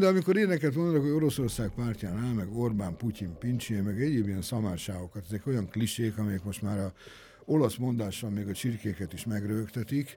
De 0.00 0.06
amikor 0.06 0.36
éneket 0.36 0.74
mondanak, 0.74 1.02
hogy 1.02 1.10
Oroszország 1.10 1.70
pártján 1.70 2.16
áll, 2.16 2.32
meg 2.32 2.56
Orbán, 2.56 2.96
Putyin, 2.96 3.38
Pincsi, 3.38 3.74
meg 3.74 4.02
egyéb 4.02 4.26
ilyen 4.26 4.42
szamárságokat, 4.42 5.24
ezek 5.26 5.46
olyan 5.46 5.68
klisék, 5.68 6.18
amelyek 6.18 6.44
most 6.44 6.62
már 6.62 6.78
a 6.78 6.92
olasz 7.44 7.76
mondással 7.76 8.30
még 8.30 8.48
a 8.48 8.52
csirkéket 8.52 9.12
is 9.12 9.24
megrögtetik. 9.24 10.16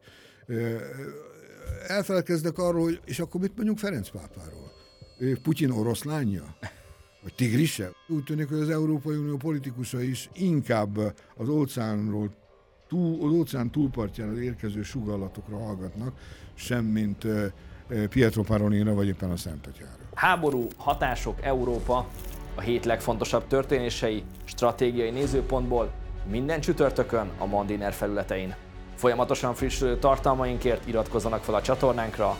Elfelelkeznek 1.87 2.57
arról, 2.57 2.83
hogy 2.83 3.01
és 3.05 3.19
akkor 3.19 3.41
mit 3.41 3.55
mondjuk 3.55 3.77
Ferenc 3.77 4.09
pápáról? 4.09 4.71
Putyin 5.43 5.69
oroszlánja? 5.69 6.57
Vagy 7.21 7.35
tigrise? 7.35 7.91
Úgy 8.07 8.23
tűnik, 8.23 8.47
hogy 8.47 8.59
az 8.59 8.69
Európai 8.69 9.15
Unió 9.15 9.37
politikusa 9.37 10.01
is 10.01 10.29
inkább 10.33 10.97
az 11.35 11.49
óceánról 11.49 12.35
túl, 12.87 13.27
az 13.27 13.31
óceán 13.33 13.71
túlpartjára 13.71 14.41
érkező 14.41 14.83
sugallatokra 14.83 15.57
hallgatnak, 15.57 16.19
semmint 16.55 17.27
Pietro 18.09 18.43
Parolina 18.43 18.93
vagy 18.93 19.07
éppen 19.07 19.31
a 19.31 19.37
Szentatyára. 19.37 19.91
Háború, 20.13 20.67
hatások, 20.77 21.41
Európa, 21.41 22.07
a 22.55 22.61
hét 22.61 22.85
legfontosabb 22.85 23.47
történései, 23.47 24.23
stratégiai 24.43 25.09
nézőpontból 25.09 25.91
minden 26.29 26.59
csütörtökön 26.59 27.29
a 27.37 27.45
Mandiner 27.45 27.93
felületein. 27.93 28.55
Folyamatosan 28.95 29.53
frissülő 29.53 29.97
tartalmainkért 29.97 30.87
iratkozzanak 30.87 31.43
fel 31.43 31.55
a 31.55 31.61
csatornánkra, 31.61 32.37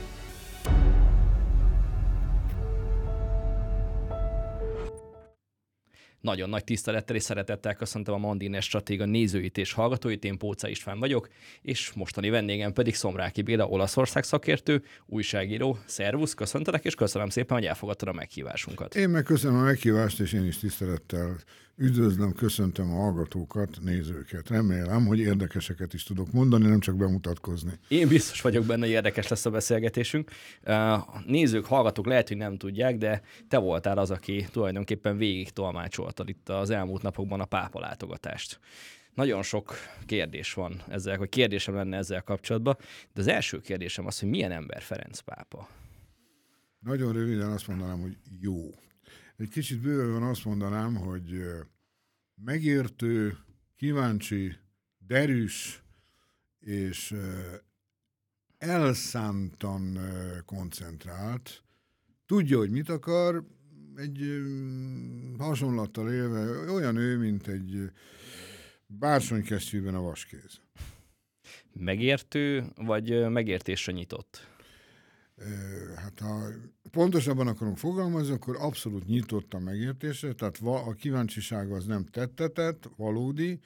Nagyon 6.27 6.49
nagy 6.49 6.63
tisztelettel 6.63 7.16
és 7.16 7.23
szeretettel 7.23 7.76
köszöntöm 7.76 8.13
a 8.13 8.17
Mandiner 8.17 8.62
Stratéga 8.62 9.05
nézőit 9.05 9.58
és 9.58 9.73
hallgatóit, 9.73 10.23
én 10.23 10.38
Póca 10.38 10.68
István 10.68 10.99
vagyok, 10.99 11.30
és 11.62 11.91
mostani 11.95 12.30
vendégem 12.30 12.73
pedig 12.73 12.95
Szomráki 12.95 13.41
Béla, 13.41 13.68
Olaszország 13.68 14.23
szakértő, 14.23 14.84
újságíró. 15.05 15.77
Szervusz, 15.85 16.34
köszöntelek, 16.34 16.85
és 16.85 16.95
köszönöm 16.95 17.30
szépen, 17.30 17.58
hogy 17.58 17.66
elfogadtad 17.66 18.08
a 18.08 18.13
meghívásunkat. 18.13 18.95
Én 18.95 19.09
meg 19.09 19.23
köszönöm 19.23 19.58
a 19.58 19.63
meghívást, 19.63 20.20
és 20.20 20.34
én 20.34 20.45
is 20.45 20.58
tisztelettel 20.58 21.37
Üdvözlöm, 21.80 22.34
köszöntöm 22.34 22.92
a 22.92 22.96
hallgatókat, 22.96 23.78
nézőket. 23.82 24.50
Remélem, 24.50 25.06
hogy 25.06 25.20
érdekeseket 25.20 25.94
is 25.94 26.04
tudok 26.04 26.32
mondani, 26.32 26.68
nem 26.68 26.80
csak 26.80 26.96
bemutatkozni. 26.96 27.72
Én 27.88 28.08
biztos 28.08 28.42
vagyok 28.42 28.66
benne, 28.66 28.82
hogy 28.82 28.90
érdekes 28.90 29.28
lesz 29.28 29.46
a 29.46 29.50
beszélgetésünk. 29.50 30.32
Nézők, 31.26 31.66
hallgatók 31.66 32.05
lehet, 32.05 32.28
hogy 32.28 32.38
nem 32.38 32.58
tudják, 32.58 32.98
de 32.98 33.22
te 33.48 33.58
voltál 33.58 33.98
az, 33.98 34.12
aki 34.12 34.48
tulajdonképpen 34.52 35.18
végig 35.18 35.50
tolmácsoltad 35.50 36.30
itt 36.30 36.50
az 36.50 36.70
elmúlt 36.70 37.02
napokban 37.02 37.40
a 37.40 37.46
pápa 37.46 37.80
látogatást. 37.80 38.60
Nagyon 39.14 39.44
sok 39.44 39.76
kérdés 40.05 40.54
van 40.54 40.82
ezzel, 40.88 41.18
vagy 41.18 41.30
kérdésem 41.30 41.76
lenne 41.76 41.98
ezzel 41.98 42.22
kapcsolatban, 42.22 42.78
de 43.14 43.22
az 43.22 43.28
első 43.28 43.60
kérdésem 43.60 44.05
az, 44.05 44.20
hogy 44.20 44.30
milyen 44.30 44.52
ember 44.52 44.82
Ferenc 44.82 45.20
pápa? 45.20 45.70
Nagyon 46.80 47.14
röviden 47.14 47.52
azt 47.52 47.68
mondanám, 47.68 48.02
hogy 48.02 48.18
jó. 48.42 48.70
Egy 49.38 49.49
kicsit 49.49 49.82
bőven 49.82 50.24
azt 50.24 50.46
mondanám, 50.46 50.96
hogy 50.96 51.41
megértő, 52.35 53.38
kíváncsi, 53.76 54.55
derűs 55.07 55.84
és 56.60 57.16
elszántan 58.58 59.98
koncentrált, 60.46 61.63
tudja, 62.26 62.58
hogy 62.58 62.70
mit 62.70 62.90
akar, 62.90 63.43
egy 63.96 64.41
hasonlattal 65.38 66.12
élve 66.12 66.72
olyan 66.72 66.96
ő, 66.96 67.18
mint 67.18 67.47
egy 67.47 67.91
bársonykesztyűben 68.85 69.96
a 69.96 70.02
vaskéz. 70.02 70.62
Megértő, 71.74 72.66
vagy 72.75 73.30
megértésre 73.30 73.91
nyitott? 73.91 74.56
Hát 75.96 76.19
ha 76.19 76.47
pontosabban 76.91 77.47
akarunk 77.47 77.78
fogalmazni, 77.78 78.34
akkor 78.34 78.56
abszolút 78.59 79.07
nyitott 79.07 79.53
a 79.53 79.59
megértésre, 79.59 80.34
tehát 80.34 80.57
a 80.62 80.94
kíváncsiság 80.94 81.72
az 81.72 81.85
nem 81.85 82.06
tettetett, 82.06 82.90
valódi, 82.96 83.59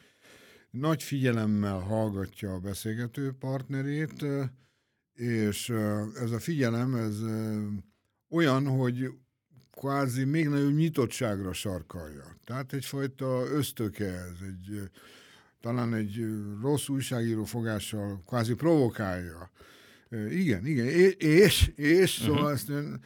nagy 0.70 1.04
figyelemmel 1.04 1.80
hallgatja 1.80 2.54
a 2.54 2.60
beszélgető 2.60 3.32
partnerét, 3.40 4.26
és 5.14 5.70
ez 6.16 6.32
a 6.32 6.40
figyelem, 6.40 6.96
ez 6.96 7.20
olyan, 8.30 8.68
hogy 8.68 9.10
kvázi 9.72 10.24
még 10.24 10.48
nagyobb 10.48 10.76
nyitottságra 10.76 11.54
sarkalja. 11.54 12.38
Tehát 12.44 12.74
egyfajta 12.74 13.44
ösztöke 13.52 14.06
ez, 14.06 14.38
egy, 14.42 14.90
talán 15.62 15.94
egy 15.94 16.26
rossz 16.62 16.88
újságíró 16.88 17.44
fogással 17.44 18.24
kvázi 18.26 18.54
provokálja 18.54 19.52
igen, 20.30 20.66
igen, 20.66 20.86
és, 21.18 21.72
és 21.76 22.20
uh-huh. 22.20 22.56
szóval 22.58 23.00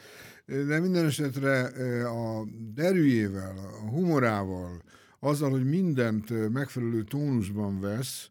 de 0.46 0.80
minden 0.80 1.06
esetre 1.06 1.62
a 2.10 2.46
derűjével, 2.74 3.58
a 3.58 3.90
humorával, 3.90 4.82
azzal, 5.20 5.50
hogy 5.50 5.70
mindent 5.70 6.52
megfelelő 6.52 7.04
tónusban 7.04 7.80
vesz, 7.80 8.30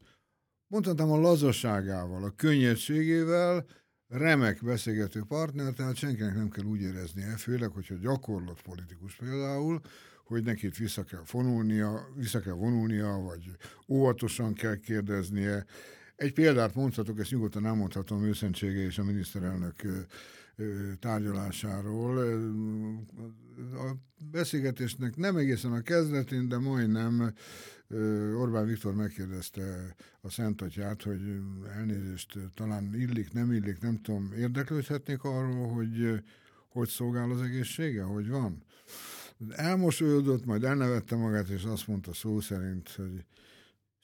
mondhatnám 0.66 1.10
a 1.10 1.20
lazaságával, 1.20 2.24
a 2.24 2.34
könnyedségével, 2.36 3.66
remek 4.08 4.64
beszélgető 4.64 5.22
partner, 5.28 5.72
tehát 5.72 5.96
senkinek 5.96 6.34
nem 6.34 6.48
kell 6.48 6.64
úgy 6.64 6.80
éreznie, 6.80 7.36
főleg, 7.36 7.70
hogyha 7.70 7.94
gyakorlott 7.94 8.62
politikus 8.62 9.14
például, 9.14 9.80
hogy 10.24 10.44
neki 10.44 10.66
itt 10.66 10.76
vissza 10.76 11.04
kell 11.04 11.22
vonulnia, 11.30 12.08
vissza 12.16 12.40
kell 12.40 12.52
vonulnia, 12.52 13.18
vagy 13.18 13.50
óvatosan 13.88 14.52
kell 14.52 14.76
kérdeznie, 14.76 15.64
egy 16.16 16.32
példát 16.32 16.74
mondhatok, 16.74 17.18
ezt 17.18 17.30
nyugodtan 17.30 17.66
elmondhatom 17.66 18.24
őszentsége 18.24 18.84
és 18.84 18.98
a 18.98 19.04
miniszterelnök 19.04 19.74
tárgyalásáról. 21.00 22.18
A 23.72 23.92
beszélgetésnek 24.30 25.16
nem 25.16 25.36
egészen 25.36 25.72
a 25.72 25.82
kezdetén, 25.82 26.48
de 26.48 26.58
majdnem 26.58 27.32
Orbán 28.36 28.66
Viktor 28.66 28.94
megkérdezte 28.94 29.94
a 30.20 30.30
Szent 30.30 30.62
Atyát, 30.62 31.02
hogy 31.02 31.20
elnézést 31.76 32.38
talán 32.54 32.94
illik, 32.94 33.32
nem 33.32 33.52
illik, 33.52 33.80
nem 33.80 34.00
tudom, 34.02 34.32
érdeklődhetnék 34.36 35.22
arról, 35.22 35.68
hogy 35.68 36.22
hogy 36.74 36.88
szolgál 36.88 37.30
az 37.30 37.40
egészsége, 37.40 38.02
hogy 38.02 38.28
van. 38.28 38.62
Elmosolyodott, 39.50 40.44
majd 40.44 40.64
elnevette 40.64 41.16
magát, 41.16 41.48
és 41.48 41.64
azt 41.64 41.86
mondta 41.86 42.12
szó 42.12 42.40
szerint, 42.40 42.88
hogy 42.88 43.24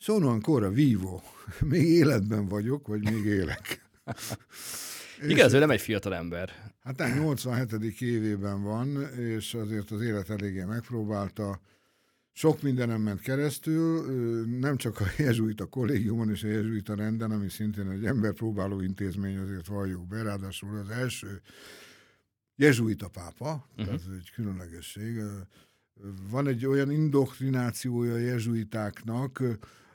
Sono 0.02 0.28
ancora 0.28 0.70
vivo. 0.70 1.20
Még 1.60 1.88
életben 1.88 2.48
vagyok, 2.48 2.86
vagy 2.86 3.02
még 3.02 3.24
élek. 3.24 3.90
Igaz, 5.28 5.52
ő 5.52 5.58
nem 5.58 5.70
egy 5.70 5.80
fiatal 5.80 6.14
ember. 6.14 6.72
Hát 6.82 7.14
87. 7.14 7.72
évében 8.00 8.62
van, 8.62 9.02
és 9.18 9.54
azért 9.54 9.90
az 9.90 10.00
élet 10.00 10.30
eléggé 10.30 10.64
megpróbálta. 10.64 11.60
Sok 12.32 12.62
mindenem 12.62 13.00
ment 13.00 13.20
keresztül, 13.20 14.06
nem 14.58 14.76
csak 14.76 15.00
a 15.00 15.04
jezsuita 15.18 15.66
kollégiumon 15.66 16.30
és 16.30 16.42
a 16.42 16.48
jezsuita 16.48 16.94
renden, 16.94 17.30
ami 17.30 17.48
szintén 17.48 17.90
egy 17.90 18.04
emberpróbáló 18.04 18.80
intézmény, 18.80 19.38
azért 19.38 19.66
valljuk 19.66 20.06
be, 20.06 20.22
ráadásul 20.22 20.78
az 20.78 20.90
első 20.90 21.40
jezsuita 22.56 23.08
pápa, 23.08 23.66
uh-huh. 23.76 23.94
ez 23.94 24.02
egy 24.18 24.30
különlegesség. 24.34 25.20
Van 26.30 26.46
egy 26.46 26.66
olyan 26.66 26.90
indoktrinációja 26.90 28.12
a 28.14 28.18
jezsuitáknak, 28.18 29.42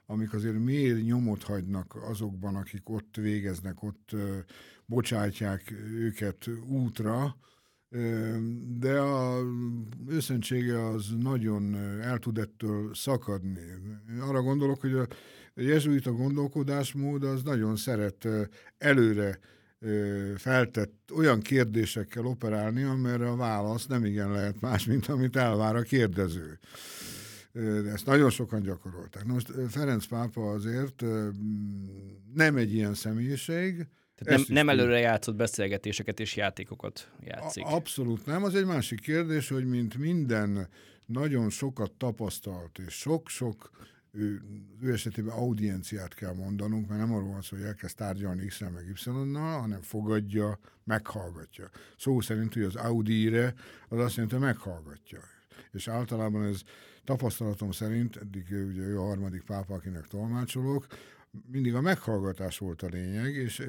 amik 0.05 0.33
azért 0.33 0.63
mély 0.63 1.01
nyomot 1.01 1.43
hagynak 1.43 1.95
azokban, 2.09 2.55
akik 2.55 2.89
ott 2.89 3.15
végeznek, 3.15 3.83
ott 3.83 4.15
bocsátják 4.85 5.73
őket 5.93 6.49
útra, 6.67 7.35
de 8.79 8.99
a 8.99 9.41
őszentsége 10.07 10.87
az 10.87 11.05
nagyon 11.19 11.75
el 12.01 12.19
tud 12.19 12.37
ettől 12.37 12.93
szakadni. 12.93 13.61
Arra 14.19 14.41
gondolok, 14.41 14.81
hogy 14.81 14.93
a 14.93 15.07
jezsuita 15.55 16.11
gondolkodásmód 16.11 17.23
az 17.23 17.43
nagyon 17.43 17.75
szeret 17.75 18.27
előre 18.77 19.39
feltett 20.35 21.11
olyan 21.15 21.39
kérdésekkel 21.39 22.25
operálni, 22.25 22.83
amire 22.83 23.29
a 23.29 23.35
válasz 23.35 23.85
nem 23.85 24.05
igen 24.05 24.31
lehet 24.31 24.61
más, 24.61 24.85
mint 24.85 25.07
amit 25.07 25.35
elvár 25.35 25.75
a 25.75 25.81
kérdező 25.81 26.59
de 27.55 27.91
ezt 27.91 28.05
nagyon 28.05 28.29
sokan 28.29 28.61
gyakorolták. 28.61 29.25
Na 29.25 29.33
most 29.33 29.51
Ferenc 29.67 30.05
pápa 30.05 30.51
azért 30.51 31.03
nem 32.33 32.55
egy 32.55 32.73
ilyen 32.73 32.93
személyiség. 32.93 33.87
Tehát 34.15 34.47
nem, 34.47 34.55
nem 34.55 34.69
előre 34.69 34.99
játszott 34.99 35.35
beszélgetéseket 35.35 36.19
és 36.19 36.35
játékokat 36.35 37.11
játszik. 37.19 37.65
A, 37.65 37.75
abszolút 37.75 38.25
nem. 38.25 38.43
Az 38.43 38.55
egy 38.55 38.65
másik 38.65 38.99
kérdés, 38.99 39.49
hogy 39.49 39.65
mint 39.65 39.97
minden 39.97 40.67
nagyon 41.05 41.49
sokat 41.49 41.91
tapasztalt, 41.91 42.79
és 42.87 42.93
sok-sok 42.93 43.69
ő, 44.11 44.41
ő 44.81 44.91
esetében 44.91 45.35
audienciát 45.35 46.13
kell 46.13 46.33
mondanunk, 46.33 46.87
mert 46.87 46.99
nem 46.99 47.13
arról 47.13 47.29
van 47.29 47.41
szó, 47.41 47.55
hogy 47.57 47.65
elkezd 47.65 47.95
tárgyalni 47.95 48.45
x 48.45 48.59
meg 48.59 48.95
Y-nal, 49.05 49.59
hanem 49.59 49.81
fogadja, 49.81 50.59
meghallgatja. 50.83 51.69
Szó 51.97 52.21
szerint, 52.21 52.53
hogy 52.53 52.63
az 52.63 52.75
audire, 52.75 53.53
az 53.89 53.99
azt 53.99 54.15
jelenti, 54.15 54.35
hogy 54.35 54.45
meghallgatja. 54.45 55.19
És 55.71 55.87
általában 55.87 56.43
ez 56.43 56.61
tapasztalatom 57.05 57.71
szerint, 57.71 58.15
eddig 58.15 58.45
ugye 58.49 58.81
ő 58.81 58.99
a 58.99 59.05
harmadik 59.05 59.43
pápa, 59.43 59.73
akinek 59.73 60.07
tolmácsolok, 60.07 60.87
mindig 61.51 61.75
a 61.75 61.81
meghallgatás 61.81 62.57
volt 62.57 62.81
a 62.81 62.87
lényeg, 62.87 63.35
és 63.35 63.59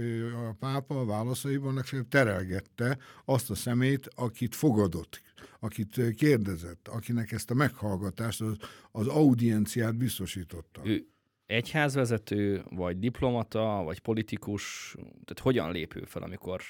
a 0.48 0.52
pápa 0.58 1.00
a 1.00 1.04
válaszaiban 1.04 1.74
legfeljebb 1.74 2.08
terelgette 2.08 2.98
azt 3.24 3.50
a 3.50 3.54
szemét, 3.54 4.08
akit 4.14 4.54
fogadott, 4.54 5.22
akit 5.60 6.14
kérdezett, 6.14 6.88
akinek 6.88 7.32
ezt 7.32 7.50
a 7.50 7.54
meghallgatást, 7.54 8.40
az, 8.40 8.56
az 8.90 9.06
audienciát 9.06 9.96
biztosította. 9.96 10.80
Ő 10.84 11.06
egyházvezető, 11.46 12.64
vagy 12.70 12.98
diplomata, 12.98 13.82
vagy 13.84 14.00
politikus, 14.00 14.94
tehát 14.94 15.38
hogyan 15.42 15.72
lép 15.72 15.96
ő 15.96 16.04
fel, 16.04 16.22
amikor 16.22 16.62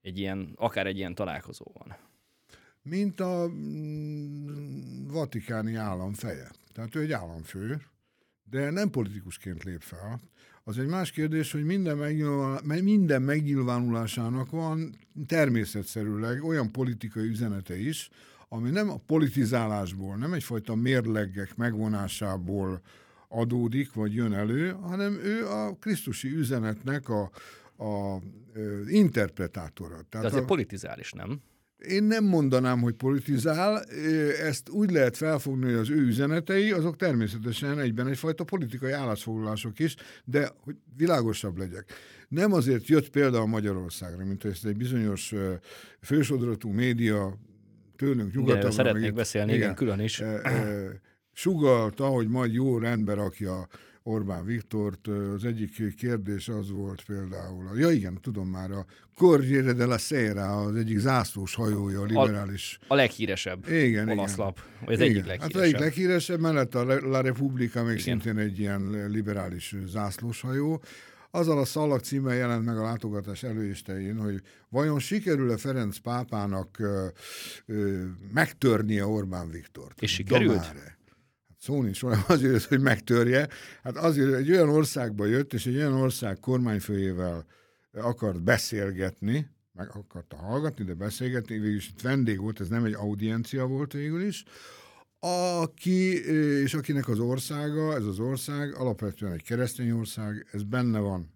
egy 0.00 0.18
ilyen, 0.18 0.52
akár 0.56 0.86
egy 0.86 0.96
ilyen 0.96 1.14
találkozó 1.14 1.64
van? 1.72 1.96
Mint 2.82 3.20
a 3.20 3.48
mm, 3.48 5.06
vatikáni 5.06 5.74
állam 5.74 6.12
feje. 6.12 6.50
Tehát 6.72 6.94
ő 6.94 7.00
egy 7.00 7.12
államfő, 7.12 7.82
de 8.50 8.70
nem 8.70 8.90
politikusként 8.90 9.64
lép 9.64 9.80
fel. 9.80 10.20
Az 10.64 10.78
egy 10.78 10.86
más 10.86 11.10
kérdés, 11.10 11.52
hogy 11.52 11.64
minden, 11.64 11.96
megnyilvánul, 11.96 12.82
minden 12.82 13.22
megnyilvánulásának 13.22 14.50
van 14.50 14.96
természetszerűleg 15.26 16.44
olyan 16.44 16.72
politikai 16.72 17.28
üzenete 17.28 17.78
is, 17.78 18.10
ami 18.48 18.70
nem 18.70 18.90
a 18.90 18.96
politizálásból, 19.06 20.16
nem 20.16 20.32
egyfajta 20.32 20.74
mérlegek 20.74 21.56
megvonásából 21.56 22.80
adódik, 23.28 23.92
vagy 23.92 24.14
jön 24.14 24.32
elő, 24.32 24.70
hanem 24.70 25.12
ő 25.12 25.46
a 25.46 25.76
Krisztusi 25.80 26.34
üzenetnek 26.34 27.08
a, 27.08 27.30
a, 27.76 27.84
a 27.84 28.20
interpretátora. 28.86 29.88
Tehát 29.88 30.08
De 30.10 30.26
azért 30.26 30.42
a, 30.42 30.46
politizál 30.46 30.98
is, 30.98 31.12
nem? 31.12 31.40
Én 31.88 32.02
nem 32.02 32.24
mondanám, 32.24 32.80
hogy 32.80 32.94
politizál, 32.94 33.84
ezt 34.42 34.68
úgy 34.68 34.90
lehet 34.90 35.16
felfogni, 35.16 35.64
hogy 35.64 35.74
az 35.74 35.90
ő 35.90 35.96
üzenetei, 35.96 36.72
azok 36.72 36.96
természetesen 36.96 37.78
egyben 37.78 38.08
egyfajta 38.08 38.44
politikai 38.44 38.92
állásfoglalások 38.92 39.78
is, 39.78 39.94
de 40.24 40.50
hogy 40.60 40.76
világosabb 40.96 41.58
legyek. 41.58 41.92
Nem 42.28 42.52
azért 42.52 42.86
jött 42.86 43.10
például 43.10 43.46
Magyarországra, 43.46 44.24
mint 44.24 44.42
hogy 44.42 44.50
ezt 44.50 44.66
egy 44.66 44.76
bizonyos 44.76 45.34
fősodratú 46.00 46.68
média 46.68 47.38
tőlünk 47.96 48.34
nyugatabbra. 48.34 48.70
Szeretnék 48.70 49.14
beszélni, 49.14 49.50
igen, 49.50 49.62
igen, 49.62 49.74
külön 49.74 50.00
is. 50.00 50.20
E, 50.20 50.40
e, 50.44 51.00
sugalta, 51.32 52.06
hogy 52.06 52.28
majd 52.28 52.52
jó 52.52 52.78
rendbe 52.78 53.14
rakja 53.14 53.68
Orbán 54.10 54.44
Viktort. 54.44 55.06
Az 55.06 55.44
egyik 55.44 55.96
kérdés 55.96 56.48
az 56.48 56.70
volt 56.70 57.02
például, 57.04 57.78
ja 57.78 57.90
igen, 57.90 58.18
tudom 58.20 58.48
már, 58.48 58.70
a 58.70 58.84
Corriere 59.16 59.72
della 59.72 59.98
Sera, 59.98 60.60
az 60.60 60.76
egyik 60.76 60.98
zászlós 60.98 61.54
hajója, 61.54 62.00
a 62.00 62.04
liberális... 62.04 62.78
A, 62.80 62.92
a 62.92 62.94
leghíresebb 62.94 63.68
igen, 63.68 64.08
olasz 64.08 64.32
igen. 64.32 64.44
lap, 64.44 64.60
vagy 64.84 64.94
az 64.94 65.00
igen. 65.00 65.10
egyik 65.10 65.26
leghíresebb. 65.26 65.40
Hát 65.40 65.54
az 65.54 65.60
egyik 65.60 65.78
leghíresebb, 65.78 66.40
mellett 66.40 66.74
a 66.74 66.84
La 66.84 67.20
Repubblica 67.20 67.82
még 67.82 67.98
igen. 67.98 68.02
szintén 68.02 68.38
egy 68.38 68.58
ilyen 68.58 69.06
liberális 69.08 69.74
zászlós 69.86 70.40
hajó. 70.40 70.82
Azzal 71.30 71.58
a 71.58 71.64
szalag 71.64 72.00
címmel 72.00 72.34
jelent 72.34 72.64
meg 72.64 72.78
a 72.78 72.82
látogatás 72.82 73.42
előistején, 73.42 74.16
hogy 74.16 74.40
vajon 74.68 74.98
sikerül-e 74.98 75.56
Ferenc 75.56 75.98
pápának 75.98 76.78
ö, 76.78 77.06
ö, 77.66 78.04
megtörnie 78.32 79.06
Orbán 79.06 79.50
Viktort? 79.50 80.02
És 80.02 80.12
sikerült? 80.12 80.54
Domáre 80.54 80.98
szó 81.60 81.82
nincs 81.82 82.00
róla, 82.00 82.24
azért, 82.28 82.64
hogy 82.64 82.80
megtörje. 82.80 83.48
Hát 83.82 83.96
azért 83.96 84.34
egy 84.34 84.50
olyan 84.50 84.68
országba 84.68 85.26
jött, 85.26 85.52
és 85.52 85.66
egy 85.66 85.76
olyan 85.76 85.92
ország 85.92 86.38
kormányfőjével 86.40 87.44
akart 87.92 88.42
beszélgetni, 88.42 89.50
meg 89.72 89.88
akarta 89.92 90.36
hallgatni, 90.36 90.84
de 90.84 90.94
beszélgetni, 90.94 91.58
végül 91.58 91.76
is 91.76 91.88
itt 91.88 92.00
vendég 92.00 92.40
volt, 92.40 92.60
ez 92.60 92.68
nem 92.68 92.84
egy 92.84 92.94
audiencia 92.94 93.66
volt 93.66 93.92
végül 93.92 94.22
is, 94.22 94.44
aki, 95.18 96.24
és 96.62 96.74
akinek 96.74 97.08
az 97.08 97.18
országa, 97.18 97.94
ez 97.94 98.04
az 98.04 98.18
ország 98.18 98.74
alapvetően 98.74 99.32
egy 99.32 99.42
keresztény 99.42 99.90
ország, 99.90 100.46
ez 100.52 100.62
benne 100.62 100.98
van. 100.98 101.32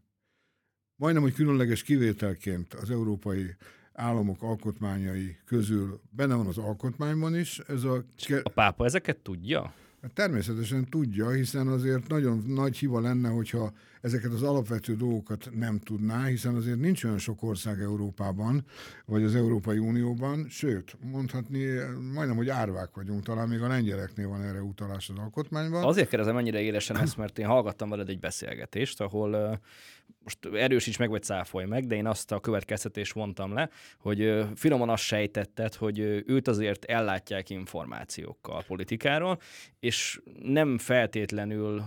Majdnem, 0.96 1.22
hogy 1.22 1.34
különleges 1.34 1.82
kivételként 1.82 2.74
az 2.74 2.90
európai 2.90 3.56
államok 3.92 4.42
alkotmányai 4.42 5.36
közül 5.44 6.00
benne 6.10 6.34
van 6.34 6.46
az 6.46 6.58
alkotmányban 6.58 7.36
is. 7.36 7.58
Ez 7.58 7.84
a... 7.84 8.04
a 8.42 8.48
pápa 8.48 8.84
ezeket 8.84 9.16
tudja? 9.16 9.74
Természetesen 10.14 10.88
tudja, 10.90 11.30
hiszen 11.30 11.66
azért 11.66 12.08
nagyon 12.08 12.44
nagy 12.46 12.76
hiba 12.76 13.00
lenne, 13.00 13.28
hogyha 13.28 13.72
ezeket 14.00 14.32
az 14.32 14.42
alapvető 14.42 14.96
dolgokat 14.96 15.48
nem 15.58 15.78
tudná, 15.78 16.24
hiszen 16.24 16.54
azért 16.54 16.78
nincs 16.78 17.04
olyan 17.04 17.18
sok 17.18 17.42
ország 17.42 17.80
Európában, 17.80 18.64
vagy 19.04 19.22
az 19.22 19.34
Európai 19.34 19.78
Unióban, 19.78 20.46
sőt, 20.48 20.96
mondhatni, 21.00 21.66
majdnem, 22.12 22.36
hogy 22.36 22.48
árvák 22.48 22.94
vagyunk, 22.94 23.22
talán 23.22 23.48
még 23.48 23.60
a 23.60 23.68
lengyeleknél 23.68 24.28
van 24.28 24.42
erre 24.42 24.62
utalás 24.62 25.08
az 25.08 25.18
alkotmánybán. 25.18 25.84
Azért 25.84 26.08
kérdezem 26.08 26.36
ennyire 26.36 26.60
élesen 26.60 26.98
ezt, 26.98 27.16
mert 27.16 27.38
én 27.38 27.46
hallgattam 27.46 27.90
veled 27.90 28.08
egy 28.08 28.20
beszélgetést, 28.20 29.00
ahol 29.00 29.60
most 30.24 30.38
erősíts 30.54 30.98
meg, 30.98 31.08
vagy 31.08 31.22
cáfolj 31.22 31.64
meg, 31.64 31.86
de 31.86 31.94
én 31.94 32.06
azt 32.06 32.32
a 32.32 32.40
következtetést 32.40 33.14
mondtam 33.14 33.52
le, 33.52 33.70
hogy 33.98 34.44
finoman 34.54 34.88
azt 34.88 35.02
sejtetted, 35.02 35.74
hogy 35.74 35.98
őt 36.26 36.48
azért 36.48 36.84
ellátják 36.84 37.50
információkkal 37.50 38.56
a 38.56 38.64
politikáról, 38.66 39.40
és 39.80 40.20
nem 40.42 40.78
feltétlenül, 40.78 41.84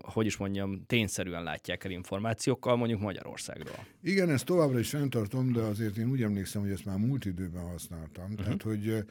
hogy 0.00 0.26
is 0.26 0.36
mondjam, 0.36 0.82
tényszerűen 0.86 1.42
látják 1.42 1.84
el 1.84 1.90
információkkal, 1.90 2.76
mondjuk 2.76 3.00
Magyarországról. 3.00 3.86
Igen, 4.02 4.30
ezt 4.30 4.44
továbbra 4.44 4.78
is 4.78 4.88
fenntartom, 4.88 5.52
de 5.52 5.60
azért 5.60 5.96
én 5.96 6.10
úgy 6.10 6.22
emlékszem, 6.22 6.62
hogy 6.62 6.70
ezt 6.70 6.84
már 6.84 6.98
múlt 6.98 7.24
időben 7.24 7.62
használtam. 7.62 8.24
Uh-huh. 8.24 8.44
Tehát, 8.44 8.62
hogy 8.62 9.04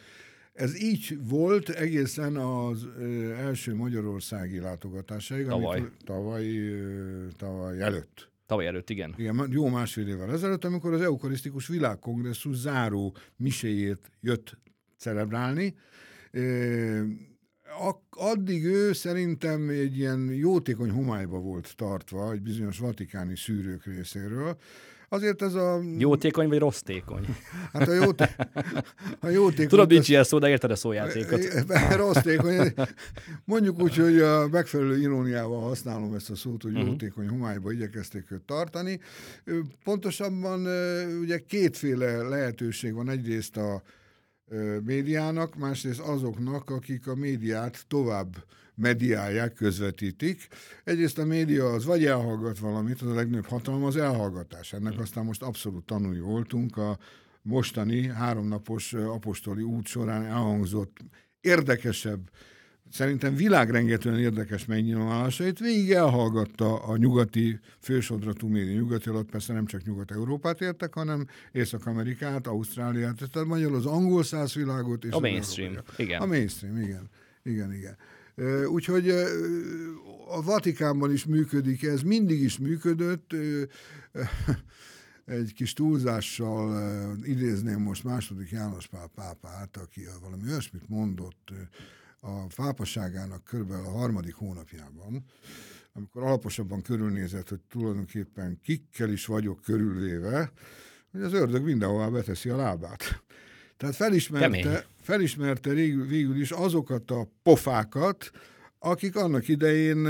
ez 0.55 0.81
így 0.81 1.17
volt 1.27 1.69
egészen 1.69 2.35
az 2.35 2.87
első 3.37 3.75
magyarországi 3.75 4.59
látogatásaig, 4.59 5.45
tavaly. 5.45 5.77
Amikor, 5.79 5.97
tavaly, 6.03 6.45
tavaly 7.37 7.81
előtt. 7.81 8.29
Tavaly 8.45 8.65
előtt, 8.65 8.89
igen. 8.89 9.13
Igen, 9.17 9.47
jó 9.49 9.67
másfél 9.67 10.07
évvel 10.07 10.31
ezelőtt, 10.31 10.65
amikor 10.65 10.93
az 10.93 11.01
Eukarisztikus 11.01 11.67
Világkongresszus 11.67 12.55
záró 12.55 13.15
miséjét 13.35 14.11
jött 14.21 14.57
celebrálni. 14.97 15.75
Addig 18.09 18.65
ő 18.65 18.93
szerintem 18.93 19.69
egy 19.69 19.97
ilyen 19.97 20.33
jótékony 20.33 20.89
homályba 20.89 21.39
volt 21.39 21.73
tartva, 21.75 22.31
egy 22.31 22.41
bizonyos 22.41 22.79
vatikáni 22.79 23.37
szűrők 23.37 23.85
részéről, 23.85 24.57
Azért 25.09 25.41
ez 25.41 25.53
a... 25.53 25.81
Jótékony 25.97 26.47
vagy 26.47 26.57
rossztékony? 26.57 27.25
Hát 27.73 27.87
a, 27.87 27.93
jóté... 27.93 28.25
a 29.19 29.27
jótékony... 29.27 29.67
Tudod, 29.67 29.89
nincs 29.89 30.09
ilyen 30.09 30.23
szó, 30.23 30.39
de 30.39 30.49
érted 30.49 30.71
a 30.71 30.75
szójátékot. 30.75 31.41
Rossztékony. 31.95 32.73
Mondjuk 33.45 33.81
úgy, 33.81 33.95
hogy 33.95 34.19
a 34.19 34.47
megfelelő 34.47 34.99
iróniával 34.99 35.61
használom 35.61 36.13
ezt 36.13 36.29
a 36.29 36.35
szót, 36.35 36.61
hogy 36.61 36.71
uh-huh. 36.71 36.87
jótékony 36.87 37.27
homályba 37.27 37.71
igyekezték 37.71 38.31
őt 38.31 38.41
tartani. 38.41 38.99
Pontosabban 39.83 40.67
ugye 41.21 41.37
kétféle 41.37 42.21
lehetőség 42.21 42.93
van. 42.93 43.09
Egyrészt 43.09 43.57
a 43.57 43.81
médiának, 44.83 45.55
másrészt 45.55 45.99
azoknak, 45.99 46.69
akik 46.69 47.07
a 47.07 47.15
médiát 47.15 47.85
tovább 47.87 48.35
mediálják, 48.75 49.53
közvetítik. 49.53 50.47
Egyrészt 50.83 51.17
a 51.17 51.25
média 51.25 51.73
az 51.73 51.85
vagy 51.85 52.05
elhallgat 52.05 52.59
valamit, 52.59 53.01
az 53.01 53.07
a 53.07 53.13
legnagyobb 53.13 53.45
hatalma 53.45 53.87
az 53.87 53.97
elhallgatás. 53.97 54.73
Ennek 54.73 54.99
aztán 54.99 55.25
most 55.25 55.41
abszolút 55.41 55.85
tanulni 55.85 56.19
voltunk. 56.19 56.77
A 56.77 56.97
mostani 57.41 58.07
háromnapos 58.07 58.93
apostoli 58.93 59.61
út 59.61 59.87
során 59.87 60.25
elhangzott 60.25 60.97
érdekesebb, 61.41 62.29
szerintem 62.91 63.35
világrengetően 63.35 64.19
érdekes 64.19 64.65
megnyilvánulásait 64.65 65.59
végig 65.59 65.91
elhallgatta 65.91 66.83
a 66.83 66.97
nyugati 66.97 67.59
fősodratú 67.79 68.47
média. 68.47 68.73
Nyugati 68.73 69.09
alatt 69.09 69.29
persze 69.29 69.53
nem 69.53 69.65
csak 69.65 69.83
Nyugat-Európát 69.83 70.61
értek, 70.61 70.93
hanem 70.93 71.27
Észak-Amerikát, 71.51 72.47
Ausztráliát, 72.47 73.15
tehát 73.15 73.47
magyarul 73.47 73.75
az 73.75 73.85
angol 73.85 74.23
száz 74.23 74.53
világot. 74.53 75.03
És 75.03 75.11
a 75.11 75.19
mainstream, 75.19 75.73
igen. 75.97 76.21
A 76.21 76.25
mainstream, 76.25 76.81
igen. 76.81 77.09
Igen, 77.43 77.73
igen. 77.73 77.97
Úgyhogy 78.67 79.09
a 80.27 80.41
Vatikánban 80.43 81.11
is 81.11 81.25
működik 81.25 81.83
ez, 81.83 82.01
mindig 82.01 82.41
is 82.41 82.57
működött. 82.57 83.35
Egy 85.25 85.53
kis 85.53 85.73
túlzással 85.73 86.81
idézném 87.23 87.81
most 87.81 88.03
második 88.03 88.49
János 88.49 88.87
Pál 88.87 89.11
pápát, 89.15 89.77
aki 89.77 90.01
valami 90.21 90.43
olyasmit 90.49 90.89
mondott 90.89 91.51
a 92.25 92.45
pápaságának 92.55 93.43
körülbelül 93.43 93.85
a 93.85 93.89
harmadik 93.89 94.35
hónapjában, 94.35 95.25
amikor 95.93 96.23
alaposabban 96.23 96.81
körülnézett, 96.81 97.49
hogy 97.49 97.59
tulajdonképpen 97.69 98.59
kikkel 98.63 99.09
is 99.09 99.25
vagyok 99.25 99.61
körülvéve, 99.61 100.51
hogy 101.11 101.21
az 101.21 101.33
ördög 101.33 101.63
mindenhová 101.63 102.07
beteszi 102.07 102.49
a 102.49 102.55
lábát. 102.55 103.23
Tehát 103.77 103.95
felismerte, 103.95 104.85
felismerte 105.01 105.69
végül, 105.69 106.07
végül 106.07 106.41
is 106.41 106.51
azokat 106.51 107.11
a 107.11 107.27
pofákat, 107.43 108.31
akik 108.85 109.15
annak 109.15 109.47
idején 109.47 110.05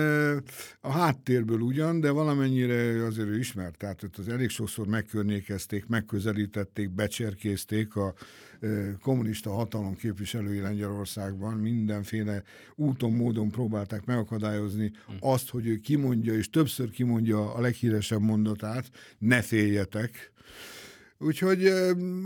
a 0.82 0.92
háttérből 0.92 1.60
ugyan, 1.60 2.00
de 2.00 2.10
valamennyire 2.10 3.06
azért 3.06 3.28
ő 3.28 3.38
ismert, 3.38 3.78
tehát 3.78 4.10
az 4.18 4.28
elég 4.28 4.50
sokszor 4.50 4.88
megkörnyékezték, 4.88 5.86
megközelítették, 5.88 6.90
becserkézték 6.90 7.96
a 7.96 8.14
kommunista 9.02 9.50
hatalom 9.50 9.96
képviselői 9.96 10.60
Lengyelországban, 10.60 11.54
mindenféle 11.54 12.44
úton, 12.76 13.12
módon 13.12 13.50
próbálták 13.50 14.06
megakadályozni 14.06 14.92
hm. 15.08 15.14
azt, 15.20 15.50
hogy 15.50 15.68
ő 15.68 15.78
kimondja, 15.78 16.34
és 16.34 16.50
többször 16.50 16.90
kimondja 16.90 17.54
a 17.54 17.62
leghíresebb 17.62 18.22
mondatát, 18.22 18.90
ne 19.18 19.42
féljetek, 19.42 20.32
Úgyhogy 21.26 21.66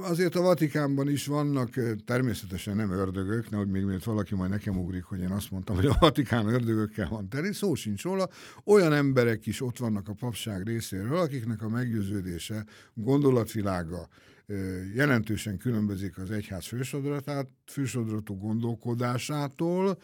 azért 0.02 0.36
a 0.36 0.42
Vatikánban 0.42 1.10
is 1.10 1.26
vannak, 1.26 1.70
természetesen 2.06 2.76
nem 2.76 2.92
ördögök, 2.92 3.50
nehogy 3.50 3.68
még 3.68 3.84
miért 3.84 4.04
valaki 4.04 4.36
majd 4.36 4.50
nekem 4.50 4.78
ugrik, 4.78 5.04
hogy 5.04 5.20
én 5.20 5.32
azt 5.32 5.52
mondtam, 5.52 5.76
hogy 5.76 5.86
a 5.86 5.96
Vatikán 6.00 6.48
ördögökkel 6.48 7.10
van 7.10 7.30
teri, 7.30 7.54
szó 7.54 7.76
sincs 7.76 8.04
róla. 8.04 8.30
Olyan 8.64 8.94
emberek 8.94 9.46
is 9.46 9.62
ott 9.62 9.78
vannak 9.78 10.08
a 10.08 10.14
papság 10.14 10.64
részéről, 10.68 11.18
akiknek 11.18 11.62
a 11.62 11.70
meggyőződése, 11.70 12.66
gondolatvilága, 12.94 14.08
jelentősen 14.96 15.58
különbözik 15.58 16.18
az 16.18 16.32
egyház 16.32 16.66
fősodratát, 16.66 17.48
fősodratú 17.66 18.38
gondolkodásától, 18.38 19.98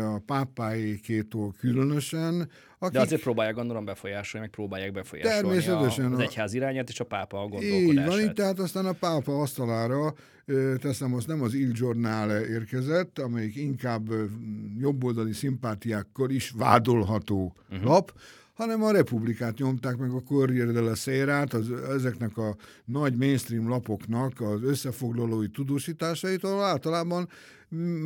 a 0.00 0.18
pápáikétól 0.18 1.54
különösen. 1.58 2.50
Akik... 2.78 2.94
De 2.94 3.00
azért 3.00 3.22
próbálják 3.22 3.54
gondolom 3.54 3.84
befolyásolni, 3.84 4.46
meg 4.46 4.54
próbálják 4.54 4.92
befolyásolni 4.92 5.40
Természetesen 5.40 6.12
a, 6.12 6.14
az 6.14 6.20
egyház 6.20 6.54
irányát 6.54 6.88
és 6.88 7.00
a 7.00 7.04
pápa 7.04 7.42
a 7.42 7.46
gondolkodását. 7.46 7.88
Így 7.88 8.04
van, 8.04 8.20
így, 8.20 8.32
tehát 8.32 8.58
aztán 8.58 8.86
a 8.86 8.92
pápa 8.92 9.40
asztalára 9.40 10.14
teszem, 10.78 11.14
az 11.14 11.24
nem 11.24 11.42
az 11.42 11.54
Il 11.54 11.72
Giornale 11.72 12.46
érkezett, 12.46 13.18
amelyik 13.18 13.56
inkább 13.56 14.08
jobboldali 14.78 15.32
szimpátiákkal 15.32 16.30
is 16.30 16.50
vádolható 16.50 17.56
uh-huh. 17.70 17.86
lap, 17.86 18.12
hanem 18.56 18.82
a 18.82 18.90
republikát 18.90 19.58
nyomták 19.58 19.96
meg 19.96 20.10
a 20.10 20.20
Corriere 20.20 20.72
della 20.72 20.94
Sera-t, 20.94 21.54
az, 21.54 21.70
ezeknek 21.70 22.36
a 22.36 22.56
nagy 22.84 23.16
mainstream 23.16 23.68
lapoknak 23.68 24.40
az 24.40 24.62
összefoglalói 24.62 25.48
tudósításait, 25.48 26.44
ahol 26.44 26.64
általában 26.64 27.28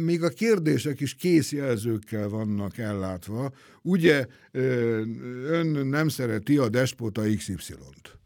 még 0.04 0.22
a 0.22 0.28
kérdések 0.28 1.00
is 1.00 1.14
készjelzőkkel 1.14 2.28
vannak 2.28 2.78
ellátva. 2.78 3.52
Ugye 3.82 4.26
ön 4.52 5.86
nem 5.86 6.08
szereti 6.08 6.56
a 6.56 6.68
despota 6.68 7.22
XY-t. 7.36 8.19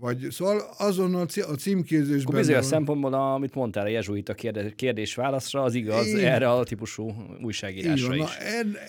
Vagy, 0.00 0.26
szóval 0.30 0.62
azon 0.78 1.14
a, 1.14 1.20
a 1.20 1.54
címkézésben... 1.54 2.20
Akkor 2.20 2.34
bizonyos 2.34 2.60
van... 2.60 2.68
szempontból, 2.68 3.14
amit 3.14 3.54
mondtál 3.54 3.84
a 3.84 3.88
jezsuita 3.88 4.34
kérdés-válaszra, 4.76 5.62
az 5.62 5.74
igaz 5.74 6.06
Én... 6.06 6.26
erre 6.26 6.50
a 6.50 6.64
típusú 6.64 7.12
újságírásra 7.42 8.14
is. 8.14 8.20
Na, 8.20 8.36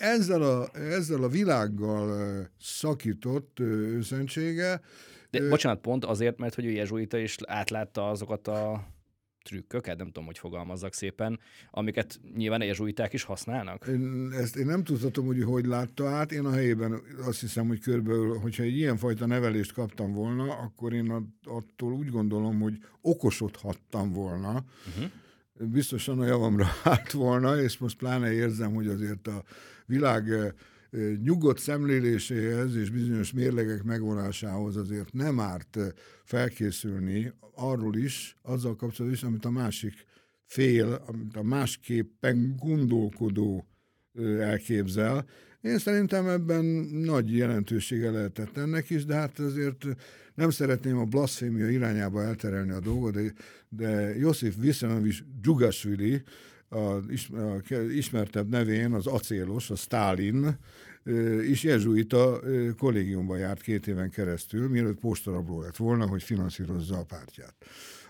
ezzel, 0.00 0.42
a, 0.42 0.68
ezzel 0.74 1.22
a 1.22 1.28
világgal 1.28 2.48
szakított 2.60 3.60
őszentsége... 3.60 4.80
De 5.30 5.48
bocsánat, 5.48 5.80
pont 5.80 6.04
azért, 6.04 6.38
mert 6.38 6.54
hogy 6.54 6.64
ő 6.64 6.70
jezsuita 6.70 7.18
is 7.18 7.36
átlátta 7.46 8.08
azokat 8.08 8.48
a 8.48 8.88
trükköket, 9.42 9.96
nem 9.96 10.06
tudom, 10.06 10.24
hogy 10.24 10.38
fogalmazzak 10.38 10.94
szépen, 10.94 11.40
amiket 11.70 12.20
nyilván 12.36 12.62
jezsuiták 12.62 13.12
is 13.12 13.22
használnak? 13.22 13.86
Én, 13.88 14.30
ezt 14.32 14.56
én 14.56 14.66
nem 14.66 14.84
tudhatom, 14.84 15.26
hogy 15.26 15.42
hogy 15.42 15.64
látta 15.64 16.08
át. 16.08 16.32
Én 16.32 16.44
a 16.44 16.52
helyében 16.52 17.00
azt 17.26 17.40
hiszem, 17.40 17.66
hogy 17.66 17.80
körülbelül, 17.80 18.38
hogyha 18.38 18.62
egy 18.62 18.76
ilyenfajta 18.76 19.26
nevelést 19.26 19.72
kaptam 19.72 20.12
volna, 20.12 20.54
akkor 20.54 20.92
én 20.92 21.32
attól 21.44 21.92
úgy 21.92 22.10
gondolom, 22.10 22.60
hogy 22.60 22.78
okosodhattam 23.00 24.12
volna. 24.12 24.64
Uh-huh. 24.88 25.10
Biztosan 25.70 26.20
a 26.20 26.26
javamra 26.26 26.66
állt 26.84 27.10
volna, 27.10 27.60
és 27.62 27.78
most 27.78 27.96
pláne 27.96 28.32
érzem, 28.32 28.74
hogy 28.74 28.86
azért 28.86 29.26
a 29.26 29.42
világ 29.86 30.54
nyugodt 31.22 31.58
szemléléséhez 31.58 32.76
és 32.76 32.90
bizonyos 32.90 33.32
mérlegek 33.32 33.82
megvonásához 33.82 34.76
azért 34.76 35.12
nem 35.12 35.40
árt 35.40 35.78
felkészülni 36.24 37.32
arról 37.54 37.96
is, 37.96 38.36
azzal 38.42 38.76
kapcsolatban 38.76 39.12
is, 39.12 39.22
amit 39.22 39.44
a 39.44 39.50
másik 39.50 39.94
fél, 40.44 41.02
amit 41.06 41.36
a 41.36 41.42
másképpen 41.42 42.54
gondolkodó 42.58 43.66
elképzel. 44.38 45.26
Én 45.60 45.78
szerintem 45.78 46.28
ebben 46.28 46.64
nagy 46.90 47.36
jelentősége 47.36 48.10
lehetett 48.10 48.56
ennek 48.56 48.90
is, 48.90 49.04
de 49.04 49.14
hát 49.14 49.38
azért 49.38 49.86
nem 50.34 50.50
szeretném 50.50 50.98
a 50.98 51.04
blasfémia 51.04 51.70
irányába 51.70 52.22
elterelni 52.22 52.70
a 52.70 52.80
dolgot, 52.80 53.12
de, 53.12 53.32
de 53.68 54.16
Josif 54.16 54.54
Viszanovics 54.58 55.22
Dzsugasvili, 55.40 56.22
a, 56.70 56.96
ismertebb 57.90 58.48
nevén 58.48 58.92
az 58.92 59.06
acélos, 59.06 59.70
a 59.70 59.76
Stalin, 59.76 60.58
is 61.48 61.62
jezsuita 61.62 62.40
kollégiumban 62.78 63.38
járt 63.38 63.60
két 63.60 63.86
éven 63.86 64.10
keresztül, 64.10 64.68
mielőtt 64.68 64.98
postarabló 64.98 65.60
lett 65.60 65.76
volna, 65.76 66.06
hogy 66.06 66.22
finanszírozza 66.22 66.98
a 66.98 67.04
pártját. 67.04 67.54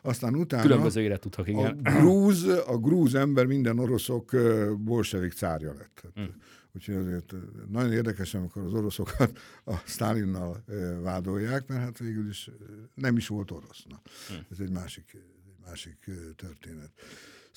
Aztán 0.02 0.34
utána 0.34 0.62
Különböző 0.62 1.00
életutak, 1.00 1.48
igen. 1.48 1.80
A 1.84 1.90
grúz, 1.90 2.44
a 2.44 2.78
grúz 2.78 3.14
ember 3.14 3.46
minden 3.46 3.78
oroszok 3.78 4.36
bolsevik 4.78 5.32
cárja 5.32 5.72
lett. 5.72 6.02
Hmm. 6.14 6.34
Úgyhogy 6.72 6.94
azért 6.94 7.34
nagyon 7.68 7.92
érdekes, 7.92 8.34
amikor 8.34 8.62
az 8.62 8.72
oroszokat 8.72 9.38
a 9.64 9.76
Stalinnal 9.84 10.64
vádolják, 11.02 11.66
mert 11.66 11.80
hát 11.80 11.98
végül 11.98 12.28
is 12.28 12.50
nem 12.94 13.16
is 13.16 13.26
volt 13.26 13.50
orosz. 13.50 13.84
Na, 13.88 14.00
hmm. 14.28 14.46
Ez 14.50 14.58
egy 14.60 14.70
másik, 14.70 15.10
egy 15.14 15.66
másik 15.66 16.10
történet. 16.36 16.90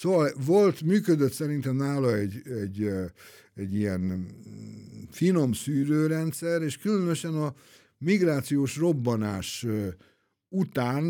Szóval 0.04 0.32
volt, 0.46 0.82
működött 0.82 1.32
szerintem 1.32 1.76
nála 1.76 2.18
egy, 2.18 2.42
egy, 2.62 2.90
egy 3.56 3.76
ilyen 3.76 4.28
finom 5.12 5.54
szűrőrendszer, 5.54 6.62
és 6.62 6.78
különösen 6.78 7.34
a 7.34 7.54
migrációs 7.98 8.78
robbanás 8.78 9.66
után 10.50 11.04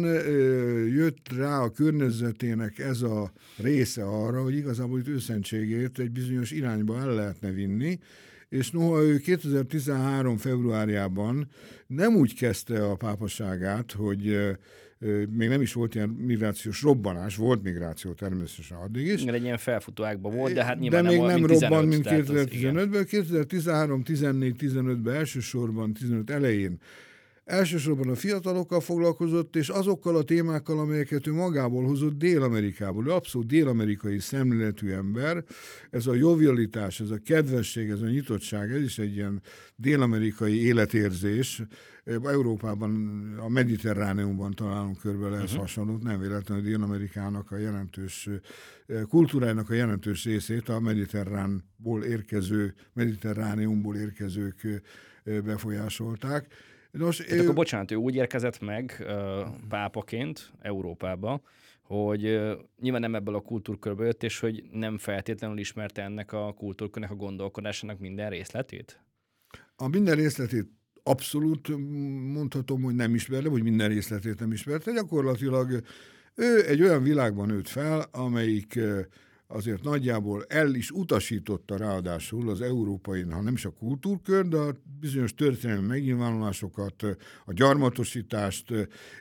jött 0.88 1.34
rá 1.36 1.60
a 1.60 1.72
környezetének 1.72 2.80
ez 2.80 3.02
a 3.02 3.32
része 3.58 4.04
arra, 4.04 4.42
hogy 4.42 4.56
igazából 4.56 5.00
itt 5.00 5.08
őszentségét 5.08 6.00
egy 6.00 6.12
bizonyos 6.12 6.52
irányba 6.52 7.00
el 7.00 7.14
lehetne 7.14 7.52
vinni, 7.52 8.00
és 8.50 8.72
noha 8.72 9.02
ő 9.02 9.18
2013. 9.18 10.38
februárjában 10.38 11.50
nem 11.88 12.16
úgy 12.16 12.36
kezdte 12.36 12.86
a 12.86 12.96
pápaságát, 12.96 13.92
hogy 13.92 14.38
még 15.30 15.50
nem 15.50 15.62
is 15.62 15.74
volt 15.74 15.96
ilyen 15.96 16.10
migrációs 16.10 16.82
robbanás, 16.82 17.36
volt 17.36 17.64
migráció 17.64 18.12
természetesen 18.12 18.78
addig 18.78 19.06
is. 19.06 19.22
Igen, 19.22 19.34
egy 19.34 19.44
ilyen 19.44 19.58
felfutó 19.58 20.04
ágban 20.04 20.36
volt, 20.36 20.54
de 20.54 20.64
hát 20.64 20.80
nyilván 20.80 21.04
de 21.04 21.10
még 21.10 21.20
nem, 21.20 21.28
nem 21.28 21.46
robbant, 21.46 21.88
mint 21.88 22.06
2015-ben. 22.10 23.06
2013, 23.06 24.04
14, 24.04 24.56
15-ben 24.60 25.16
elsősorban, 25.16 25.94
15 25.94 26.30
elején 26.30 26.80
Elsősorban 27.44 28.10
a 28.10 28.16
fiatalokkal 28.16 28.80
foglalkozott, 28.80 29.56
és 29.56 29.70
azokkal 29.70 30.16
a 30.16 30.24
témákkal, 30.24 30.80
amelyeket 30.80 31.28
ő 31.28 31.34
magából 31.34 31.86
hozott 31.86 32.18
Dél-Amerikából. 32.18 33.08
Ő 33.08 33.12
abszolút 33.12 33.48
dél-amerikai 33.48 34.20
szemléletű 34.20 34.90
ember. 34.90 35.44
Ez 35.90 36.08
a 36.08 36.14
jovialitás, 36.14 37.00
ez 37.00 37.10
a 37.10 37.18
kedvesség, 37.26 37.90
ez 37.90 38.02
a 38.02 38.08
nyitottság, 38.08 38.72
ez 38.72 38.82
is 38.82 39.00
egy 39.00 39.16
ilyen 39.16 39.42
dél-amerikai 39.76 40.66
életérzés. 40.66 41.62
Európában, 42.06 42.92
a 43.38 43.50
mediterráneumban 43.50 44.52
találunk 44.52 45.00
ehhez 45.04 45.44
uh-huh. 45.44 45.60
hasonlót, 45.60 46.04
nem 46.04 46.20
véletlenül 46.20 46.64
Dél-Amerikának 46.64 47.52
a 47.52 47.58
jelentős 47.58 48.30
kultúrájának 49.08 49.70
a 49.70 49.74
jelentős 49.74 50.24
részét 50.26 50.70
a 50.70 50.80
mediterránból 50.80 52.04
érkező, 52.04 52.74
mediterráneumból 52.94 53.96
érkezők 53.96 54.82
befolyásolták. 55.24 56.48
Nos, 56.98 57.18
Tehát 57.18 57.34
ő... 57.34 57.42
akkor 57.42 57.54
bocsánat, 57.54 57.92
ő 57.92 57.96
úgy 57.96 58.16
érkezett 58.16 58.60
meg 58.60 59.06
pápaként 59.70 60.52
Európába, 60.62 61.42
hogy 61.82 62.22
nyilván 62.82 63.02
nem 63.02 63.16
ebből 63.16 63.36
a 63.36 63.42
kultúrkörből 63.42 64.06
jött, 64.06 64.24
és 64.24 64.40
hogy 64.40 64.64
nem 64.72 64.98
feltétlenül 64.98 65.58
ismerte 65.58 66.02
ennek 66.02 66.32
a 66.32 66.54
kultúrkörnek 66.54 67.12
a 67.12 67.16
gondolkodásának 67.16 68.00
minden 68.00 68.30
részletét? 68.30 69.00
A 69.76 69.88
minden 69.88 70.16
részletét 70.16 70.68
abszolút 71.04 71.68
mondhatom, 72.34 72.82
hogy 72.82 72.96
nem 72.96 73.16
ismerte, 73.16 73.50
vagy 73.50 73.64
minden 73.64 73.88
részletét 73.88 74.40
nem 74.40 74.52
ismerte. 74.52 74.92
Gyakorlatilag 74.92 75.84
ő 76.36 76.68
egy 76.68 76.82
olyan 76.82 77.04
világban 77.04 77.48
nőtt 77.48 77.68
fel, 77.68 78.06
amelyik 78.12 78.80
azért 79.54 79.84
nagyjából 79.84 80.46
el 80.48 80.74
is 80.74 80.92
utasította 80.92 81.78
ráadásul 81.78 82.50
az 82.50 82.62
európai, 82.62 83.22
ha 83.22 83.42
nem 83.42 83.54
is 83.54 83.66
a 83.66 83.70
kultúrkör, 83.70 84.48
de 84.48 84.58
a 84.58 84.76
bizonyos 85.00 85.34
történelmi 85.34 85.88
megnyilvánulásokat, 85.88 87.04
a 87.46 87.54
gyarmatosítást, 87.54 88.74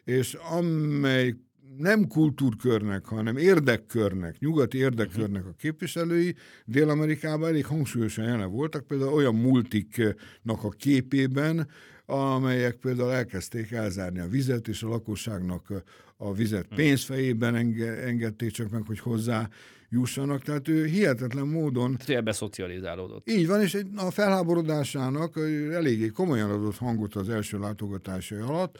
és 0.04 0.34
amely 0.34 1.34
nem 1.76 2.06
kultúrkörnek, 2.06 3.04
hanem 3.04 3.36
érdekkörnek, 3.36 4.38
nyugati 4.38 4.78
érdekkörnek 4.78 5.46
a 5.46 5.54
képviselői 5.58 6.34
Dél-Amerikában 6.64 7.48
elég 7.48 7.66
hangsúlyosan 7.66 8.24
jelen 8.24 8.50
voltak, 8.50 8.86
például 8.86 9.12
olyan 9.12 9.34
multiknak 9.34 10.64
a 10.64 10.68
képében, 10.68 11.68
amelyek 12.06 12.74
például 12.74 13.12
elkezdték 13.12 13.70
elzárni 13.70 14.18
a 14.18 14.28
vizet, 14.28 14.68
és 14.68 14.82
a 14.82 14.88
lakosságnak 14.88 15.72
a 16.16 16.32
vizet 16.34 16.66
hm. 16.68 16.74
pénzfejében 16.74 17.54
enge- 17.54 17.98
engedték 17.98 18.50
csak 18.50 18.70
meg, 18.70 18.82
hogy 18.86 18.98
hozzá 18.98 19.48
jussanak. 19.92 20.42
Tehát 20.42 20.68
ő 20.68 20.84
hihetetlen 20.86 21.46
módon... 21.46 21.96
Ebbe 22.06 22.32
szocializálódott. 22.32 23.30
Így 23.30 23.46
van, 23.46 23.60
és 23.60 23.78
a 23.96 24.10
felháborodásának 24.10 25.36
eléggé 25.72 26.06
komolyan 26.06 26.50
adott 26.50 26.76
hangot 26.76 27.14
az 27.14 27.28
első 27.28 27.58
látogatásai 27.58 28.38
alatt, 28.38 28.78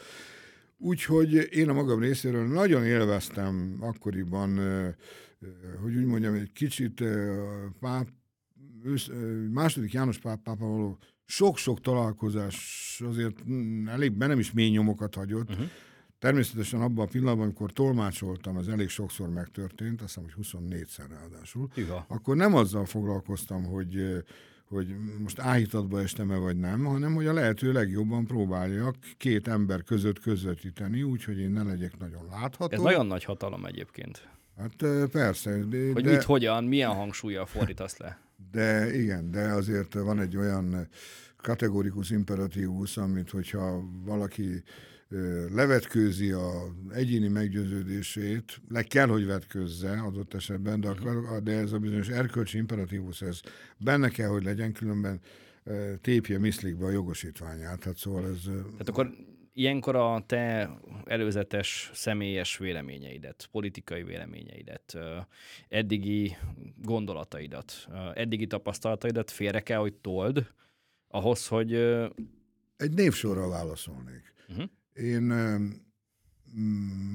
Úgyhogy 0.85 1.33
én 1.51 1.69
a 1.69 1.73
magam 1.73 1.99
részéről 1.99 2.47
nagyon 2.47 2.85
élveztem 2.85 3.77
akkoriban, 3.79 4.59
hogy 5.81 5.95
úgy 5.95 6.05
mondjam, 6.05 6.33
egy 6.33 6.51
kicsit 6.51 7.03
páp, 7.79 8.07
második 9.51 9.93
János 9.93 10.17
pápával 10.17 10.69
való 10.69 10.97
sok-sok 11.25 11.81
találkozás 11.81 13.01
azért 13.05 13.47
mm, 13.49 13.87
elég 13.87 14.11
nem 14.17 14.39
is 14.39 14.51
mély 14.51 14.69
nyomokat 14.69 15.15
hagyott. 15.15 15.49
Uh-huh. 15.49 15.65
Természetesen 16.23 16.81
abban 16.81 17.05
a 17.05 17.09
pillanatban, 17.09 17.43
amikor 17.43 17.71
tolmácsoltam, 17.71 18.57
ez 18.57 18.67
elég 18.67 18.89
sokszor 18.89 19.29
megtörtént, 19.29 20.01
azt 20.01 20.13
hiszem, 20.15 20.29
hogy 20.35 20.45
24-szer 20.45 21.05
ráadásul, 21.09 21.67
Iga. 21.75 22.05
akkor 22.07 22.35
nem 22.35 22.55
azzal 22.55 22.85
foglalkoztam, 22.85 23.63
hogy 23.63 24.23
hogy 24.69 24.95
most 25.19 25.39
áhítatba 25.39 26.01
estem-e 26.01 26.37
vagy 26.37 26.57
nem, 26.57 26.83
hanem 26.85 27.13
hogy 27.13 27.25
a 27.25 27.33
lehető 27.33 27.71
legjobban 27.71 28.25
próbáljak 28.25 28.95
két 29.17 29.47
ember 29.47 29.83
között 29.83 30.19
közvetíteni, 30.19 31.03
úgyhogy 31.03 31.39
én 31.39 31.51
ne 31.51 31.63
legyek 31.63 31.97
nagyon 31.97 32.25
látható. 32.31 32.75
Ez 32.75 32.81
nagyon 32.81 33.05
nagy 33.05 33.23
hatalom 33.23 33.65
egyébként. 33.65 34.29
Hát 34.57 35.07
persze. 35.11 35.51
De, 35.51 35.91
hogy 35.93 36.03
de, 36.03 36.11
mit, 36.11 36.23
hogyan, 36.23 36.63
milyen 36.63 36.93
hangsúlya 36.93 37.45
fordítasz 37.45 37.97
le? 37.97 38.19
De 38.51 38.95
igen, 38.95 39.31
de 39.31 39.41
azért 39.41 39.93
van 39.93 40.19
egy 40.19 40.37
olyan 40.37 40.87
kategorikus 41.37 42.09
imperatívus, 42.09 42.97
amit 42.97 43.29
hogyha 43.29 43.83
valaki 44.05 44.63
levetkőzi 45.51 46.31
a 46.31 46.51
egyéni 46.93 47.27
meggyőződését, 47.27 48.61
le 48.67 48.83
kell, 48.83 49.07
hogy 49.07 49.25
vetközze 49.25 49.91
adott 49.91 50.33
esetben, 50.33 50.79
de, 50.79 50.89
akar, 50.89 51.43
de 51.43 51.51
ez 51.51 51.71
a 51.71 51.79
bizonyos 51.79 52.07
erkölcsi 52.07 52.57
imperatívus, 52.57 53.21
ez 53.21 53.39
benne 53.77 54.09
kell, 54.09 54.27
hogy 54.27 54.43
legyen, 54.43 54.73
különben 54.73 55.19
tépje 56.01 56.39
miszlikbe 56.39 56.85
a 56.85 56.89
jogosítványát. 56.89 57.83
Hát 57.83 57.97
szóval 57.97 58.25
ez... 58.27 58.41
Tehát 58.43 58.89
akkor 58.89 59.09
ilyenkor 59.53 59.95
a 59.95 60.23
te 60.25 60.77
előzetes 61.05 61.91
személyes 61.93 62.57
véleményeidet, 62.57 63.47
politikai 63.51 64.03
véleményeidet, 64.03 64.97
eddigi 65.69 66.35
gondolataidat, 66.81 67.87
eddigi 68.13 68.47
tapasztalataidat 68.47 69.31
félre 69.31 69.59
kell, 69.59 69.79
hogy 69.79 69.93
told 69.93 70.47
ahhoz, 71.07 71.47
hogy... 71.47 71.73
Egy 72.77 72.93
névsorral 72.93 73.49
válaszolnék. 73.49 74.33
Uh-huh. 74.49 74.69
Én 74.93 75.23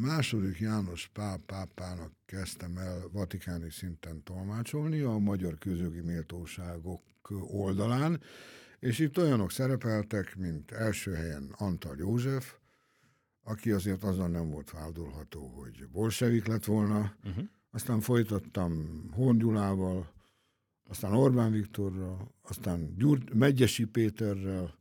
második 0.01 0.59
János 0.59 1.11
Pál 1.13 1.39
pápának 1.47 2.13
kezdtem 2.27 2.77
el 2.77 3.09
vatikáni 3.13 3.71
szinten 3.71 4.23
tolmácsolni 4.23 5.01
a 5.01 5.19
magyar 5.19 5.59
közögi 5.59 6.01
méltóságok 6.01 7.03
oldalán, 7.41 8.21
és 8.79 8.99
itt 8.99 9.19
olyanok 9.19 9.51
szerepeltek, 9.51 10.37
mint 10.37 10.71
első 10.71 11.13
helyen 11.15 11.55
Antal 11.57 11.97
József, 11.99 12.55
aki 13.43 13.71
azért 13.71 14.03
azon 14.03 14.31
nem 14.31 14.51
volt 14.51 14.71
vádolható, 14.71 15.47
hogy 15.47 15.89
bolsevik 15.89 16.47
lett 16.47 16.65
volna. 16.65 17.15
Uh-huh. 17.25 17.45
Aztán 17.71 18.01
folytattam 18.01 19.03
Horn 19.13 19.39
Gyulával, 19.39 20.13
aztán 20.89 21.13
Orbán 21.13 21.53
Viktorral, 21.53 22.35
aztán 22.43 22.95
Gyur- 22.97 23.35
Megyesi 23.35 23.85
Péterrel, 23.85 24.79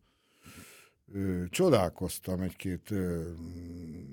csodálkoztam 1.50 2.42
egy-két 2.42 2.94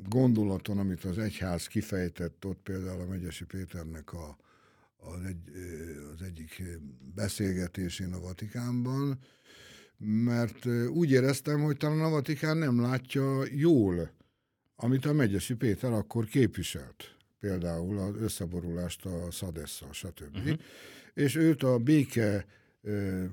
gondolaton, 0.08 0.78
amit 0.78 1.04
az 1.04 1.18
egyház 1.18 1.66
kifejtett 1.66 2.44
ott 2.44 2.60
például 2.62 3.00
a 3.00 3.06
Megyesi 3.06 3.44
Péternek 3.44 4.12
a, 4.12 4.36
az, 4.96 5.24
egy, 5.26 5.50
az 6.14 6.22
egyik 6.22 6.62
beszélgetésén 7.14 8.12
a 8.12 8.20
Vatikánban, 8.20 9.18
mert 9.96 10.66
úgy 10.88 11.10
éreztem, 11.10 11.62
hogy 11.62 11.76
talán 11.76 12.00
a 12.00 12.08
Vatikán 12.08 12.56
nem 12.56 12.80
látja 12.80 13.42
jól, 13.50 14.10
amit 14.76 15.06
a 15.06 15.12
Megyesi 15.12 15.54
Péter 15.54 15.92
akkor 15.92 16.24
képviselt. 16.24 17.16
Például 17.40 17.98
az 17.98 18.14
összeborulást 18.16 19.06
a 19.06 19.30
Szadessa, 19.30 19.92
stb. 19.92 20.36
Uh-huh. 20.36 20.58
És 21.14 21.36
őt 21.36 21.62
a 21.62 21.78
béke 21.78 22.46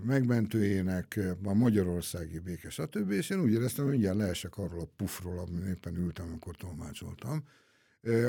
megmentőjének, 0.05 1.20
a 1.43 1.53
magyarországi 1.53 2.39
béke, 2.39 2.70
stb. 2.70 3.12
És 3.12 3.29
én 3.29 3.41
úgy 3.41 3.51
éreztem, 3.51 3.84
hogy 3.84 3.93
mindjárt 3.93 4.17
leesek 4.17 4.58
arról 4.58 4.79
a 4.79 4.89
pufról, 4.96 5.39
amin 5.39 5.67
éppen 5.67 5.98
ültem, 5.98 6.27
amikor 6.27 6.55
tolmácsoltam. 6.55 7.43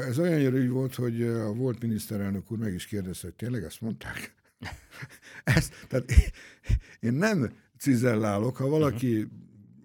Ez 0.08 0.18
olyan 0.18 0.54
ügy 0.54 0.68
volt, 0.68 0.94
hogy 0.94 1.22
a 1.22 1.52
volt 1.52 1.82
miniszterelnök 1.82 2.50
úr 2.50 2.58
meg 2.58 2.74
is 2.74 2.86
kérdezte, 2.86 3.26
hogy 3.26 3.36
tényleg 3.36 3.62
ezt 3.62 3.80
mondták? 3.80 4.34
ez, 5.44 5.70
tehát 5.88 6.12
én 7.00 7.12
nem 7.12 7.52
cizellálok, 7.78 8.56
ha 8.56 8.68
valaki 8.68 9.28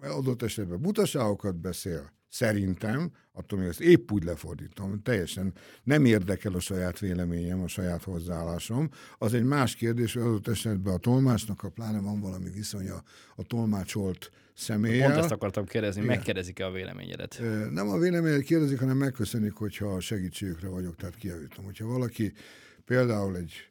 adott 0.00 0.42
esetben 0.42 0.80
butaságokat 0.80 1.56
beszél, 1.56 2.12
Szerintem, 2.28 3.12
attól 3.32 3.58
még 3.58 3.68
ezt 3.68 3.80
épp 3.80 4.10
úgy 4.10 4.24
lefordítom, 4.24 5.02
teljesen 5.02 5.52
nem 5.82 6.04
érdekel 6.04 6.52
a 6.54 6.60
saját 6.60 6.98
véleményem, 6.98 7.62
a 7.62 7.68
saját 7.68 8.02
hozzáállásom. 8.02 8.90
Az 9.18 9.34
egy 9.34 9.44
más 9.44 9.74
kérdés, 9.74 10.14
hogy 10.14 10.22
adott 10.22 10.48
esetben 10.48 10.94
a 10.94 10.98
tolmácsnak, 10.98 11.62
a 11.62 11.68
pláne 11.68 12.00
van 12.00 12.20
valami 12.20 12.50
viszonya 12.50 13.02
a 13.36 13.42
tolmácsolt 13.42 14.30
személye. 14.54 15.04
Pont 15.04 15.16
ezt 15.16 15.30
akartam 15.30 15.64
kérdezni, 15.64 16.02
Igen. 16.02 16.16
megkérdezik-e 16.16 16.66
a 16.66 16.70
véleményedet? 16.70 17.42
Nem 17.70 17.88
a 17.88 17.98
véleményedet 17.98 18.44
kérdezik, 18.44 18.78
hanem 18.78 18.96
megköszönik, 18.96 19.52
hogyha 19.52 20.00
segítségükre 20.00 20.68
vagyok, 20.68 20.96
tehát 20.96 21.14
kijavítom. 21.14 21.64
Hogyha 21.64 21.86
valaki 21.86 22.32
például 22.84 23.36
egy 23.36 23.70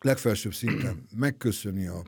legfelsőbb 0.00 0.54
szinten 0.54 1.04
megköszöni 1.16 1.86
a 1.86 2.02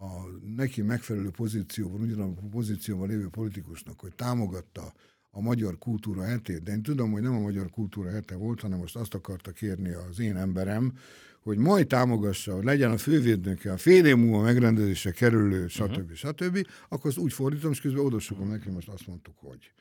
a 0.00 0.26
neki 0.56 0.82
megfelelő 0.82 1.30
pozícióban, 1.30 2.00
ugyanabban 2.00 2.44
a 2.44 2.48
pozícióban 2.48 3.08
lévő 3.08 3.28
politikusnak, 3.28 4.00
hogy 4.00 4.14
támogatta 4.14 4.92
a 5.30 5.40
magyar 5.40 5.78
kultúra 5.78 6.22
hetét, 6.22 6.62
de 6.62 6.72
én 6.72 6.82
tudom, 6.82 7.12
hogy 7.12 7.22
nem 7.22 7.34
a 7.34 7.40
magyar 7.40 7.70
kultúra 7.70 8.10
hete 8.10 8.34
volt, 8.34 8.60
hanem 8.60 8.78
most 8.78 8.96
azt 8.96 9.14
akarta 9.14 9.50
kérni 9.50 9.90
az 9.90 10.18
én 10.18 10.36
emberem, 10.36 10.92
hogy 11.40 11.58
majd 11.58 11.86
támogassa, 11.86 12.54
hogy 12.54 12.64
legyen 12.64 12.90
a 12.90 12.98
fővédnöke, 12.98 13.72
a 13.72 13.76
fél 13.76 14.06
év 14.06 14.16
múlva 14.16 14.42
megrendezésre 14.42 15.10
kerülő, 15.10 15.68
stb. 15.68 15.90
Uh-huh. 15.90 16.12
stb., 16.12 16.66
akkor 16.88 17.06
azt 17.06 17.18
úgy 17.18 17.32
fordítom, 17.32 17.70
és 17.70 17.80
közben 17.80 18.04
odasokom 18.04 18.48
neki, 18.48 18.70
most 18.70 18.88
azt 18.88 19.06
mondtuk, 19.06 19.34
hogy. 19.38 19.72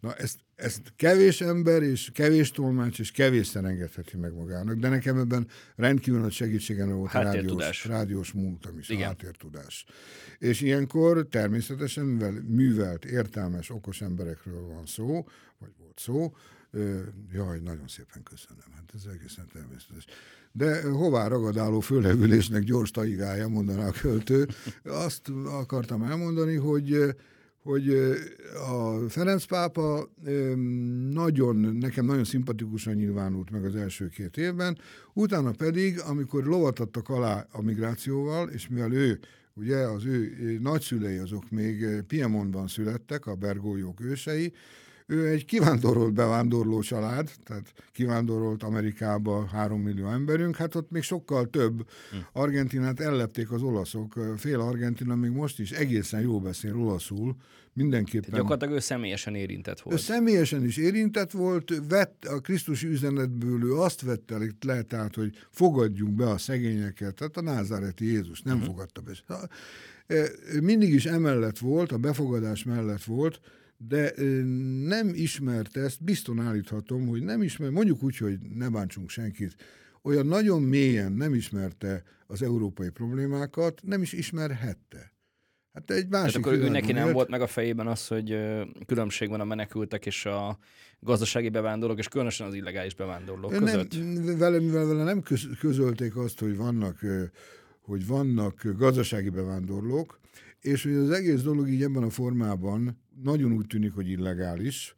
Na 0.00 0.14
ezt, 0.14 0.38
ezt 0.54 0.92
kevés 0.96 1.40
ember 1.40 1.82
és 1.82 2.10
kevés 2.12 2.50
tolmács 2.50 2.98
és 2.98 3.10
kevésszer 3.10 3.64
engedheti 3.64 4.16
meg 4.16 4.34
magának, 4.34 4.74
de 4.74 4.88
nekem 4.88 5.18
ebben 5.18 5.48
rendkívül 5.76 6.20
nagy 6.20 6.32
segítségem 6.32 6.88
volt 6.88 7.14
a 7.14 7.22
rádiós, 7.22 7.84
rádiós 7.84 8.32
múltam 8.32 8.78
is, 8.78 8.88
Igen. 8.88 9.02
a 9.02 9.06
háttértudás. 9.06 9.84
És 10.38 10.60
ilyenkor 10.60 11.26
természetesen, 11.30 12.04
mivel 12.04 12.32
művelt, 12.46 13.04
értelmes, 13.04 13.70
okos 13.70 14.00
emberekről 14.00 14.66
van 14.66 14.86
szó, 14.86 15.26
vagy 15.58 15.70
volt 15.78 15.98
szó, 15.98 16.32
jaj, 17.32 17.58
nagyon 17.58 17.88
szépen 17.88 18.22
köszönöm, 18.22 18.72
hát 18.74 18.92
ez 18.94 19.04
egészen 19.14 19.46
természetes. 19.52 20.04
De 20.52 20.88
hová 20.88 21.28
ragadáló 21.28 21.80
fölevülésnek 21.80 22.62
gyors 22.62 22.90
taigája, 22.90 23.48
mondaná 23.48 23.86
a 23.86 23.92
költő. 23.92 24.48
Azt 24.84 25.28
akartam 25.44 26.02
elmondani, 26.02 26.54
hogy 26.54 27.14
hogy 27.68 27.88
a 28.68 29.08
Ferenc 29.08 29.44
pápa 29.44 30.08
nagyon, 31.10 31.56
nekem 31.56 32.04
nagyon 32.04 32.24
szimpatikusan 32.24 32.94
nyilvánult 32.94 33.50
meg 33.50 33.64
az 33.64 33.76
első 33.76 34.08
két 34.08 34.36
évben, 34.36 34.78
utána 35.12 35.50
pedig, 35.50 36.00
amikor 36.00 36.44
lovat 36.44 36.78
adtak 36.78 37.08
alá 37.08 37.46
a 37.52 37.62
migrációval, 37.62 38.48
és 38.48 38.68
mivel 38.68 38.92
ő, 38.92 39.18
ugye 39.54 39.76
az 39.76 40.04
ő 40.04 40.58
nagyszülei 40.62 41.16
azok 41.16 41.50
még 41.50 41.86
Piemontban 42.06 42.68
születtek, 42.68 43.26
a 43.26 43.34
Bergójók 43.34 44.00
ősei, 44.00 44.52
ő 45.10 45.28
egy 45.28 45.44
kivándorolt 45.44 46.12
bevándorló 46.12 46.80
család, 46.80 47.30
tehát 47.44 47.72
kivándorolt 47.92 48.62
Amerikába 48.62 49.46
három 49.46 49.80
millió 49.80 50.06
emberünk, 50.06 50.56
hát 50.56 50.74
ott 50.74 50.90
még 50.90 51.02
sokkal 51.02 51.50
több. 51.50 51.88
Hm. 52.10 52.16
Argentinát 52.32 53.00
ellepték 53.00 53.52
az 53.52 53.62
olaszok, 53.62 54.14
fél 54.36 54.60
Argentina 54.60 55.14
még 55.14 55.30
most 55.30 55.58
is 55.58 55.70
egészen 55.70 56.20
jó 56.20 56.40
beszél 56.40 56.76
olaszul, 56.76 57.36
mindenképpen. 57.72 58.30
Tehát 58.30 58.40
gyakorlatilag 58.40 58.74
ő 58.74 58.78
személyesen 58.78 59.34
érintett 59.34 59.80
volt. 59.80 59.98
Ő 59.98 60.00
személyesen 60.02 60.64
is 60.64 60.76
érintett 60.76 61.30
volt, 61.30 61.72
vett 61.88 62.24
a 62.24 62.40
Krisztus 62.40 62.82
üzenetből, 62.82 63.64
ő 63.64 63.74
azt 63.74 64.00
vette 64.00 64.38
le, 64.60 64.82
tehát, 64.82 65.14
hogy 65.14 65.36
fogadjunk 65.50 66.14
be 66.14 66.30
a 66.30 66.38
szegényeket, 66.38 67.14
tehát 67.14 67.36
a 67.36 67.42
názáreti 67.42 68.04
Jézus 68.04 68.42
nem 68.42 68.54
uh-huh. 68.54 68.70
fogadta 68.70 69.00
be. 69.00 69.48
Mindig 70.60 70.94
is 70.94 71.06
emellett 71.06 71.58
volt, 71.58 71.92
a 71.92 71.98
befogadás 71.98 72.64
mellett 72.64 73.04
volt, 73.04 73.40
de 73.78 74.12
nem 74.86 75.10
ismerte 75.14 75.80
ezt, 75.80 76.04
bizton 76.04 76.40
állíthatom, 76.40 77.06
hogy 77.06 77.22
nem 77.22 77.42
ismer, 77.42 77.70
mondjuk 77.70 78.02
úgy, 78.02 78.16
hogy 78.16 78.38
ne 78.54 78.68
bántsunk 78.68 79.10
senkit, 79.10 79.56
olyan 80.02 80.26
nagyon 80.26 80.62
mélyen 80.62 81.12
nem 81.12 81.34
ismerte 81.34 82.02
az 82.26 82.42
európai 82.42 82.90
problémákat, 82.90 83.80
nem 83.84 84.02
is 84.02 84.12
ismerhette. 84.12 85.12
Hát 85.72 85.90
egy 85.90 86.08
másik 86.08 86.42
Tehát 86.42 86.58
akkor 86.58 86.68
ő 86.68 86.68
neki 86.68 86.92
nem 86.92 87.12
volt 87.12 87.28
meg 87.28 87.40
a 87.40 87.46
fejében 87.46 87.86
az, 87.86 88.06
hogy 88.06 88.38
különbség 88.86 89.28
van 89.28 89.40
a 89.40 89.44
menekültek 89.44 90.06
és 90.06 90.26
a 90.26 90.58
gazdasági 91.00 91.48
bevándorlók, 91.48 91.98
és 91.98 92.08
különösen 92.08 92.46
az 92.46 92.54
illegális 92.54 92.94
bevándorlók 92.94 93.50
nem, 93.50 93.64
között? 93.64 93.94
Vele, 94.38 94.58
mivel 94.58 94.86
vele 94.86 95.04
nem 95.04 95.22
közölték 95.60 96.16
azt, 96.16 96.40
hogy 96.40 96.56
vannak, 96.56 97.04
hogy 97.80 98.06
vannak 98.06 98.62
gazdasági 98.76 99.28
bevándorlók, 99.28 100.20
és 100.60 100.82
hogy 100.82 100.94
az 100.94 101.10
egész 101.10 101.42
dolog 101.42 101.68
így 101.68 101.82
ebben 101.82 102.02
a 102.02 102.10
formában 102.10 102.98
nagyon 103.22 103.52
úgy 103.52 103.66
tűnik, 103.66 103.92
hogy 103.92 104.10
illegális, 104.10 104.94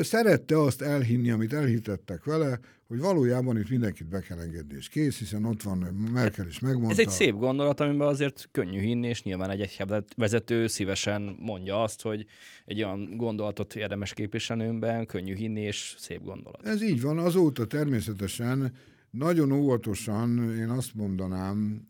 szerette 0.00 0.60
azt 0.60 0.82
elhinni, 0.82 1.30
amit 1.30 1.52
elhitettek 1.52 2.24
vele, 2.24 2.58
hogy 2.86 2.98
valójában 2.98 3.58
itt 3.58 3.70
mindenkit 3.70 4.08
be 4.08 4.20
kell 4.20 4.38
engedni, 4.38 4.76
és 4.76 4.88
kész, 4.88 5.18
hiszen 5.18 5.44
ott 5.44 5.62
van 5.62 5.78
Merkel 6.12 6.46
is 6.46 6.58
megmondta. 6.58 6.90
Ez 6.90 6.98
egy 6.98 7.08
szép 7.08 7.34
gondolat, 7.34 7.80
amiben 7.80 8.06
azért 8.06 8.48
könnyű 8.52 8.80
hinni, 8.80 9.08
és 9.08 9.22
nyilván 9.22 9.50
egy 9.50 9.84
vezető 10.16 10.66
szívesen 10.66 11.36
mondja 11.38 11.82
azt, 11.82 12.02
hogy 12.02 12.26
egy 12.64 12.82
olyan 12.82 13.16
gondolatot 13.16 13.76
érdemes 13.76 14.14
képviselőmben, 14.14 15.06
könnyű 15.06 15.34
hinni, 15.34 15.60
és 15.60 15.94
szép 15.98 16.24
gondolat. 16.24 16.66
Ez 16.66 16.82
így 16.82 17.00
van, 17.00 17.18
azóta 17.18 17.66
természetesen 17.66 18.72
nagyon 19.10 19.52
óvatosan 19.52 20.56
én 20.58 20.68
azt 20.68 20.94
mondanám, 20.94 21.88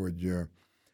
hogy 0.00 0.32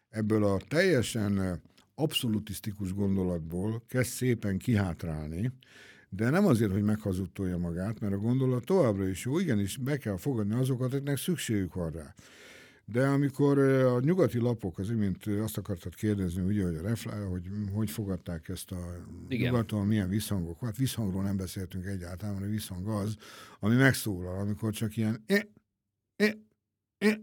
ebből 0.09 0.45
a 0.45 0.61
teljesen 0.69 1.63
abszolutisztikus 1.97 2.95
gondolatból 2.95 3.83
kezd 3.89 4.11
szépen 4.11 4.59
kihátrálni, 4.59 5.53
de 6.09 6.31
nem 6.31 6.47
azért, 6.47 6.73
hogy 6.73 6.83
meghazudtolja 6.83 7.59
magát, 7.59 8.01
mert 8.01 8.13
a 8.13 8.19
gondolat 8.19 8.65
továbbra 8.65 9.09
is 9.09 9.25
jó, 9.25 9.39
igenis 9.39 9.77
be 9.77 9.97
kell 9.97 10.17
fogadni 10.17 10.55
azokat, 10.55 10.93
akiknek 10.93 11.17
szükségük 11.17 11.75
van 11.75 11.91
rá. 11.91 12.15
De 12.89 13.07
amikor 13.07 13.59
a 13.59 14.01
nyugati 14.01 14.39
lapok, 14.39 14.79
az 14.79 14.89
mint 14.89 15.27
azt 15.27 15.59
akartad 15.59 15.95
kérdezni, 15.95 16.43
ugye, 16.43 16.65
hogy, 16.65 16.77
a 16.77 16.83
reflá, 16.83 17.25
hogy 17.25 17.51
hogy 17.73 17.91
fogadták 17.91 18.49
ezt 18.49 18.71
a 18.71 19.07
Igen. 19.29 19.51
nyugaton, 19.51 19.87
milyen 19.87 20.09
visszhangok. 20.09 20.61
Hát 20.61 20.77
visszhangról 20.77 21.23
nem 21.23 21.37
beszéltünk 21.37 21.87
egyáltalán, 21.87 22.35
hanem 22.35 22.49
a 22.49 22.53
visszhang 22.53 22.89
az, 22.89 23.17
ami 23.61 23.75
megszólal, 23.75 24.39
amikor 24.39 24.73
csak 24.73 24.97
ilyen 24.97 25.23
eh, 25.27 25.41
eh, 26.17 26.33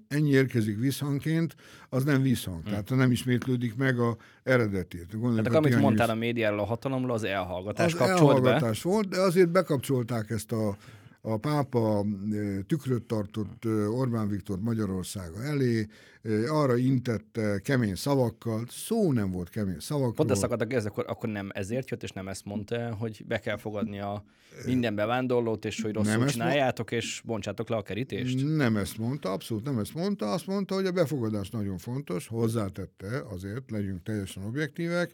ennyi 0.07 0.29
érkezik 0.29 0.79
visszhangként, 0.79 1.55
az 1.89 2.03
nem 2.03 2.21
visszhang. 2.21 2.61
Hmm. 2.61 2.71
Tehát 2.71 2.89
nem 2.89 3.11
ismétlődik 3.11 3.75
meg 3.75 3.99
a 3.99 4.17
eredetét. 4.43 5.07
Tehát 5.07 5.53
amit 5.53 5.79
mondtál 5.79 6.09
a 6.09 6.15
médiáról 6.15 6.59
a 6.59 6.65
hatalomról, 6.65 7.13
az 7.13 7.23
elhallgatás 7.23 7.93
az 7.93 7.99
kapcsolt 7.99 8.19
elhallgatás 8.19 8.83
be. 8.83 8.89
volt, 8.89 9.07
de 9.07 9.19
azért 9.19 9.49
bekapcsolták 9.49 10.29
ezt 10.29 10.51
a 10.51 10.77
a 11.25 11.37
pápa 11.37 12.05
tükröt 12.67 13.03
tartott 13.03 13.65
Orbán 13.89 14.27
Viktor 14.27 14.59
Magyarországa 14.59 15.43
elé, 15.43 15.87
arra 16.47 16.77
intette 16.77 17.59
kemény 17.59 17.95
szavakkal, 17.95 18.65
szó 18.69 19.11
nem 19.11 19.31
volt 19.31 19.49
kemény 19.49 19.79
szavakkal. 19.79 20.13
Pont 20.13 20.31
ezt 20.31 20.43
akartak 20.43 20.73
ez, 20.73 20.85
akkor, 20.85 21.05
akkor 21.07 21.29
nem 21.29 21.49
ezért 21.53 21.89
jött, 21.89 22.03
és 22.03 22.11
nem 22.11 22.27
ezt 22.27 22.45
mondta, 22.45 22.93
hogy 22.93 23.23
be 23.27 23.39
kell 23.39 23.57
fogadni 23.57 23.99
a 23.99 24.23
minden 24.65 24.95
bevándorlót, 24.95 25.65
és 25.65 25.81
hogy 25.81 25.93
rosszul 25.93 26.17
nem 26.17 26.27
csináljátok, 26.27 26.91
mond... 26.91 27.03
és 27.03 27.21
bontsátok 27.25 27.69
le 27.69 27.75
a 27.75 27.81
kerítést? 27.81 28.55
Nem 28.55 28.77
ezt 28.77 28.97
mondta, 28.97 29.31
abszolút 29.31 29.63
nem 29.63 29.79
ezt 29.79 29.93
mondta. 29.93 30.31
Azt 30.31 30.47
mondta, 30.47 30.75
hogy 30.75 30.85
a 30.85 30.91
befogadás 30.91 31.49
nagyon 31.49 31.77
fontos, 31.77 32.27
hozzátette 32.27 33.23
azért, 33.29 33.71
legyünk 33.71 34.03
teljesen 34.03 34.43
objektívek. 34.43 35.13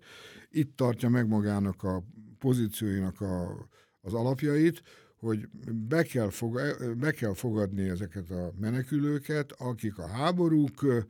Itt 0.52 0.76
tartja 0.76 1.10
meg 1.10 1.28
magának 1.28 1.84
a 1.84 2.04
pozícióinak 2.40 3.22
a, 3.22 3.68
az 4.02 4.14
alapjait, 4.14 4.84
hogy 5.20 5.48
be 5.88 6.04
kell, 6.04 6.30
fog, 6.30 6.62
be 6.98 7.12
kell 7.12 7.34
fogadni 7.34 7.90
ezeket 7.90 8.30
a 8.30 8.54
menekülőket, 8.60 9.52
akik 9.52 9.98
a 9.98 10.08
háborúk, 10.08 11.06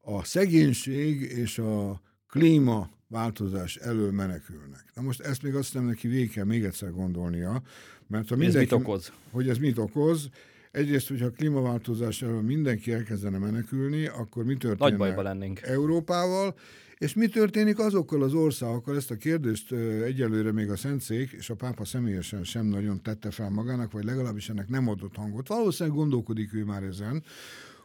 a 0.00 0.24
szegénység 0.24 1.20
és 1.20 1.58
a 1.58 2.00
klímaváltozás 2.28 3.76
elől 3.76 4.12
menekülnek. 4.12 4.84
Na 4.94 5.02
most 5.02 5.20
ezt 5.20 5.42
még 5.42 5.54
azt 5.54 5.72
hiszem 5.72 5.86
neki 5.86 6.08
végig 6.08 6.30
kell 6.30 6.44
még 6.44 6.64
egyszer 6.64 6.90
gondolnia, 6.90 7.62
mert 8.06 8.28
ha 8.28 8.36
mindenki, 8.36 8.64
ez 8.64 8.70
mit 8.70 8.86
okoz? 8.86 9.12
Hogy 9.30 9.48
ez 9.48 9.58
mit 9.58 9.78
okoz, 9.78 10.30
Egyrészt, 10.70 11.08
hogyha 11.08 11.26
a 11.26 11.30
klímaváltozás 11.30 12.22
elől 12.22 12.42
mindenki 12.42 12.92
elkezdene 12.92 13.38
menekülni, 13.38 14.06
akkor 14.06 14.44
mi 14.44 14.56
történne 14.56 14.90
Nagy 14.90 14.98
bajba 14.98 15.22
lennénk. 15.22 15.62
Európával, 15.62 16.54
és 16.98 17.14
mi 17.14 17.26
történik 17.28 17.78
azokkal 17.78 18.22
az 18.22 18.34
országokkal? 18.34 18.96
Ezt 18.96 19.10
a 19.10 19.16
kérdést 19.16 19.72
egyelőre 20.04 20.52
még 20.52 20.70
a 20.70 20.76
Szentszék 20.76 21.30
és 21.30 21.50
a 21.50 21.54
pápa 21.54 21.84
személyesen 21.84 22.44
sem 22.44 22.66
nagyon 22.66 23.02
tette 23.02 23.30
fel 23.30 23.50
magának, 23.50 23.92
vagy 23.92 24.04
legalábbis 24.04 24.48
ennek 24.48 24.68
nem 24.68 24.88
adott 24.88 25.16
hangot. 25.16 25.48
Valószínűleg 25.48 25.98
gondolkodik 25.98 26.54
ő 26.54 26.64
már 26.64 26.82
ezen, 26.82 27.24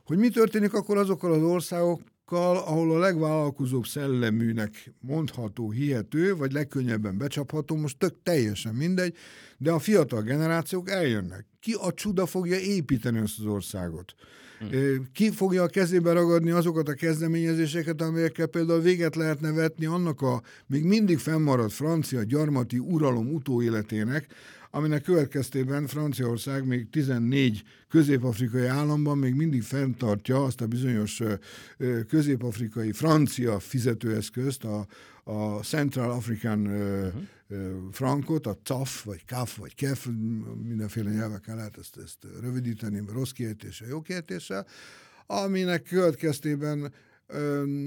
hogy 0.03 0.17
mi 0.17 0.29
történik 0.29 0.73
akkor 0.73 0.97
azokkal 0.97 1.33
az 1.33 1.41
országokkal, 1.41 2.57
ahol 2.57 2.91
a 2.95 2.99
legvállalkozóbb 2.99 3.85
szelleműnek 3.85 4.93
mondható, 4.99 5.71
hihető, 5.71 6.35
vagy 6.35 6.51
legkönnyebben 6.51 7.17
becsapható, 7.17 7.75
most 7.75 7.97
tök 7.97 8.15
teljesen 8.23 8.75
mindegy, 8.75 9.15
de 9.57 9.71
a 9.71 9.79
fiatal 9.79 10.21
generációk 10.21 10.89
eljönnek. 10.89 11.45
Ki 11.59 11.73
a 11.73 11.93
csuda 11.93 12.25
fogja 12.25 12.57
építeni 12.57 13.19
ezt 13.19 13.39
az 13.39 13.45
országot? 13.45 14.13
Ki 15.13 15.29
fogja 15.29 15.63
a 15.63 15.67
kezébe 15.67 16.11
ragadni 16.13 16.51
azokat 16.51 16.87
a 16.87 16.93
kezdeményezéseket, 16.93 18.01
amelyekkel 18.01 18.47
például 18.47 18.81
véget 18.81 19.15
lehetne 19.15 19.51
vetni 19.51 19.85
annak 19.85 20.21
a 20.21 20.41
még 20.67 20.83
mindig 20.83 21.17
fennmaradt 21.17 21.73
francia 21.73 22.23
gyarmati 22.23 22.77
uralom 22.77 23.33
utóéletének, 23.33 24.27
aminek 24.75 25.01
következtében 25.01 25.87
Franciaország 25.87 26.65
még 26.65 26.89
14 26.89 27.63
közép-afrikai 27.89 28.65
államban 28.65 29.17
még 29.17 29.33
mindig 29.33 29.63
fenntartja 29.63 30.43
azt 30.43 30.61
a 30.61 30.67
bizonyos 30.67 31.21
közép-afrikai 32.07 32.91
francia 32.91 33.59
fizetőeszközt, 33.59 34.63
a, 34.63 34.85
a 35.23 35.59
Central 35.63 36.11
African 36.11 36.59
uh-huh. 36.59 37.13
frankot, 37.91 38.47
a 38.47 38.57
CAF, 38.63 39.03
vagy 39.03 39.21
CAF, 39.25 39.57
vagy 39.57 39.75
KEF, 39.75 40.07
mindenféle 40.63 41.09
nyelveken 41.09 41.55
lehet 41.55 41.77
ezt, 41.77 41.97
ezt 41.97 42.27
rövidíteni, 42.41 43.01
rossz 43.13 43.31
kiejtése, 43.31 43.85
jó 43.87 44.01
kiejtése, 44.01 44.65
aminek 45.25 45.83
következtében 45.83 46.93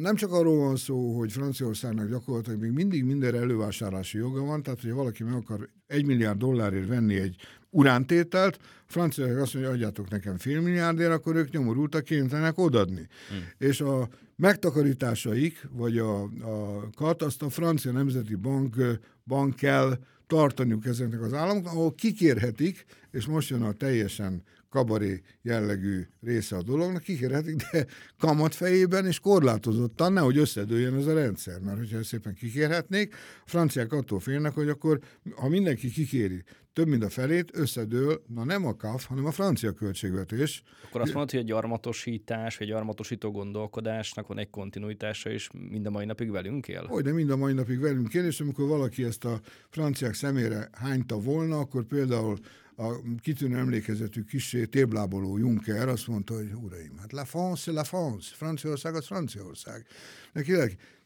nem 0.00 0.14
csak 0.14 0.32
arról 0.32 0.58
van 0.58 0.76
szó, 0.76 1.18
hogy 1.18 1.32
Franciaországnak 1.32 2.08
gyakorlatilag 2.08 2.60
még 2.60 2.70
mindig 2.70 3.04
minden 3.04 3.34
elővásárlási 3.34 4.18
joga 4.18 4.44
van, 4.44 4.62
tehát 4.62 4.80
hogyha 4.80 4.96
valaki 4.96 5.22
meg 5.22 5.34
akar 5.34 5.68
egy 5.86 6.04
milliárd 6.04 6.38
dollárért 6.38 6.88
venni 6.88 7.14
egy 7.14 7.36
urántételt, 7.70 8.58
franciák 8.86 9.36
azt 9.36 9.54
mondja, 9.54 9.72
adjátok 9.72 10.10
nekem 10.10 10.38
fél 10.38 10.60
milliárdért, 10.60 11.12
akkor 11.12 11.36
ők 11.36 11.50
nyomorultak 11.50 12.04
kénytelenek 12.04 12.58
odadni. 12.58 13.08
Hmm. 13.28 13.68
És 13.68 13.80
a 13.80 14.08
megtakarításaik, 14.36 15.68
vagy 15.70 15.98
a, 15.98 16.22
a 16.22 16.88
kat, 16.94 17.22
azt 17.22 17.42
a 17.42 17.48
francia 17.48 17.92
nemzeti 17.92 18.34
bank, 18.34 18.76
bank 19.24 19.56
kell 19.56 19.98
tartaniuk 20.26 20.86
ezeknek 20.86 21.22
az 21.22 21.32
államoknak, 21.32 21.72
ahol 21.72 21.94
kikérhetik, 21.94 22.84
és 23.10 23.26
most 23.26 23.50
jön 23.50 23.62
a 23.62 23.72
teljesen 23.72 24.42
kabaré 24.76 25.22
jellegű 25.42 26.02
része 26.20 26.56
a 26.56 26.62
dolognak, 26.62 27.02
kikérhetik, 27.02 27.56
de 27.56 27.86
kamat 28.18 28.54
fejében 28.54 29.06
és 29.06 29.20
korlátozottan, 29.20 30.12
nehogy 30.12 30.36
összedőjön 30.36 30.94
ez 30.94 31.06
a 31.06 31.14
rendszer, 31.14 31.60
mert 31.60 31.78
hogyha 31.78 32.02
szépen 32.02 32.34
kikérhetnék, 32.34 33.14
a 33.14 33.48
franciák 33.48 33.92
attól 33.92 34.20
félnek, 34.20 34.52
hogy 34.52 34.68
akkor, 34.68 34.98
ha 35.36 35.48
mindenki 35.48 35.90
kikéri 35.90 36.42
több 36.72 36.88
mint 36.88 37.04
a 37.04 37.08
felét, 37.08 37.50
összedől, 37.54 38.22
na 38.34 38.44
nem 38.44 38.66
a 38.66 38.76
KAF, 38.76 39.06
hanem 39.06 39.26
a 39.26 39.30
francia 39.30 39.72
költségvetés. 39.72 40.62
Akkor 40.84 41.00
azt 41.00 41.12
mondod, 41.12 41.30
hogy 41.30 41.40
a 41.40 41.42
gyarmatosítás, 41.42 42.56
vagy 42.56 42.66
gyarmatosító 42.66 43.30
gondolkodásnak 43.30 44.26
van 44.26 44.38
egy 44.38 44.50
kontinuitása, 44.50 45.30
és 45.30 45.48
mind 45.70 45.86
a 45.86 45.90
mai 45.90 46.04
napig 46.04 46.30
velünk 46.30 46.68
él? 46.68 46.84
Hogy 46.86 47.04
de 47.04 47.12
mind 47.12 47.30
a 47.30 47.36
mai 47.36 47.52
napig 47.52 47.80
velünk 47.80 48.14
él, 48.14 48.24
és 48.24 48.40
amikor 48.40 48.68
valaki 48.68 49.04
ezt 49.04 49.24
a 49.24 49.40
franciák 49.68 50.14
szemére 50.14 50.68
hányta 50.72 51.18
volna, 51.18 51.58
akkor 51.58 51.84
például 51.84 52.38
a 52.76 53.00
kitűnő 53.20 53.56
emlékezetű 53.56 54.22
kisé 54.22 54.64
tébláboló 54.64 55.38
Juncker 55.38 55.88
azt 55.88 56.06
mondta, 56.06 56.34
hogy 56.34 56.52
uraim, 56.52 56.96
hát 56.98 57.12
la 57.12 57.24
France, 57.24 57.72
la 57.72 57.84
France, 57.84 58.34
Franciaország 58.34 58.94
az 58.94 59.06
Franciaország. 59.06 59.86
Neki 60.32 60.52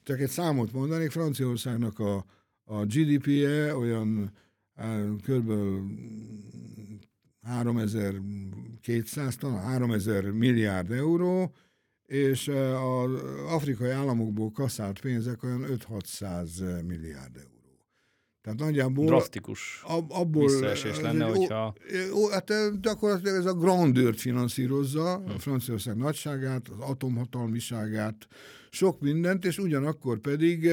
csak 0.02 0.20
egy 0.20 0.30
számot 0.30 0.72
mondanék, 0.72 1.10
Franciaországnak 1.10 1.98
a, 1.98 2.24
a 2.64 2.84
GDP-je 2.84 3.76
olyan 3.76 4.32
kb. 5.26 5.52
3200, 7.42 9.36
talán 9.36 9.62
3000 9.62 10.30
milliárd 10.30 10.90
euró, 10.90 11.54
és 12.06 12.48
az 12.48 13.10
afrikai 13.46 13.90
államokból 13.90 14.50
kaszált 14.50 15.00
pénzek 15.00 15.42
olyan 15.42 15.64
5-600 15.68 16.86
milliárd 16.86 17.36
euró. 17.36 17.59
Tehát 18.42 18.58
nagyjából... 18.58 19.06
Drasztikus 19.06 19.82
ab, 19.86 20.10
abból, 20.12 20.46
visszaesés 20.46 21.00
lenne, 21.00 21.26
ez 21.26 21.36
hogyha... 21.36 21.74
Ó, 22.12 22.18
ó, 22.18 22.28
hát 22.28 22.52
gyakorlatilag 22.80 23.36
ez 23.36 23.44
a 23.44 23.54
grandőrt 23.54 24.20
finanszírozza, 24.20 25.12
a 25.12 25.38
Franciaország 25.38 25.96
nagyságát, 25.96 26.68
az 26.68 26.88
atomhatalmiságát, 26.90 28.26
sok 28.70 29.00
mindent, 29.00 29.44
és 29.44 29.58
ugyanakkor 29.58 30.18
pedig 30.18 30.70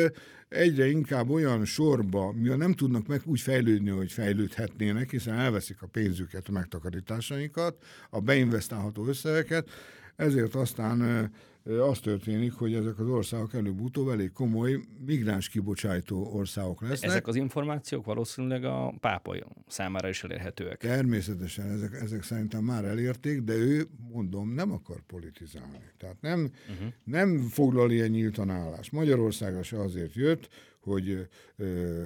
egyre 0.50 0.90
inkább 0.90 1.30
olyan 1.30 1.66
sorba, 1.66 2.32
mivel 2.32 2.58
nem 2.58 2.74
tudnak 2.74 3.08
meg 3.08 3.22
úgy 3.26 3.40
fejlődni, 3.40 3.90
hogy 3.90 4.12
fejlődhetnének, 4.12 5.12
hiszen 5.12 5.34
elveszik 5.34 5.82
a 5.82 5.88
pénzüket, 5.88 6.48
a 6.48 6.52
megtakarításainkat, 6.52 7.76
a 8.10 8.20
beinvestálható 8.20 9.06
összegeket, 9.06 9.70
ezért 10.16 10.56
aztán 10.56 11.32
az 11.68 12.00
történik, 12.00 12.54
hogy 12.54 12.74
ezek 12.74 13.00
az 13.00 13.08
országok 13.08 13.54
előbb-utóbb 13.54 14.10
elég 14.10 14.32
komoly 14.32 14.80
migráns 15.06 15.50
kibocsájtó 15.50 16.30
országok 16.34 16.82
lesznek. 16.82 17.10
Ezek 17.10 17.28
az 17.28 17.36
információk 17.36 18.06
valószínűleg 18.06 18.64
a 18.64 18.94
pápa 19.00 19.36
számára 19.68 20.10
is 20.10 20.24
elérhetőek. 20.24 20.78
Természetesen 20.78 21.70
ezek, 21.70 21.94
ezek 21.94 22.24
szerintem 22.24 22.64
már 22.64 22.86
elérték, 22.86 23.42
de 23.42 23.54
ő, 23.54 23.88
mondom, 24.12 24.54
nem 24.54 24.72
akar 24.72 25.02
politizálni. 25.08 25.92
Tehát 25.98 26.22
nem, 26.22 26.52
uh-huh. 26.70 26.88
nem 27.04 27.40
foglal 27.40 27.92
ilyen 27.92 28.10
nyíltan 28.10 28.50
állást. 28.50 28.92
Magyarországra 28.92 29.64
se 29.64 29.82
azért 29.82 30.14
jött, 30.14 30.50
hogy 30.80 31.28
ö, 31.58 32.02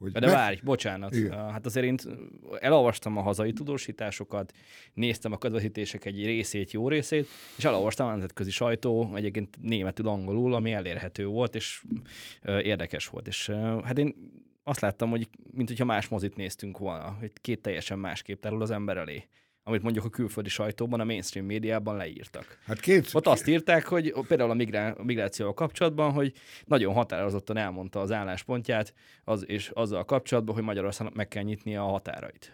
hogy 0.00 0.12
De 0.12 0.20
meg... 0.20 0.28
várj, 0.34 0.60
bocsánat. 0.62 1.14
Igen. 1.14 1.50
Hát 1.50 1.66
azért 1.66 1.86
én 1.86 1.96
elolvastam 2.60 3.16
a 3.16 3.22
hazai 3.22 3.52
tudósításokat, 3.52 4.52
néztem 4.94 5.32
a 5.32 5.38
közvetítések 5.38 6.04
egy 6.04 6.24
részét, 6.24 6.70
jó 6.70 6.88
részét, 6.88 7.26
és 7.56 7.64
elolvastam 7.64 8.06
a 8.06 8.10
nemzetközi 8.10 8.50
sajtó, 8.50 9.10
egyébként 9.14 9.56
németül, 9.60 10.08
angolul, 10.08 10.54
ami 10.54 10.72
elérhető 10.72 11.26
volt, 11.26 11.54
és 11.54 11.82
érdekes 12.44 13.06
volt. 13.06 13.26
És 13.26 13.48
hát 13.84 13.98
én 13.98 14.14
azt 14.62 14.80
láttam, 14.80 15.10
hogy 15.10 15.28
mint 15.50 15.68
hogyha 15.68 15.84
más 15.84 16.08
mozit 16.08 16.36
néztünk 16.36 16.78
volna, 16.78 17.16
hogy 17.18 17.32
két 17.40 17.62
teljesen 17.62 17.98
másképp 17.98 18.40
terül 18.40 18.62
az 18.62 18.70
ember 18.70 18.96
elé 18.96 19.24
amit 19.62 19.82
mondjuk 19.82 20.04
a 20.04 20.08
külföldi 20.08 20.48
sajtóban, 20.48 21.00
a 21.00 21.04
mainstream 21.04 21.46
médiában 21.46 21.96
leírtak. 21.96 22.58
Hát 22.64 22.80
két... 22.80 23.08
Ott 23.12 23.26
azt 23.26 23.46
írták, 23.46 23.86
hogy 23.86 24.14
például 24.28 24.50
a, 24.50 24.54
migrá- 24.54 24.98
a 24.98 25.04
migrációval 25.04 25.54
kapcsolatban, 25.54 26.12
hogy 26.12 26.32
nagyon 26.64 26.94
határozottan 26.94 27.56
elmondta 27.56 28.00
az 28.00 28.12
álláspontját, 28.12 28.94
az, 29.24 29.44
és 29.48 29.70
azzal 29.74 30.04
kapcsolatban, 30.04 30.54
hogy 30.54 30.64
Magyarországnak 30.64 31.14
meg 31.14 31.28
kell 31.28 31.42
nyitni 31.42 31.76
a 31.76 31.82
határait. 31.82 32.52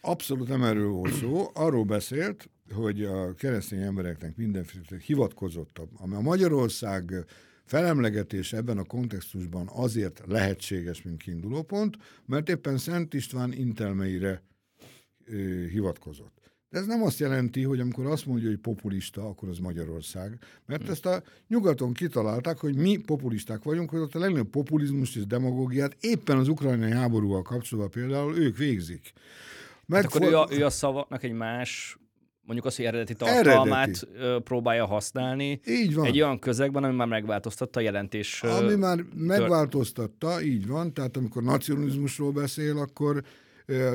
Abszolút 0.00 0.48
nem 0.48 0.62
erről 0.62 0.88
volt 0.88 1.12
szó. 1.12 1.46
Arról 1.54 1.84
beszélt, 1.84 2.50
hogy 2.74 3.04
a 3.04 3.34
keresztény 3.34 3.82
embereknek 3.82 4.36
mindenféle 4.36 5.02
hivatkozott, 5.06 5.80
ami 5.96 6.14
a 6.14 6.20
Magyarország 6.20 7.24
felemlegetés 7.64 8.52
ebben 8.52 8.78
a 8.78 8.84
kontextusban 8.84 9.68
azért 9.72 10.22
lehetséges, 10.26 11.02
mint 11.02 11.22
kiindulópont, 11.22 11.96
mert 12.26 12.48
éppen 12.48 12.78
Szent 12.78 13.14
István 13.14 13.52
intelmeire 13.52 14.42
ö, 15.26 15.66
hivatkozott. 15.66 16.44
De 16.70 16.80
ez 16.80 16.86
nem 16.86 17.02
azt 17.02 17.18
jelenti, 17.18 17.62
hogy 17.62 17.80
amikor 17.80 18.06
azt 18.06 18.26
mondja, 18.26 18.48
hogy 18.48 18.58
populista, 18.58 19.26
akkor 19.26 19.48
az 19.48 19.58
Magyarország. 19.58 20.38
Mert 20.66 20.82
hmm. 20.82 20.90
ezt 20.90 21.06
a 21.06 21.22
nyugaton 21.48 21.92
kitalálták, 21.92 22.58
hogy 22.58 22.76
mi 22.76 22.96
populisták 22.96 23.62
vagyunk, 23.62 23.90
hogy 23.90 24.00
ott 24.00 24.14
a 24.14 24.18
legnagyobb 24.18 24.50
populizmus 24.50 25.16
és 25.16 25.26
demagógiát 25.26 25.96
éppen 26.00 26.36
az 26.36 26.48
ukrajnai 26.48 26.90
háborúval 26.90 27.42
kapcsolatban 27.42 28.02
például 28.02 28.36
ők 28.36 28.56
végzik. 28.56 29.12
Meg 29.86 30.02
hát 30.02 30.14
akkor 30.14 30.28
ő, 30.28 30.36
a, 30.36 30.48
ő 30.50 30.64
a 30.64 30.70
szavaknak 30.70 31.22
egy 31.22 31.32
más 31.32 31.98
mondjuk 32.42 32.66
az, 32.66 32.76
hogy 32.76 32.84
eredeti 32.84 33.14
tartalmát 33.14 34.08
eredeti. 34.14 34.42
próbálja 34.42 34.86
használni. 34.86 35.60
Így 35.66 35.94
van. 35.94 36.06
Egy 36.06 36.20
olyan 36.20 36.38
közegben, 36.38 36.84
ami 36.84 36.94
már 36.94 37.06
megváltoztatta 37.06 37.80
a 37.80 37.82
jelentés. 37.82 38.42
Ami 38.42 38.74
már 38.74 39.04
megváltoztatta, 39.14 40.42
így 40.42 40.66
van. 40.66 40.94
Tehát 40.94 41.16
amikor 41.16 41.42
nacionalizmusról 41.42 42.32
beszél, 42.32 42.78
akkor 42.78 43.22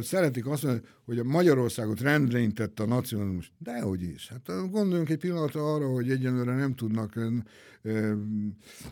szeretik 0.01 0.47
azt 0.47 0.63
mondani, 0.63 0.85
hogy 1.05 1.19
a 1.19 1.23
Magyarországot 1.23 2.01
rendre 2.01 2.39
intette 2.39 2.83
a 2.83 2.85
nacionalizmus. 2.85 3.51
Dehogy 3.57 4.01
is. 4.01 4.29
Hát 4.29 4.71
gondoljunk 4.71 5.09
egy 5.09 5.17
pillanatra 5.17 5.73
arra, 5.73 5.87
hogy 5.87 6.11
egyenlőre 6.11 6.55
nem 6.55 6.75
tudnak 6.75 7.13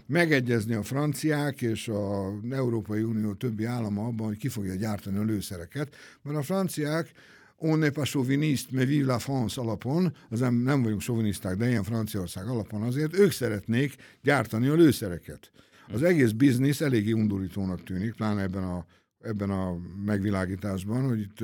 megegyezni 0.06 0.74
a 0.74 0.84
franciák 0.84 1.62
és 1.62 1.88
a 1.88 2.34
Európai 2.52 3.02
Unió 3.02 3.34
többi 3.34 3.63
állama 3.63 4.06
abban, 4.06 4.28
hogy 4.28 4.38
ki 4.38 4.48
fogja 4.48 4.76
gyártani 4.76 5.18
a 5.18 5.24
lőszereket, 5.24 5.96
mert 6.22 6.38
a 6.38 6.42
franciák 6.42 7.12
on 7.60 7.80
n'est 7.80 7.94
pas 7.94 8.10
chauviniste, 8.10 8.70
mais 8.72 8.86
vive 8.88 9.06
la 9.06 9.20
France 9.20 9.62
alapon, 9.62 10.13
az 10.30 10.40
nem, 10.40 10.56
nem 10.56 10.84
vagyunk 10.84 11.02
soviniszták, 11.02 11.58
de 11.58 11.70
ilyen 11.70 11.84
Franciaország 11.84 12.48
alapon 12.48 12.82
azért, 12.82 13.20
ők 13.20 13.32
szeretnék 13.32 13.96
gyártani 14.24 14.68
a 14.68 14.74
lőszereket. 14.74 15.52
Az 15.92 16.04
egész 16.04 16.32
biznisz 16.32 16.82
eléggé 16.82 17.12
undorítónak 17.12 17.84
tűnik, 17.84 18.13
pláne 18.13 18.42
ebben 18.42 18.63
a 18.63 18.86
ebben 19.19 19.49
a 19.49 19.77
megvilágításban, 20.06 21.08
hogy 21.08 21.19
itt 21.19 21.43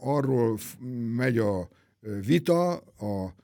arról 0.00 0.58
megy 1.16 1.38
a 1.38 1.68
vita, 2.26 2.72
a, 2.76 3.34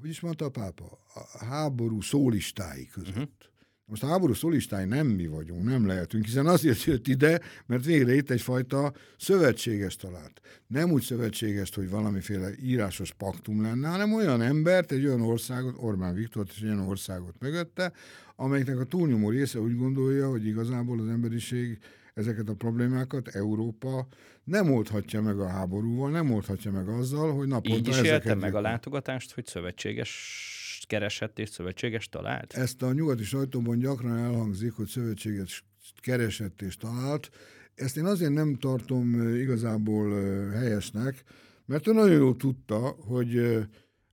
hogy 0.00 0.08
is 0.08 0.20
mondta 0.20 0.44
a 0.44 0.50
pápa, 0.50 0.98
a 1.14 1.44
háború 1.44 2.00
szólistái 2.00 2.86
között. 2.86 3.16
Uh-huh. 3.16 3.56
Most 3.88 4.02
a 4.02 4.06
háború 4.06 4.34
szolistái 4.34 4.84
nem 4.84 5.06
mi 5.06 5.26
vagyunk, 5.26 5.64
nem 5.64 5.86
lehetünk, 5.86 6.24
hiszen 6.24 6.46
azért 6.46 6.84
jött 6.84 7.08
ide, 7.08 7.40
mert 7.66 7.84
végre 7.84 8.14
itt 8.14 8.30
egyfajta 8.30 8.92
szövetséges 9.18 9.96
talált. 9.96 10.40
Nem 10.66 10.90
úgy 10.90 11.02
szövetséges, 11.02 11.74
hogy 11.74 11.90
valamiféle 11.90 12.50
írásos 12.62 13.12
paktum 13.12 13.62
lenne, 13.62 13.88
hanem 13.88 14.12
olyan 14.14 14.40
embert, 14.40 14.92
egy 14.92 15.06
olyan 15.06 15.20
országot, 15.20 15.74
Orbán 15.78 16.14
Viktor 16.14 16.46
és 16.48 16.60
egy 16.60 16.68
olyan 16.68 16.88
országot 16.88 17.34
mögötte, 17.38 17.92
amelyiknek 18.40 18.78
a 18.78 18.84
túlnyomó 18.84 19.30
része 19.30 19.60
úgy 19.60 19.76
gondolja, 19.76 20.30
hogy 20.30 20.46
igazából 20.46 21.00
az 21.00 21.08
emberiség 21.08 21.78
ezeket 22.14 22.48
a 22.48 22.54
problémákat 22.54 23.28
Európa 23.28 24.06
nem 24.44 24.72
oldhatja 24.72 25.22
meg 25.22 25.38
a 25.38 25.48
háborúval, 25.48 26.10
nem 26.10 26.30
oldhatja 26.30 26.70
meg 26.70 26.88
azzal, 26.88 27.32
hogy 27.32 27.48
naponta 27.48 27.76
Így 27.76 27.88
is 27.88 28.00
élte 28.00 28.34
meg 28.34 28.54
a 28.54 28.60
látogatást, 28.60 29.32
hogy 29.32 29.46
szövetséges 29.46 30.84
keresett 30.86 31.38
és 31.38 31.48
szövetséges 31.48 32.08
talált? 32.08 32.52
Ezt 32.52 32.82
a 32.82 32.92
nyugati 32.92 33.24
sajtóban 33.24 33.78
gyakran 33.78 34.16
elhangzik, 34.16 34.72
hogy 34.72 34.86
szövetséges 34.86 35.64
keresett 36.00 36.62
és 36.62 36.76
talált. 36.76 37.30
Ezt 37.74 37.96
én 37.96 38.04
azért 38.04 38.32
nem 38.32 38.54
tartom 38.54 39.36
igazából 39.36 40.10
helyesnek, 40.50 41.22
mert 41.64 41.86
ő 41.86 41.92
nagyon 41.92 42.16
jól 42.16 42.36
tudta, 42.36 42.78
hogy 42.98 43.58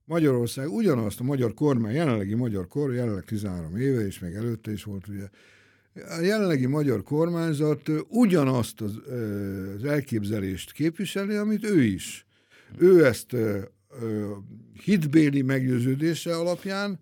Magyarország 0.06 0.72
ugyanazt 0.72 1.20
a 1.20 1.24
magyar 1.24 1.54
kormány, 1.54 1.94
jelenlegi 1.94 2.34
magyar 2.34 2.68
kormány, 2.68 2.96
jelenleg 2.96 3.24
13 3.24 3.76
éve, 3.76 4.06
és 4.06 4.18
még 4.18 4.34
előtte 4.34 4.72
is 4.72 4.84
volt 4.84 5.08
ugye, 5.08 5.28
a 6.18 6.20
jelenlegi 6.20 6.66
magyar 6.66 7.02
kormányzat 7.02 7.90
ugyanazt 8.08 8.80
az, 8.80 8.98
az 9.76 9.84
elképzelést 9.84 10.72
képviseli, 10.72 11.34
amit 11.34 11.64
ő 11.64 11.82
is. 11.82 12.26
Ő 12.78 13.06
ezt 13.06 13.36
hitbéli 14.84 15.42
meggyőződése 15.42 16.36
alapján, 16.36 16.98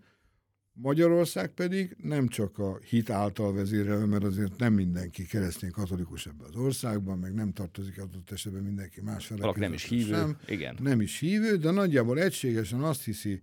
Magyarország 0.76 1.48
pedig 1.48 1.96
nem 2.02 2.28
csak 2.28 2.58
a 2.58 2.78
hit 2.88 3.10
által 3.10 3.54
vezérelve, 3.54 4.06
mert 4.06 4.24
azért 4.24 4.58
nem 4.58 4.72
mindenki 4.72 5.26
keresztény 5.26 5.70
katolikus 5.70 6.26
ebben 6.26 6.46
az 6.48 6.56
országban, 6.56 7.18
meg 7.18 7.34
nem 7.34 7.52
tartozik 7.52 7.98
adott 7.98 8.30
esetben 8.30 8.62
mindenki 8.62 9.00
más 9.00 9.26
fele. 9.26 9.52
nem 9.56 9.72
is 9.72 9.84
hívő, 9.84 10.12
sem, 10.12 10.36
igen. 10.46 10.76
Nem 10.80 11.00
is 11.00 11.18
hívő, 11.18 11.56
de 11.56 11.70
nagyjából 11.70 12.20
egységesen 12.20 12.80
azt 12.80 13.04
hiszi 13.04 13.40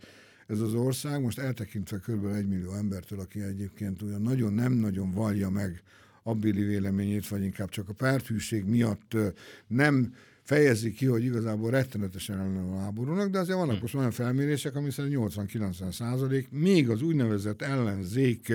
ez 0.47 0.59
az 0.59 0.73
ország, 0.73 1.21
most 1.21 1.39
eltekintve 1.39 1.97
kb. 1.97 2.25
egy 2.25 2.47
millió 2.47 2.73
embertől, 2.73 3.19
aki 3.19 3.41
egyébként 3.41 4.01
olyan 4.01 4.21
nagyon 4.21 4.53
nem 4.53 4.73
nagyon 4.73 5.11
vallja 5.11 5.49
meg 5.49 5.83
abbéli 6.23 6.63
véleményét, 6.63 7.27
vagy 7.27 7.43
inkább 7.43 7.69
csak 7.69 7.89
a 7.89 7.93
párthűség 7.93 8.65
miatt 8.65 9.17
nem 9.67 10.13
fejezi 10.51 10.91
ki, 10.91 11.05
hogy 11.05 11.23
igazából 11.23 11.69
rettenetesen 11.69 12.39
ellen 12.39 12.73
a 12.73 12.79
háborúnak, 12.79 13.29
de 13.29 13.39
azért 13.39 13.57
vannak 13.57 13.75
hm. 13.75 13.81
most 13.81 13.95
olyan 13.95 14.11
felmérések, 14.11 14.75
ami 14.75 14.91
szerint 14.91 15.33
80-90 15.35 15.91
százalék, 15.91 16.47
még 16.51 16.89
az 16.89 17.01
úgynevezett 17.01 17.61
ellenzék, 17.61 18.53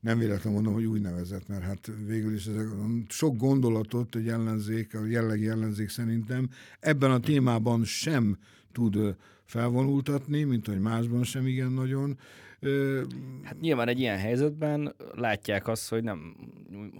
nem 0.00 0.18
véletlenül 0.18 0.52
mondom, 0.52 0.72
hogy 0.72 0.84
úgynevezett, 0.84 1.48
mert 1.48 1.62
hát 1.62 1.90
végül 2.06 2.34
is 2.34 2.46
ezek, 2.46 2.66
sok 3.08 3.36
gondolatot 3.36 4.16
egy 4.16 4.28
ellenzék, 4.28 4.94
a 4.94 5.04
jellegi 5.04 5.48
ellenzék 5.48 5.88
szerintem 5.88 6.48
ebben 6.80 7.10
a 7.10 7.20
témában 7.20 7.84
sem 7.84 8.38
tud 8.72 9.16
felvonultatni, 9.44 10.42
mint 10.42 10.66
hogy 10.66 10.80
másban 10.80 11.24
sem 11.24 11.46
igen 11.46 11.72
nagyon. 11.72 12.18
Hát 13.42 13.60
nyilván 13.60 13.88
egy 13.88 14.00
ilyen 14.00 14.18
helyzetben 14.18 14.94
látják 15.14 15.68
azt, 15.68 15.88
hogy 15.88 16.02
nem, 16.02 16.36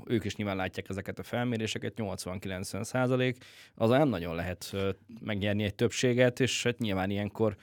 ők 0.05 0.25
is 0.25 0.37
nyilván 0.37 0.57
látják 0.57 0.88
ezeket 0.88 1.18
a 1.18 1.22
felméréseket, 1.22 1.92
80-90 1.96 2.83
százalék, 2.83 3.37
az 3.75 3.88
nem 3.88 4.09
nagyon 4.09 4.35
lehet 4.35 4.77
megnyerni 5.20 5.62
egy 5.62 5.75
többséget, 5.75 6.40
és 6.40 6.62
hát 6.62 6.79
nyilván 6.79 7.11
ilyenkor 7.11 7.57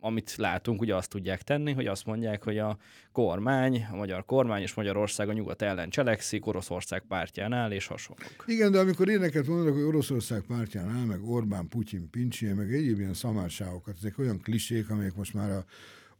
amit 0.00 0.36
látunk, 0.36 0.80
ugye 0.80 0.94
azt 0.94 1.10
tudják 1.10 1.42
tenni, 1.42 1.72
hogy 1.72 1.86
azt 1.86 2.06
mondják, 2.06 2.44
hogy 2.44 2.58
a 2.58 2.78
kormány, 3.12 3.86
a 3.92 3.96
magyar 3.96 4.24
kormány 4.24 4.62
és 4.62 4.74
Magyarország 4.74 5.28
a 5.28 5.32
nyugat 5.32 5.62
ellen 5.62 5.90
cselekszik, 5.90 6.46
Oroszország 6.46 7.02
pártjánál 7.08 7.72
és 7.72 7.86
hasonlók. 7.86 8.44
Igen, 8.46 8.72
de 8.72 8.78
amikor 8.78 9.08
éneket 9.08 9.46
mondanak, 9.46 9.74
hogy 9.74 9.82
Oroszország 9.82 10.40
pártjánál, 10.40 11.04
meg 11.04 11.28
Orbán, 11.28 11.68
Putyin, 11.68 12.10
Pincsi, 12.10 12.46
meg 12.46 12.72
egyéb 12.72 12.98
ilyen 12.98 13.14
szamárságokat, 13.14 13.94
ezek 13.96 14.18
olyan 14.18 14.40
klisék, 14.40 14.90
amelyek 14.90 15.14
most 15.14 15.34
már 15.34 15.50
a 15.50 15.64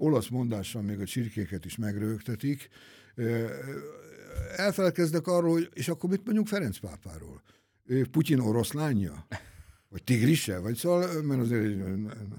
olasz 0.01 0.29
mondással 0.29 0.83
még 0.83 1.01
a 1.01 1.05
csirkéket 1.05 1.65
is 1.65 1.77
megrögtetik. 1.77 2.69
elfelelkezdek 4.57 5.27
arról, 5.27 5.51
hogy 5.51 5.71
és 5.73 5.89
akkor 5.89 6.11
mit 6.11 6.25
mondjuk 6.25 6.47
Ferenc 6.47 6.79
pápáról? 6.79 7.43
Ő 7.87 8.07
Putyin 8.07 8.39
oroszlánja? 8.39 9.27
Vagy 9.89 10.03
tigrise? 10.05 10.59
Vagy 10.59 10.75
szóval, 10.75 11.23
mert 11.23 11.41
azért 11.41 11.65
egy 11.65 11.83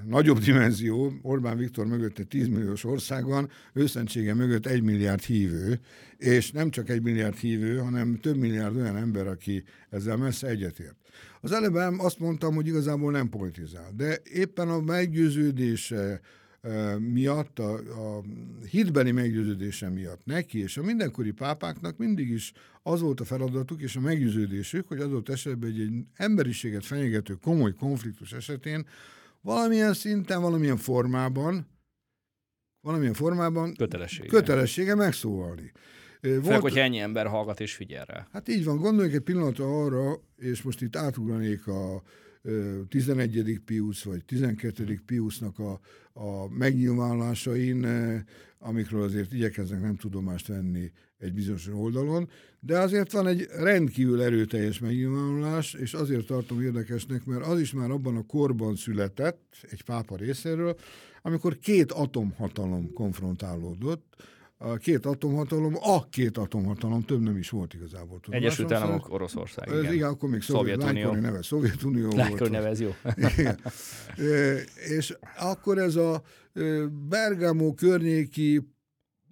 nagyobb 0.06 0.39
dimenzió, 0.39 1.13
Orbán 1.21 1.58
Viktor 1.58 1.86
mögött 1.86 2.19
egy 2.19 2.28
10 2.28 2.47
milliós 2.47 2.84
ország 2.84 3.26
van, 3.26 3.50
őszentsége 3.74 4.34
mögött 4.34 4.65
egy 4.65 4.82
milliárd 4.82 5.21
hívő, 5.21 5.80
és 6.17 6.52
nem 6.52 6.69
csak 6.69 6.89
egy 6.89 7.02
milliárd 7.02 7.36
hívő, 7.36 7.78
hanem 7.78 8.19
több 8.19 8.38
milliárd 8.38 8.76
olyan 8.76 8.97
ember, 8.97 9.28
aki 9.28 9.63
ezzel 9.89 10.17
messze 10.17 10.47
egyetért. 10.47 10.95
Az 11.41 11.52
előbb 11.52 12.00
azt 12.00 12.19
mondtam, 12.19 12.56
hogy 12.56 12.67
igazából 12.67 13.12
nem 13.12 13.30
politizál, 13.30 13.91
de 13.95 14.19
éppen 14.24 14.69
a 14.69 14.82
meggyőződése, 14.82 16.21
miatt, 17.00 17.60
a, 17.60 17.74
a 17.74 18.24
hitbeli 18.69 19.12
meggyőződése 19.12 19.89
miatt 19.89 20.26
neki 20.26 20.60
és 20.60 20.78
a 20.78 20.84
mindenkori 20.84 21.32
pápáknak 21.32 21.97
mindig 21.97 22.30
is 22.30 22.52
az 22.84 23.02
volt 23.02 23.19
a 23.19 23.26
feladatuk 23.26 23.82
és 23.82 23.95
a 23.95 24.00
meggyőződésük, 24.00 24.88
hogy 24.88 25.00
adott 25.00 25.30
esetben 25.30 25.69
egy, 25.69 25.80
egy 25.80 26.06
emberiséget 26.15 26.86
fenyegető 26.86 27.34
komoly 27.34 27.74
konfliktus 27.74 28.34
esetén 28.34 28.88
valamilyen 29.41 29.93
szinten, 29.93 30.41
valamilyen 30.41 30.78
formában 30.78 31.67
valamilyen 32.82 33.13
formában 33.13 33.74
kötelessége, 33.76 34.28
kötelessége 34.28 34.95
megszólalni. 34.95 35.71
Volt, 36.21 36.43
Főleg, 36.43 36.62
hogyha 36.62 36.80
ennyi 36.80 37.00
ember 37.00 37.28
hallgat 37.28 37.60
és 37.60 37.74
figyel 37.74 38.06
rá. 38.06 38.28
Hát 38.32 38.47
így 38.47 38.65
van, 38.65 38.78
gondoljunk 38.78 39.15
egy 39.15 39.21
pillanatra 39.21 39.84
arra, 39.84 40.19
és 40.38 40.62
most 40.62 40.82
itt 40.82 40.95
átugranék 40.95 41.67
a 41.67 42.02
11. 42.88 43.62
Piusz 43.65 44.04
vagy 44.04 44.25
12. 44.25 45.01
Piusznak 45.06 45.60
a, 45.60 45.80
a 46.13 46.49
megnyilvánulásain, 46.49 47.86
amikről 48.60 49.04
azért 49.04 49.34
igyekeznek 49.34 49.82
nem 49.82 49.95
tudomást 49.95 50.47
venni 50.47 50.91
egy 51.17 51.34
bizonyos 51.34 51.67
oldalon, 51.67 52.30
de 52.60 52.80
azért 52.80 53.12
van 53.12 53.27
egy 53.27 53.47
rendkívül 53.58 54.21
erőteljes 54.21 54.80
megnyilvánulás, 54.80 55.73
és 55.73 55.93
azért 55.93 56.25
tartom 56.25 56.62
érdekesnek, 56.62 57.25
mert 57.25 57.45
az 57.45 57.60
is 57.60 57.73
már 57.73 57.91
abban 57.91 58.15
a 58.15 58.25
korban 58.25 58.75
született, 58.75 59.56
egy 59.69 59.84
pápa 59.84 60.15
részéről, 60.15 60.75
amikor 61.21 61.58
két 61.58 61.91
atomhatalom 61.91 62.93
konfrontálódott, 62.93 64.15
a 64.63 64.78
két 64.78 65.06
atomhatalom, 65.06 65.76
a 65.82 66.10
két 66.10 66.38
atomhatalom, 66.38 67.02
több 67.02 67.21
nem 67.21 67.38
is 67.38 67.50
volt 67.50 67.74
igazából. 67.74 68.19
Tudom. 68.19 68.39
Egyesült 68.39 68.71
Államok, 68.71 69.13
Oroszország. 69.13 69.69
Ez, 69.69 69.80
igen. 69.80 69.93
igen, 69.93 70.10
akkor 70.10 70.30
még 70.30 70.41
Szovjetunió. 70.41 71.12
Neve, 71.12 71.41
Szovjetunió 71.41 72.10
volt. 72.10 72.50
nevez, 72.50 72.80
jó. 72.80 72.89
igen. 73.38 73.60
E, 74.17 74.54
és 74.89 75.17
akkor 75.39 75.78
ez 75.78 75.95
a 75.95 76.21
Bergamo 77.10 77.74
környéki 77.74 78.62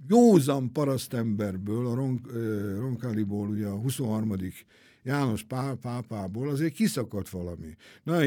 józan 0.08 0.72
parasztemberből, 0.72 1.88
a 1.88 1.96
Ron, 1.96 2.22
Roncalliból, 2.80 3.48
ugye 3.48 3.68
a 3.68 3.76
23. 3.76 4.36
János 5.04 5.44
pá, 5.44 5.74
pápából 5.82 6.50
azért 6.50 6.74
kiszakadt 6.74 7.30
valami. 7.30 7.76
Nagyon 8.04 8.26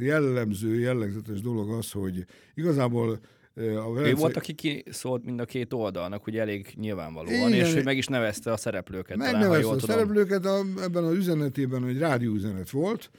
jellemző, 0.00 0.78
jellegzetes 0.78 1.40
dolog 1.40 1.70
az, 1.70 1.90
hogy 1.90 2.24
igazából 2.54 3.20
a 3.60 3.92
Velence... 3.92 4.10
Ő 4.10 4.14
volt, 4.14 4.36
aki 4.36 4.52
kiszólt 4.52 5.24
mind 5.24 5.40
a 5.40 5.44
két 5.44 5.72
oldalnak, 5.72 6.24
hogy 6.24 6.36
elég 6.36 6.72
nyilvánvalóan, 6.74 7.34
Igen, 7.34 7.52
és 7.52 7.74
hogy 7.74 7.84
meg 7.84 7.96
is 7.96 8.06
nevezte 8.06 8.52
a 8.52 8.56
szereplőket. 8.56 9.16
Megnevezte 9.16 9.62
talán, 9.62 9.64
a 9.64 9.76
tudom. 9.76 9.96
szereplőket, 9.96 10.44
a, 10.44 10.82
ebben 10.82 11.04
az 11.04 11.14
üzenetében 11.14 11.86
egy 11.86 11.98
rádióüzenet 11.98 12.70
volt, 12.70 13.10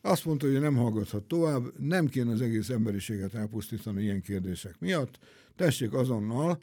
azt 0.00 0.24
mondta, 0.24 0.46
hogy 0.46 0.60
nem 0.60 0.76
hallgathat 0.76 1.22
tovább, 1.22 1.62
nem 1.78 2.06
kéne 2.06 2.32
az 2.32 2.40
egész 2.40 2.68
emberiséget 2.68 3.34
elpusztítani 3.34 4.02
ilyen 4.02 4.22
kérdések 4.22 4.74
miatt, 4.78 5.18
tessék 5.56 5.92
azonnal 5.92 6.60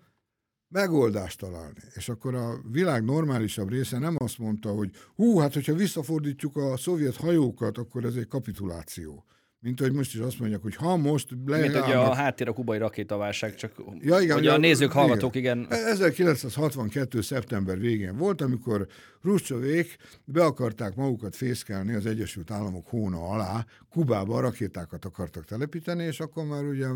megoldást 0.67 1.39
találni. 1.39 1.79
És 1.93 2.09
akkor 2.09 2.35
a 2.35 2.61
világ 2.71 3.03
normálisabb 3.03 3.69
része 3.69 3.99
nem 3.99 4.15
azt 4.17 4.37
mondta, 4.37 4.69
hogy 4.69 4.89
hú, 5.15 5.37
hát 5.37 5.53
hogyha 5.53 5.73
visszafordítjuk 5.73 6.55
a 6.55 6.77
szovjet 6.77 7.15
hajókat, 7.15 7.77
akkor 7.77 8.05
ez 8.05 8.15
egy 8.15 8.27
kapituláció 8.27 9.25
mint 9.63 9.79
hogy 9.79 9.91
most 9.91 10.13
is 10.13 10.19
azt 10.19 10.39
mondják, 10.39 10.61
hogy 10.61 10.75
ha 10.75 10.97
most 10.97 11.27
leállnak... 11.45 11.71
Mint 11.71 11.83
hogy 11.83 11.93
a 11.93 12.13
háttér 12.13 12.47
a 12.47 12.53
kubai 12.53 12.77
rakétaválság, 12.77 13.55
csak 13.55 13.71
ja, 13.99 14.19
igen, 14.19 14.35
hogy 14.35 14.47
a, 14.47 14.53
a 14.53 14.57
nézők, 14.57 14.91
hallgatók, 14.91 15.35
igen. 15.35 15.59
igen. 15.59 15.79
1962. 15.85 17.21
szeptember 17.21 17.79
végén 17.79 18.17
volt, 18.17 18.41
amikor 18.41 18.87
Ruscsovék 19.21 19.97
be 20.25 20.43
akarták 20.43 20.95
magukat 20.95 21.35
fészkelni 21.35 21.93
az 21.93 22.05
Egyesült 22.05 22.51
Államok 22.51 22.87
hóna 22.87 23.27
alá, 23.29 23.65
Kubába 23.89 24.39
rakétákat 24.39 25.05
akartak 25.05 25.45
telepíteni, 25.45 26.03
és 26.03 26.19
akkor 26.19 26.45
már 26.45 26.63
ugye 26.63 26.87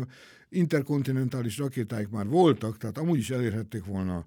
interkontinentális 0.48 1.58
rakétáik 1.58 2.08
már 2.08 2.26
voltak, 2.26 2.78
tehát 2.78 2.98
amúgy 2.98 3.18
is 3.18 3.30
elérhették 3.30 3.84
volna 3.84 4.26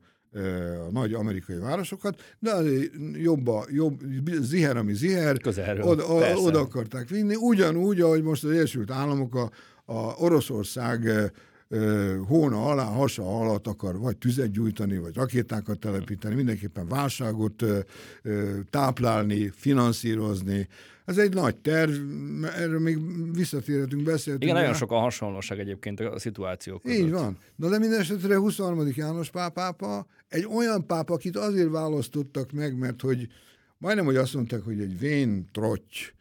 a 0.87 0.91
nagy 0.91 1.13
amerikai 1.13 1.57
városokat, 1.57 2.35
de 2.39 2.51
azért 2.51 2.91
jobb, 3.13 3.47
a, 3.47 3.65
jobb 3.69 4.01
ziher, 4.41 4.77
ami 4.77 4.93
ziher, 4.93 5.37
Közelről, 5.37 5.83
oda, 5.83 6.37
oda 6.37 6.59
akarták 6.59 7.09
vinni, 7.09 7.35
ugyanúgy, 7.35 8.01
ahogy 8.01 8.23
most 8.23 8.43
az 8.43 8.51
Egyesült 8.51 8.91
Államok 8.91 9.35
a, 9.35 9.49
a 9.85 10.15
Oroszország 10.17 11.31
hóna 12.27 12.65
alá, 12.65 12.83
hasa 12.83 13.39
alatt 13.39 13.67
akar 13.67 13.99
vagy 13.99 14.17
tüzet 14.17 14.51
gyújtani, 14.51 14.97
vagy 14.97 15.15
rakétákat 15.15 15.79
telepíteni, 15.79 16.35
mindenképpen 16.35 16.87
válságot 16.87 17.63
táplálni, 18.69 19.51
finanszírozni. 19.55 20.67
Ez 21.05 21.17
egy 21.17 21.33
nagy 21.33 21.55
terv, 21.55 21.91
erről 22.43 22.79
még 22.79 22.97
visszatérhetünk, 23.33 24.03
beszéltünk. 24.03 24.43
Igen, 24.43 24.55
nagyon 24.55 24.73
sok 24.73 24.91
a 24.91 24.97
hasonlóság 24.99 25.59
egyébként 25.59 25.99
a 25.99 26.19
szituációk 26.19 26.81
között. 26.81 26.97
Így 26.97 27.11
van. 27.11 27.37
Na 27.55 27.69
de 27.69 27.79
minden 27.79 27.99
esetre 27.99 28.37
23. 28.37 28.91
János 28.95 29.29
pápápa 29.29 30.07
egy 30.27 30.47
olyan 30.55 30.85
pápa, 30.85 31.13
akit 31.13 31.37
azért 31.37 31.69
választottak 31.69 32.51
meg, 32.51 32.77
mert 32.77 33.01
hogy 33.01 33.27
majdnem, 33.77 34.05
hogy 34.05 34.15
azt 34.15 34.33
mondták, 34.33 34.61
hogy 34.61 34.79
egy 34.79 34.99
vén 34.99 35.47
trotty, 35.51 36.13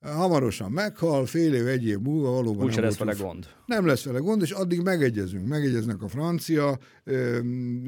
hamarosan 0.00 0.70
meghal, 0.70 1.26
fél 1.26 1.54
év, 1.54 1.66
egy 1.66 1.86
év 1.86 1.98
múlva 1.98 2.30
valóban 2.30 2.64
Úgy 2.64 2.74
nem 2.74 2.84
lesz 2.84 2.96
vele 2.96 3.12
gond. 3.12 3.46
Nem 3.66 3.86
lesz 3.86 4.04
vele 4.04 4.18
gond, 4.18 4.42
és 4.42 4.50
addig 4.50 4.80
megegyezünk. 4.80 5.46
Megegyeznek 5.46 6.02
a 6.02 6.08
francia 6.08 6.78
ö, 7.04 7.40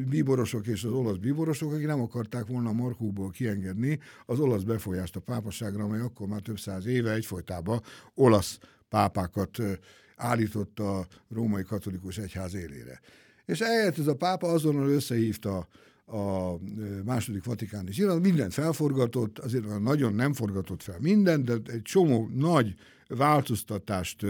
bíborosok 0.09 0.67
és 0.67 0.85
az 0.85 0.93
olasz 0.93 1.17
bíborosok, 1.17 1.73
akik 1.73 1.87
nem 1.87 2.01
akarták 2.01 2.47
volna 2.47 2.73
Markóból 2.73 3.31
kiengedni 3.31 3.99
az 4.27 4.41
olasz 4.41 4.63
befolyást 4.63 5.17
a 5.17 5.21
pápaságra, 5.21 5.85
amely 5.85 6.01
akkor 6.01 6.27
már 6.27 6.41
több 6.41 6.59
száz 6.59 6.87
éve 6.87 7.13
egyfolytában 7.13 7.83
olasz 8.15 8.59
pápákat 8.89 9.59
ö, 9.59 9.73
állított 10.17 10.79
a 10.79 11.07
római 11.29 11.63
katolikus 11.63 12.19
egyház 12.19 12.55
élére. 12.55 13.01
És 13.45 13.61
eljött 13.61 13.99
ez 13.99 14.07
a 14.07 14.15
pápa 14.15 14.49
azonnal 14.49 14.89
összehívta 14.89 15.69
a 16.11 16.59
második 17.05 17.45
vatikáni 17.45 17.93
zsirat, 17.93 18.21
mindent 18.21 18.53
felforgatott, 18.53 19.39
azért 19.39 19.81
nagyon 19.81 20.15
nem 20.15 20.33
forgatott 20.33 20.83
fel 20.83 20.99
mindent, 21.01 21.45
de 21.45 21.73
egy 21.73 21.83
csomó 21.83 22.31
nagy 22.35 22.75
változtatást 23.09 24.27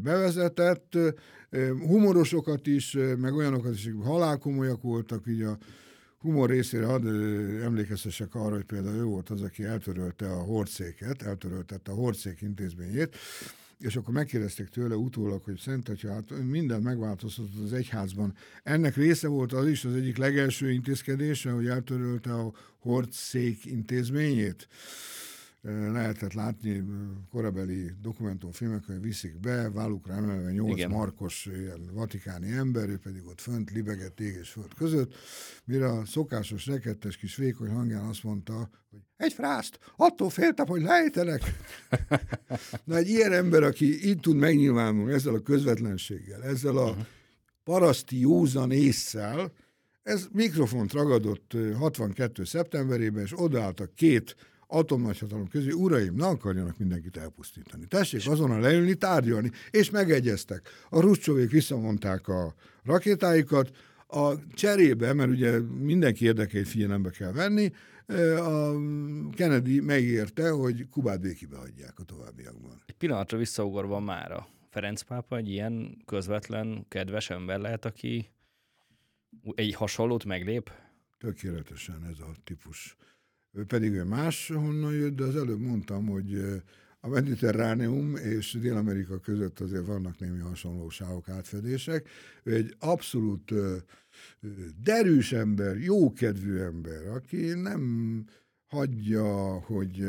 bevezetett, 0.00 0.98
humorosokat 1.86 2.66
is, 2.66 2.96
meg 3.18 3.34
olyanokat 3.34 3.74
is, 3.74 3.90
halálkomolyak 4.02 4.82
voltak, 4.82 5.26
így 5.26 5.42
a 5.42 5.58
humor 6.18 6.50
részére 6.50 6.86
hadd 6.86 7.06
emlékeztessek 7.62 8.34
arra, 8.34 8.54
hogy 8.54 8.64
például 8.64 8.96
ő 8.96 9.04
volt 9.04 9.30
az, 9.30 9.42
aki 9.42 9.64
eltörölte 9.64 10.30
a 10.32 10.42
hordszéket, 10.42 11.22
eltöröltette 11.22 11.92
a 11.92 11.94
hordszék 11.94 12.40
intézményét, 12.40 13.16
és 13.78 13.96
akkor 13.96 14.14
megkérdezték 14.14 14.68
tőle 14.68 14.94
utólag, 14.94 15.42
hogy 15.44 15.58
Szent 15.58 15.88
Atya, 15.88 16.12
hát 16.12 16.30
mindent 16.44 16.82
megváltoztatott 16.82 17.64
az 17.64 17.72
egyházban. 17.72 18.34
Ennek 18.62 18.96
része 18.96 19.28
volt 19.28 19.52
az 19.52 19.68
is 19.68 19.84
az 19.84 19.94
egyik 19.94 20.16
legelső 20.16 20.70
intézkedése, 20.70 21.50
hogy 21.50 21.66
eltörölte 21.66 22.34
a 22.34 22.52
hordszék 22.78 23.64
intézményét 23.64 24.68
lehetett 25.92 26.32
látni 26.32 26.84
korabeli 27.30 27.92
dokumentumfilmeken, 28.02 28.94
hogy 28.94 29.04
viszik 29.04 29.40
be, 29.40 29.70
vállukra 29.70 30.14
emelve 30.14 30.52
nyolc 30.52 30.76
Igen. 30.76 30.90
markos 30.90 31.46
ilyen 31.46 31.90
vatikáni 31.92 32.50
ember, 32.50 32.88
ő 32.88 32.98
pedig 32.98 33.26
ott 33.26 33.40
fönt 33.40 33.70
libegett 33.70 34.20
ég 34.20 34.34
és 34.40 34.48
föld 34.48 34.74
között, 34.74 35.14
mire 35.64 35.86
a 35.86 36.04
szokásos 36.04 36.66
rekettes 36.66 37.16
kis 37.16 37.36
vékony 37.36 37.70
hangján 37.70 38.04
azt 38.04 38.22
mondta, 38.24 38.70
hogy 38.90 39.00
egy 39.16 39.32
frászt, 39.32 39.78
attól 39.96 40.30
féltem, 40.30 40.66
hogy 40.66 40.82
lejtenek. 40.82 41.42
Na 42.84 42.96
egy 42.96 43.08
ilyen 43.08 43.32
ember, 43.32 43.62
aki 43.62 44.06
így 44.08 44.20
tud 44.20 44.36
megnyilvánulni 44.36 45.12
ezzel 45.12 45.34
a 45.34 45.40
közvetlenséggel, 45.40 46.42
ezzel 46.42 46.76
a 46.76 46.96
paraszti 47.64 48.20
józan 48.20 48.70
észszel, 48.70 49.52
ez 50.02 50.26
mikrofont 50.32 50.92
ragadott 50.92 51.56
62. 51.78 52.44
szeptemberében, 52.44 53.22
és 53.22 53.32
odaálltak 53.40 53.94
két 53.94 54.36
atomnagyhatalom 54.66 55.48
közé, 55.48 55.70
uraim, 55.70 56.14
ne 56.14 56.26
akarjanak 56.26 56.78
mindenkit 56.78 57.16
elpusztítani. 57.16 57.86
Tessék 57.86 58.28
azonnal 58.28 58.60
leülni, 58.60 58.94
tárgyalni, 58.94 59.50
és 59.70 59.90
megegyeztek. 59.90 60.68
A 60.88 61.00
ruscsovék 61.00 61.50
visszamondták 61.50 62.28
a 62.28 62.54
rakétáikat, 62.84 63.70
a 64.08 64.48
cserébe, 64.54 65.12
mert 65.12 65.30
ugye 65.30 65.60
mindenki 65.60 66.24
érdekeit 66.24 66.68
figyelembe 66.68 67.10
kell 67.10 67.32
venni, 67.32 67.72
a 68.38 68.72
Kennedy 69.32 69.80
megérte, 69.80 70.50
hogy 70.50 70.88
Kubát 70.88 71.20
békibe 71.20 71.56
hagyják 71.56 71.98
a 71.98 72.04
továbbiakban. 72.04 72.82
Egy 72.86 72.94
pillanatra 72.94 73.38
visszaugorva 73.38 74.00
már 74.00 74.32
a 74.32 74.48
Ferenc 74.70 75.02
pápa 75.02 75.36
egy 75.36 75.48
ilyen 75.48 76.02
közvetlen, 76.04 76.84
kedves 76.88 77.30
ember 77.30 77.58
lehet, 77.58 77.84
aki 77.84 78.30
egy 79.54 79.74
hasonlót 79.74 80.24
meglép? 80.24 80.70
tökéletesen 81.18 82.04
ez 82.10 82.18
a 82.18 82.32
típus. 82.44 82.96
Ő 83.56 83.64
pedig 83.64 83.92
ő 83.92 84.04
más 84.04 84.48
honnan 84.48 84.92
jött, 84.92 85.16
de 85.16 85.24
az 85.24 85.36
előbb 85.36 85.60
mondtam, 85.60 86.06
hogy 86.06 86.62
a 87.00 87.08
Mediterráneum 87.08 88.16
és 88.16 88.58
Dél-Amerika 88.60 89.18
között 89.18 89.60
azért 89.60 89.86
vannak 89.86 90.18
némi 90.18 90.38
hasonlóságok, 90.38 91.28
átfedések. 91.28 92.08
Ő 92.42 92.54
egy 92.54 92.74
abszolút 92.78 93.52
derűs 94.82 95.32
ember, 95.32 95.76
jókedvű 95.76 96.56
ember, 96.56 97.06
aki 97.06 97.52
nem 97.54 98.24
hagyja, 98.66 99.60
hogy 99.60 100.06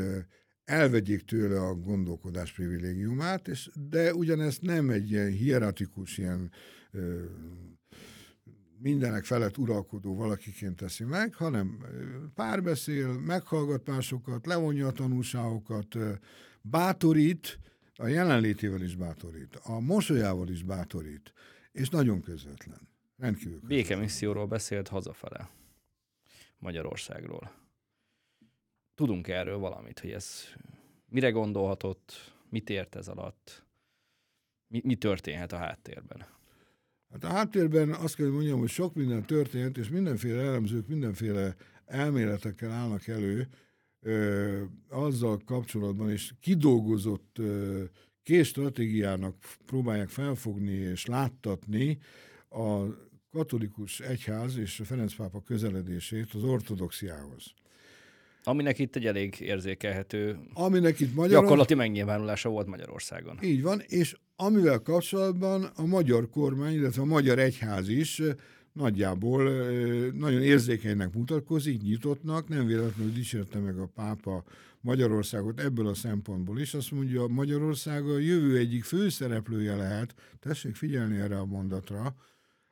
elvegyék 0.64 1.22
tőle 1.22 1.60
a 1.60 1.74
gondolkodás 1.74 2.52
privilégiumát, 2.52 3.48
és, 3.48 3.70
de 3.90 4.14
ugyanezt 4.14 4.62
nem 4.62 4.90
egy 4.90 5.10
ilyen 5.10 5.30
hieratikus, 5.30 6.18
ilyen 6.18 6.50
mindenek 8.80 9.24
felett 9.24 9.58
uralkodó 9.58 10.16
valakiként 10.16 10.76
teszi 10.76 11.04
meg, 11.04 11.34
hanem 11.34 11.84
párbeszél, 12.34 13.12
meghallgat 13.12 13.86
másokat, 13.86 14.46
levonja 14.46 14.86
a 14.86 14.92
tanulságokat, 14.92 15.96
bátorít, 16.60 17.58
a 17.94 18.06
jelenlétével 18.06 18.82
is 18.82 18.96
bátorít, 18.96 19.56
a 19.56 19.80
mosolyával 19.80 20.48
is 20.48 20.62
bátorít, 20.62 21.32
és 21.72 21.88
nagyon 21.88 22.20
közvetlen. 22.20 22.88
Rendkívül 23.16 23.52
közvetlen. 23.52 23.78
Békemisszióról 23.78 24.46
beszélt 24.46 24.88
hazafele. 24.88 25.50
Magyarországról. 26.58 27.52
Tudunk 28.94 29.28
erről 29.28 29.58
valamit, 29.58 30.00
hogy 30.00 30.10
ez 30.10 30.42
mire 31.08 31.30
gondolhatott, 31.30 32.34
mit 32.48 32.70
ért 32.70 32.94
ez 32.94 33.08
alatt, 33.08 33.66
mi, 34.66 34.80
mi 34.84 34.94
történhet 34.94 35.52
a 35.52 35.56
háttérben? 35.56 36.26
Hát 37.10 37.24
a 37.24 37.28
háttérben 37.28 37.90
azt 37.90 38.14
kell, 38.14 38.26
hogy 38.26 38.34
mondjam, 38.34 38.58
hogy 38.58 38.68
sok 38.68 38.94
minden 38.94 39.24
történt, 39.24 39.78
és 39.78 39.88
mindenféle 39.88 40.42
elemzők, 40.42 40.88
mindenféle 40.88 41.54
elméletekkel 41.86 42.70
állnak 42.70 43.06
elő, 43.06 43.48
ö, 44.00 44.62
azzal 44.88 45.40
kapcsolatban, 45.44 46.10
és 46.10 46.32
kidolgozott 46.40 47.36
ö, 47.38 47.84
két 48.22 48.44
stratégiának 48.44 49.34
próbálják 49.66 50.08
felfogni 50.08 50.72
és 50.72 51.06
láttatni 51.06 51.98
a 52.48 52.84
katolikus 53.30 54.00
egyház 54.00 54.56
és 54.56 54.80
a 54.80 54.84
Ferenc 54.84 55.14
pápa 55.14 55.40
közeledését 55.40 56.32
az 56.32 56.42
ortodoxiához. 56.42 57.54
Aminek 58.42 58.78
itt 58.78 58.96
egy 58.96 59.06
elég 59.06 59.40
érzékelhető 59.40 60.38
Aminek 60.52 61.00
itt 61.00 61.06
Magyarországon... 61.06 61.42
gyakorlati 61.42 61.74
megnyilvánulása 61.74 62.48
volt 62.48 62.66
Magyarországon. 62.66 63.38
Így 63.42 63.62
van, 63.62 63.80
és 63.86 64.16
amivel 64.40 64.78
kapcsolatban 64.78 65.62
a 65.62 65.86
magyar 65.86 66.30
kormány, 66.30 66.74
illetve 66.74 67.02
a 67.02 67.04
magyar 67.04 67.38
egyház 67.38 67.88
is 67.88 68.22
nagyjából 68.72 69.42
nagyon 70.10 70.42
érzékenynek 70.42 71.14
mutatkozik, 71.14 71.82
nyitottnak, 71.82 72.48
nem 72.48 72.66
véletlenül 72.66 73.12
dicsérte 73.12 73.58
meg 73.58 73.78
a 73.78 73.90
pápa 73.94 74.44
Magyarországot 74.80 75.60
ebből 75.60 75.86
a 75.86 75.94
szempontból 75.94 76.60
is. 76.60 76.74
Azt 76.74 76.90
mondja, 76.90 77.26
Magyarország 77.26 78.08
a 78.08 78.18
jövő 78.18 78.56
egyik 78.56 78.84
főszereplője 78.84 79.76
lehet, 79.76 80.14
tessék 80.40 80.74
figyelni 80.74 81.16
erre 81.16 81.38
a 81.38 81.44
mondatra, 81.44 82.14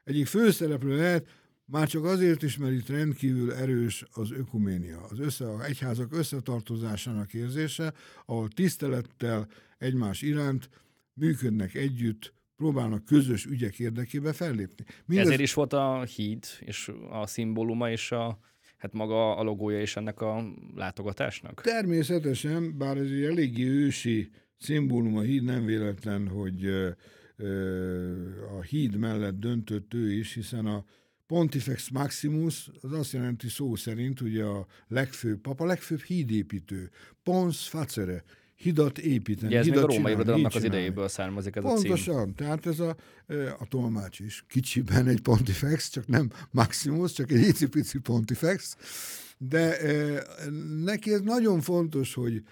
egyik 0.05 0.27
főszereplő 0.27 0.97
lehet, 0.97 1.27
már 1.65 1.89
csak 1.89 2.05
azért 2.05 2.43
is, 2.43 2.57
mert 2.57 2.73
itt 2.73 2.89
rendkívül 2.89 3.53
erős 3.53 4.05
az 4.13 4.31
ökuménia, 4.31 5.01
az 5.11 5.19
össze, 5.19 5.51
a 5.51 5.65
egyházak 5.65 6.13
összetartozásának 6.17 7.35
érzése, 7.35 7.93
ahol 8.27 8.49
tisztelettel 8.49 9.49
egymás 9.79 10.23
iránt 10.23 10.69
működnek 11.17 11.75
együtt, 11.75 12.35
próbálnak 12.57 13.05
közös 13.05 13.45
ügyek 13.45 13.79
érdekébe 13.79 14.33
fellépni. 14.33 14.85
Mindez... 15.07 15.27
Ezért 15.27 15.41
is 15.41 15.55
volt 15.55 15.73
a 15.73 16.03
híd, 16.03 16.45
és 16.61 16.91
a 17.11 17.27
szimbóluma, 17.27 17.91
és 17.91 18.13
a, 18.13 18.39
hát 18.77 18.93
maga 18.93 19.37
a 19.37 19.43
logója 19.43 19.81
is 19.81 19.97
ennek 19.97 20.21
a 20.21 20.45
látogatásnak? 20.75 21.61
Természetesen, 21.63 22.79
bár 22.79 22.97
ez 22.97 23.11
egy 23.11 23.23
eléggé 23.23 23.67
ősi 23.67 24.31
szimbólum 24.59 25.17
a 25.17 25.21
híd, 25.21 25.45
nem 25.45 25.65
véletlen, 25.65 26.29
hogy 26.29 26.65
ö, 26.65 26.91
ö, 27.37 28.57
a 28.59 28.63
híd 28.63 28.97
mellett 28.97 29.39
döntött 29.39 29.95
ő 29.95 30.13
is, 30.13 30.35
hiszen 30.35 30.67
a 30.67 30.85
Pontifex 31.27 31.89
Maximus, 31.89 32.71
az 32.81 32.93
azt 32.93 33.13
jelenti 33.13 33.49
szó 33.49 33.75
szerint, 33.75 34.21
ugye 34.21 34.45
a 34.45 34.67
legfőbb 34.89 35.41
papa, 35.41 35.65
a 35.65 35.67
legfőbb 35.67 36.01
hídépítő. 36.01 36.91
Pons 37.23 37.69
facere, 37.69 38.25
hidat 38.57 38.99
építeni. 38.99 39.47
Ugye 39.49 39.59
ez 39.59 39.65
hidat 39.65 39.87
még 39.87 39.91
a 39.91 39.97
római 39.97 40.13
irodalomnak 40.13 40.55
az 40.55 40.65
idejéből 40.65 41.09
származik 41.09 41.57
ez 41.57 41.63
Pontosan, 41.63 41.91
a 41.91 41.95
cím. 41.95 42.05
Pontosan, 42.05 42.35
tehát 42.35 42.67
ez 42.67 42.81
a, 42.81 42.97
a 43.59 43.69
tolmács 43.69 44.19
is 44.21 44.45
kicsiben 44.49 45.07
egy 45.07 45.21
pontifex, 45.21 45.91
csak 45.91 46.07
nem 46.07 46.31
Maximus, 46.51 47.13
csak 47.13 47.31
egy 47.31 47.49
icipici 47.49 47.99
pontifex, 47.99 48.77
de 49.39 49.79
neki 50.85 51.13
ez 51.13 51.21
nagyon 51.21 51.61
fontos, 51.61 52.15
hogy 52.15 52.43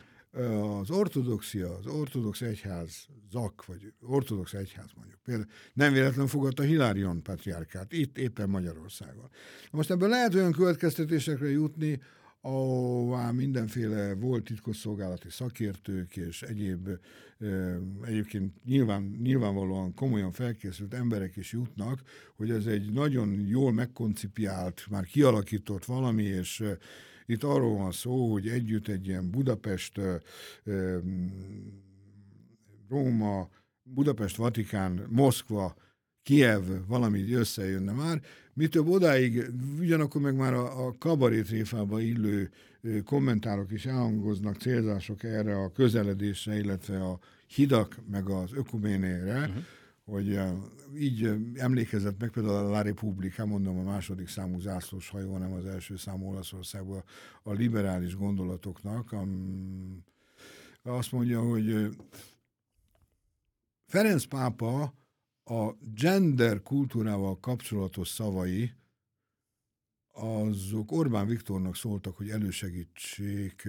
az 0.81 0.91
ortodoxia, 0.91 1.77
az 1.77 1.87
ortodox 1.87 2.41
egyház, 2.41 3.07
zak, 3.31 3.65
vagy 3.67 3.93
ortodox 4.01 4.53
egyház 4.53 4.91
mondjuk, 4.97 5.19
például 5.25 5.47
nem 5.73 5.93
véletlen 5.93 6.27
fogadta 6.27 6.63
Hilárion 6.63 7.23
patriárkát, 7.23 7.93
itt 7.93 8.19
éppen 8.19 8.49
Magyarországon. 8.49 9.31
Most 9.71 9.91
ebből 9.91 10.09
lehet 10.09 10.35
olyan 10.35 10.53
következtetésekre 10.53 11.51
jutni, 11.51 12.01
ahová 12.47 13.31
mindenféle 13.31 14.15
volt 14.15 14.45
titkosszolgálati 14.45 15.31
szakértők 15.31 16.17
és 16.17 16.43
egyéb 16.43 16.89
egyébként 18.03 18.65
nyilván, 18.65 19.03
nyilvánvalóan 19.23 19.95
komolyan 19.95 20.33
felkészült 20.33 20.95
emberek 20.95 21.37
is 21.37 21.53
jutnak, 21.53 22.03
hogy 22.37 22.51
ez 22.51 22.67
egy 22.67 22.93
nagyon 22.93 23.47
jól 23.47 23.73
megkoncipiált, 23.73 24.87
már 24.91 25.05
kialakított 25.05 25.85
valami, 25.85 26.23
és 26.23 26.65
itt 27.27 27.43
arról 27.43 27.77
van 27.77 27.93
szó, 27.93 28.33
hogy 28.33 28.49
együtt 28.49 28.89
egy 28.89 29.07
ilyen 29.07 29.31
Budapest, 29.31 30.01
Róma, 32.89 33.49
Budapest, 33.83 34.37
Vatikán, 34.37 35.07
Moszkva, 35.11 35.77
Kiev 36.23 36.63
valami 36.87 37.33
összejönne 37.33 37.93
már. 37.93 38.23
Mi 38.55 38.67
több 38.67 38.89
odáig, 38.89 39.51
ugyanakkor 39.79 40.21
meg 40.21 40.37
már 40.37 40.55
a, 40.55 40.87
a 40.87 40.95
kabarétréfába 40.99 42.01
illő 42.01 42.51
kommentárok 43.05 43.73
is 43.73 43.87
elhangoznak, 43.87 44.57
célzások 44.57 45.23
erre 45.23 45.57
a 45.57 45.73
közeledésre, 45.73 46.59
illetve 46.59 47.05
a 47.05 47.19
hidak, 47.47 47.97
meg 48.11 48.29
az 48.29 48.53
ökuménére, 48.53 49.39
uh-huh 49.39 49.63
hogy 50.05 50.41
így 50.99 51.37
emlékezett 51.55 52.21
meg 52.21 52.31
például 52.31 52.55
a 52.55 52.69
La 52.69 52.83
Repubblica, 52.83 53.47
mondom 53.47 53.79
a 53.79 53.83
második 53.83 54.29
számú 54.29 54.61
zászlós 54.61 55.09
hajó, 55.09 55.39
nem 55.39 55.53
az 55.53 55.67
első 55.67 55.97
számú 55.97 56.29
Olaszországban 56.29 57.03
a 57.43 57.53
liberális 57.53 58.17
gondolatoknak, 58.17 59.13
am, 59.13 60.05
azt 60.83 61.13
mondja, 61.13 61.41
hogy 61.41 61.97
Ferenc 63.87 64.25
pápa 64.25 64.95
a 65.45 65.71
gender 65.95 66.63
kultúrával 66.63 67.39
kapcsolatos 67.41 68.09
szavai 68.09 68.73
azok 70.13 70.93
Orbán 70.93 71.27
Viktornak 71.27 71.77
szóltak, 71.77 72.17
hogy 72.17 72.31
elősegítsék 72.31 73.69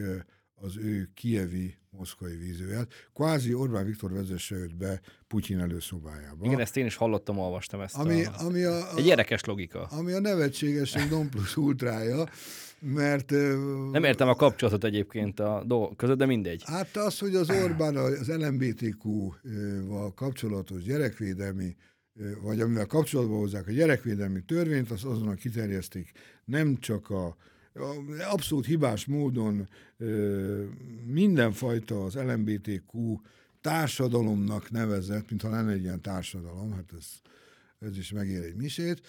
az 0.55 0.77
ő 0.77 1.09
kievi 1.13 1.77
moszkvai 1.89 2.35
vízőjét. 2.35 3.09
Kvázi 3.13 3.53
Orbán 3.53 3.85
Viktor 3.85 4.11
vezesse 4.11 4.55
őt 4.55 4.75
be 4.75 5.01
Putyin 5.27 5.59
előszobájába. 5.59 6.45
Igen, 6.45 6.59
ezt 6.59 6.77
én 6.77 6.85
is 6.85 6.95
hallottam, 6.95 7.37
olvastam 7.37 7.81
ezt. 7.81 7.95
Ami, 7.95 8.25
a... 8.25 8.39
ami 8.39 8.63
a, 8.63 8.93
a, 8.93 8.97
Egy 8.97 9.05
érdekes 9.05 9.43
logika. 9.43 9.83
Ami 9.83 10.11
a 10.11 10.19
nevetségesen 10.19 11.07
non 11.07 11.29
plus 11.29 11.57
ultrája, 11.57 12.29
mert... 12.79 13.29
Nem 13.91 14.03
értem 14.03 14.27
a 14.27 14.35
kapcsolatot 14.35 14.83
egyébként 14.83 15.39
a 15.39 15.63
dolgok 15.65 15.97
között, 15.97 16.17
de 16.17 16.25
mindegy. 16.25 16.63
Hát 16.65 16.95
az, 16.97 17.19
hogy 17.19 17.35
az 17.35 17.49
Orbán 17.49 17.95
az 17.95 18.27
LMBTQ-val 18.27 20.13
kapcsolatos 20.13 20.83
gyerekvédelmi 20.83 21.75
vagy 22.41 22.61
amivel 22.61 22.85
kapcsolatban 22.85 23.37
hozzák 23.37 23.67
a 23.67 23.71
gyerekvédelmi 23.71 24.43
törvényt, 24.43 24.91
az 24.91 25.03
azonnal 25.03 25.35
kiterjesztik 25.35 26.11
nem 26.45 26.77
csak 26.77 27.09
a 27.09 27.35
abszolút 28.31 28.65
hibás 28.65 29.05
módon 29.05 29.69
mindenfajta 31.05 32.03
az 32.03 32.15
LMBTQ 32.15 33.19
társadalomnak 33.61 34.71
nevezett, 34.71 35.29
mintha 35.29 35.49
lenne 35.49 35.71
egy 35.71 35.81
ilyen 35.81 36.01
társadalom, 36.01 36.73
hát 36.73 36.93
ez, 36.97 37.05
ez 37.79 37.97
is 37.97 38.11
megér 38.11 38.43
egy 38.43 38.55
misét, 38.55 39.01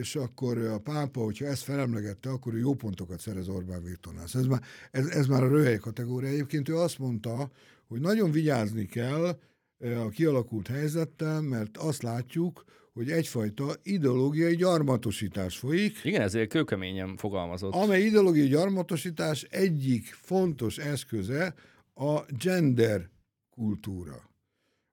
és 0.00 0.16
akkor 0.16 0.58
a 0.58 0.78
pápa, 0.78 1.20
hogyha 1.20 1.46
ezt 1.46 1.62
felemlegette, 1.62 2.30
akkor 2.30 2.54
ő 2.54 2.58
jó 2.58 2.74
pontokat 2.74 3.20
szerez 3.20 3.48
Orbán 3.48 3.82
Viktornál. 3.82 4.24
Ez 4.34 4.46
már, 4.46 4.62
ez, 4.90 5.06
ez 5.06 5.26
már 5.26 5.42
a 5.42 5.48
röhely 5.48 5.78
kategória. 5.78 6.28
Egyébként 6.28 6.68
ő 6.68 6.76
azt 6.76 6.98
mondta, 6.98 7.50
hogy 7.88 8.00
nagyon 8.00 8.30
vigyázni 8.30 8.86
kell 8.86 9.38
a 9.78 10.08
kialakult 10.08 10.66
helyzettel, 10.66 11.40
mert 11.40 11.76
azt 11.76 12.02
látjuk, 12.02 12.64
hogy 12.92 13.10
egyfajta 13.10 13.74
ideológiai 13.82 14.56
gyarmatosítás 14.56 15.58
folyik. 15.58 16.04
Igen, 16.04 16.20
ezért 16.20 16.48
kőkeményen 16.48 17.16
fogalmazott. 17.16 17.72
Amely 17.72 18.02
ideológiai 18.02 18.48
gyarmatosítás 18.48 19.42
egyik 19.42 20.04
fontos 20.06 20.78
eszköze 20.78 21.54
a 21.94 22.20
gender 22.42 23.08
kultúra. 23.50 24.29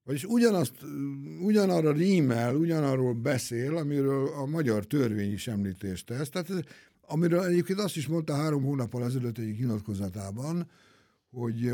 Vagyis 0.07 0.23
ugyanazt, 0.23 0.73
ugyanarra 1.41 1.91
rímel, 1.91 2.55
ugyanarról 2.55 3.13
beszél, 3.13 3.77
amiről 3.77 4.27
a 4.27 4.45
magyar 4.45 4.85
törvény 4.85 5.31
is 5.31 5.47
említést 5.47 6.05
tesz. 6.05 6.29
Tehát 6.29 6.49
ez, 6.49 6.59
amiről 7.01 7.43
egyébként 7.43 7.79
azt 7.79 7.95
is 7.95 8.07
mondta 8.07 8.35
három 8.35 8.63
hónappal 8.63 9.03
ezelőtt 9.03 9.37
egy 9.37 9.57
nyilatkozatában, 9.57 10.69
hogy 11.29 11.71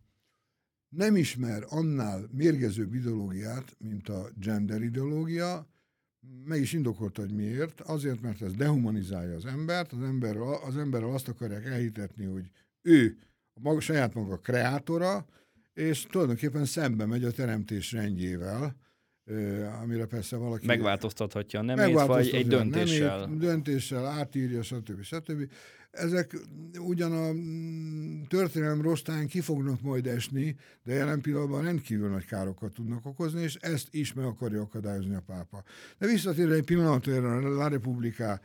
nem 1.02 1.16
ismer 1.16 1.64
annál 1.68 2.28
mérgezőbb 2.32 2.94
ideológiát, 2.94 3.76
mint 3.78 4.08
a 4.08 4.28
gender 4.40 4.82
ideológia, 4.82 5.66
meg 6.44 6.60
is 6.60 6.72
indokolta, 6.72 7.20
hogy 7.20 7.34
miért. 7.34 7.80
Azért, 7.80 8.20
mert 8.20 8.42
ez 8.42 8.52
dehumanizálja 8.52 9.34
az 9.34 9.46
embert, 9.46 9.92
az 9.92 10.02
emberrel, 10.02 10.60
az 10.66 10.76
emberrel 10.76 11.10
azt 11.10 11.28
akarják 11.28 11.64
elhitetni, 11.64 12.24
hogy 12.24 12.50
ő 12.82 13.18
a 13.54 13.60
maga, 13.60 13.80
saját 13.80 14.14
maga 14.14 14.36
kreátora, 14.36 15.26
és 15.78 16.06
tulajdonképpen 16.10 16.64
szembe 16.64 17.06
megy 17.06 17.24
a 17.24 17.30
teremtés 17.30 17.92
rendjével, 17.92 18.76
amire 19.82 20.06
persze 20.06 20.36
valaki... 20.36 20.66
Megváltoztathatja 20.66 21.60
a 21.60 21.62
nemét, 21.62 21.94
vagy 22.06 22.28
egy 22.28 22.46
döntéssel. 22.46 23.20
Nemét, 23.20 23.38
döntéssel 23.38 24.06
átírja, 24.06 24.62
stb. 24.62 25.02
stb. 25.02 25.50
Ezek 25.90 26.36
ugyan 26.78 27.12
a 27.12 27.32
történelem 28.28 28.82
rostán 28.82 29.26
ki 29.26 29.40
fognak 29.40 29.80
majd 29.80 30.06
esni, 30.06 30.56
de 30.84 30.92
jelen 30.94 31.20
pillanatban 31.20 31.62
rendkívül 31.62 32.08
nagy 32.08 32.24
károkat 32.24 32.72
tudnak 32.72 33.06
okozni, 33.06 33.42
és 33.42 33.54
ezt 33.54 33.88
is 33.90 34.12
meg 34.12 34.24
akarja 34.24 34.60
akadályozni 34.60 35.14
a 35.14 35.22
pápa. 35.26 35.62
De 35.98 36.06
visszatérve 36.06 36.54
egy 36.54 36.64
pillanatra 36.64 37.36
a 37.36 37.48
La 37.48 37.68
Repubblica 37.68 38.40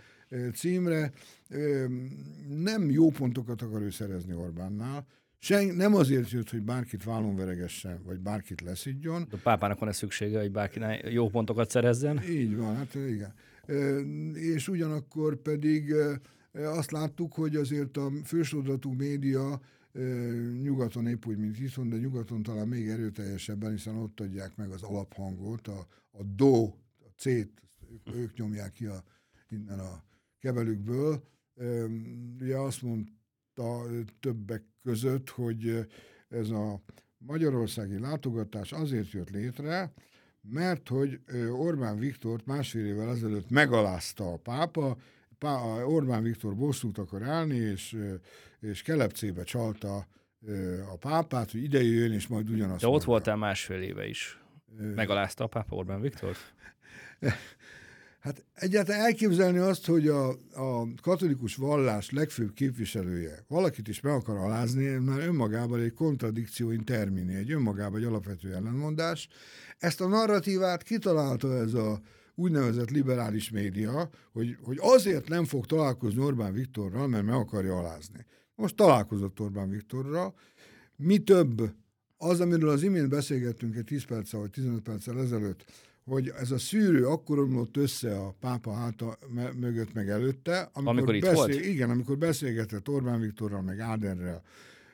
címre, 0.53 1.11
nem 2.47 2.89
jó 2.89 3.09
pontokat 3.09 3.61
akar 3.61 3.81
ő 3.81 3.89
szerezni 3.89 4.33
Orbánnál, 4.33 5.05
Sen, 5.43 5.75
nem 5.75 5.95
azért 5.95 6.29
jött, 6.29 6.49
hogy 6.49 6.61
bárkit 6.61 7.03
vállon 7.03 7.35
veregessen, 7.35 8.03
vagy 8.03 8.19
bárkit 8.19 8.61
leszidjon. 8.61 9.27
A 9.31 9.37
pápának 9.43 9.79
van-e 9.79 9.91
szüksége, 9.91 10.39
hogy 10.39 10.51
bárki 10.51 10.79
jó 11.13 11.29
pontokat 11.29 11.69
szerezzen? 11.69 12.23
Így 12.29 12.55
van, 12.55 12.75
hát 12.75 12.95
igen. 12.95 13.33
És 14.33 14.67
ugyanakkor 14.67 15.35
pedig 15.41 15.93
azt 16.53 16.91
láttuk, 16.91 17.33
hogy 17.33 17.55
azért 17.55 17.97
a 17.97 18.11
fősodratú 18.23 18.91
média 18.91 19.61
nyugaton 20.61 21.07
épp 21.07 21.25
úgy, 21.25 21.37
mint 21.37 21.59
itthon, 21.59 21.89
de 21.89 21.97
nyugaton 21.97 22.43
talán 22.43 22.67
még 22.67 22.87
erőteljesebben, 22.87 23.71
hiszen 23.71 23.95
ott 23.95 24.19
adják 24.19 24.55
meg 24.55 24.69
az 24.69 24.83
alaphangot, 24.83 25.67
a, 25.67 25.87
a 26.11 26.23
do, 26.35 26.63
a 26.99 27.09
c-t, 27.17 27.51
ők, 27.91 28.15
ők 28.15 28.37
nyomják 28.37 28.71
ki 28.71 28.85
a, 28.85 29.03
innen 29.49 29.79
a 29.79 30.03
kebelükből. 30.39 31.23
Ugye 32.39 32.57
azt 32.57 32.81
mondta 32.81 33.21
többek 34.19 34.63
között, 34.83 35.29
hogy 35.29 35.87
ez 36.29 36.49
a 36.49 36.81
magyarországi 37.17 37.99
látogatás 37.99 38.71
azért 38.71 39.11
jött 39.11 39.29
létre, 39.29 39.93
mert 40.41 40.87
hogy 40.87 41.19
Orbán 41.51 41.99
Viktort 41.99 42.45
másfél 42.45 42.85
évvel 42.85 43.09
ezelőtt 43.09 43.49
megalázta 43.49 44.33
a 44.33 44.37
pápa, 44.37 44.97
Orbán 45.85 46.23
Viktor 46.23 46.55
bosszút 46.55 46.97
akar 46.97 47.23
állni, 47.23 47.55
és, 47.55 47.97
és 48.59 48.81
kelepcébe 48.81 49.43
csalta 49.43 50.07
a 50.91 50.97
pápát, 50.99 51.51
hogy 51.51 51.63
ide 51.63 51.81
jöjjön, 51.83 52.11
és 52.11 52.27
majd 52.27 52.49
ugyanazt 52.49 52.81
De 52.81 52.85
ott 52.85 52.91
mondja. 52.91 53.09
voltál 53.09 53.35
másfél 53.35 53.81
éve 53.81 54.07
is. 54.07 54.41
Megalázta 54.95 55.43
a 55.43 55.47
pápa 55.47 55.75
Orbán 55.75 56.01
Viktor? 56.01 56.35
Hát 58.23 58.45
egyáltalán 58.53 59.01
elképzelni 59.01 59.57
azt, 59.57 59.85
hogy 59.85 60.07
a, 60.07 60.29
a 60.53 60.87
katolikus 61.01 61.55
vallás 61.55 62.11
legfőbb 62.11 62.53
képviselője 62.53 63.43
valakit 63.47 63.87
is 63.87 64.01
meg 64.01 64.13
akar 64.13 64.37
alázni, 64.37 64.85
már 64.85 65.19
önmagában 65.19 65.79
egy 65.79 65.93
kontradikció 65.93 66.71
in 66.71 66.83
termini, 66.83 67.35
egy 67.35 67.51
önmagában 67.51 67.99
egy 67.99 68.05
alapvető 68.05 68.53
ellenmondás. 68.53 69.27
Ezt 69.77 70.01
a 70.01 70.07
narratívát 70.07 70.83
kitalálta 70.83 71.55
ez 71.55 71.73
a 71.73 72.01
úgynevezett 72.35 72.89
liberális 72.89 73.49
média, 73.49 74.09
hogy, 74.31 74.57
hogy 74.63 74.77
azért 74.81 75.27
nem 75.27 75.45
fog 75.45 75.65
találkozni 75.65 76.21
Orbán 76.21 76.53
Viktorral, 76.53 77.07
mert 77.07 77.25
meg 77.25 77.35
akarja 77.35 77.77
alázni. 77.77 78.25
Most 78.55 78.75
találkozott 78.75 79.39
Orbán 79.39 79.69
Viktorral. 79.69 80.35
Mi 80.95 81.17
több, 81.17 81.73
az, 82.17 82.39
amiről 82.39 82.69
az 82.69 82.83
imént 82.83 83.09
beszélgettünk 83.09 83.75
egy 83.75 83.83
10 83.83 84.05
perccel 84.05 84.39
vagy 84.39 84.49
15 84.49 84.81
perccel 84.81 85.19
ezelőtt, 85.19 85.65
hogy 86.05 86.27
ez 86.39 86.51
a 86.51 86.57
szűrő 86.57 87.07
akkor 87.07 87.39
omlott 87.39 87.77
össze 87.77 88.17
a 88.17 88.35
pápa 88.39 88.73
háta 88.73 89.17
mögött 89.55 89.93
meg 89.93 90.09
előtte, 90.09 90.69
amikor, 90.73 90.93
amikor 90.93 91.19
beszél, 91.19 91.33
volt? 91.33 91.53
Igen, 91.53 91.89
amikor 91.89 92.17
beszélgetett 92.17 92.89
Orbán 92.89 93.19
Viktorral, 93.19 93.61
meg 93.61 93.79
Áderrel, 93.79 94.41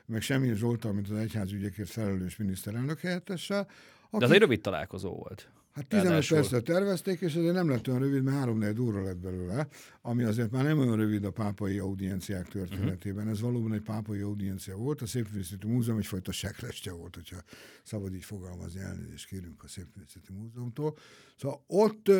meg 0.06 0.22
Semmi 0.22 0.54
Zsoltal, 0.54 0.92
mint 0.92 1.10
az 1.10 1.16
egyházügyekért 1.16 1.90
felelős 1.90 2.36
miniszterelnök 2.36 3.00
helyettessel. 3.00 3.68
Aki... 4.10 4.18
De 4.18 4.24
az 4.24 4.30
egy 4.30 4.40
rövid 4.40 4.60
találkozó 4.60 5.14
volt. 5.14 5.48
Hát 5.72 5.86
15 5.86 6.28
percre 6.28 6.60
tervezték, 6.60 7.20
és 7.20 7.34
azért 7.34 7.54
nem 7.54 7.68
lett 7.68 7.88
olyan 7.88 8.00
rövid, 8.00 8.22
mert 8.22 8.36
3 8.36 8.58
4 8.58 8.80
óra 8.80 9.02
lett 9.02 9.18
belőle, 9.18 9.68
ami 10.02 10.22
azért 10.22 10.50
már 10.50 10.64
nem 10.64 10.78
olyan 10.78 10.96
rövid 10.96 11.24
a 11.24 11.30
pápai 11.30 11.78
audienciák 11.78 12.48
történetében. 12.48 13.16
Uh-huh. 13.16 13.32
Ez 13.32 13.40
valóban 13.40 13.72
egy 13.72 13.82
pápai 13.82 14.20
audiencia 14.20 14.76
volt. 14.76 15.02
A 15.02 15.06
Szépművészeti 15.06 15.66
Múzeum 15.66 15.98
egyfajta 15.98 16.32
sekrestje 16.32 16.92
volt, 16.92 17.14
hogyha 17.14 17.36
szabad 17.82 18.14
így 18.14 18.24
fogalmazni, 18.24 18.80
elnézést 18.80 19.26
kérünk 19.26 19.62
a 19.62 19.68
Szépművészeti 19.68 20.32
Múzeumtól. 20.32 20.96
Szóval 21.36 21.64
ott 21.66 22.10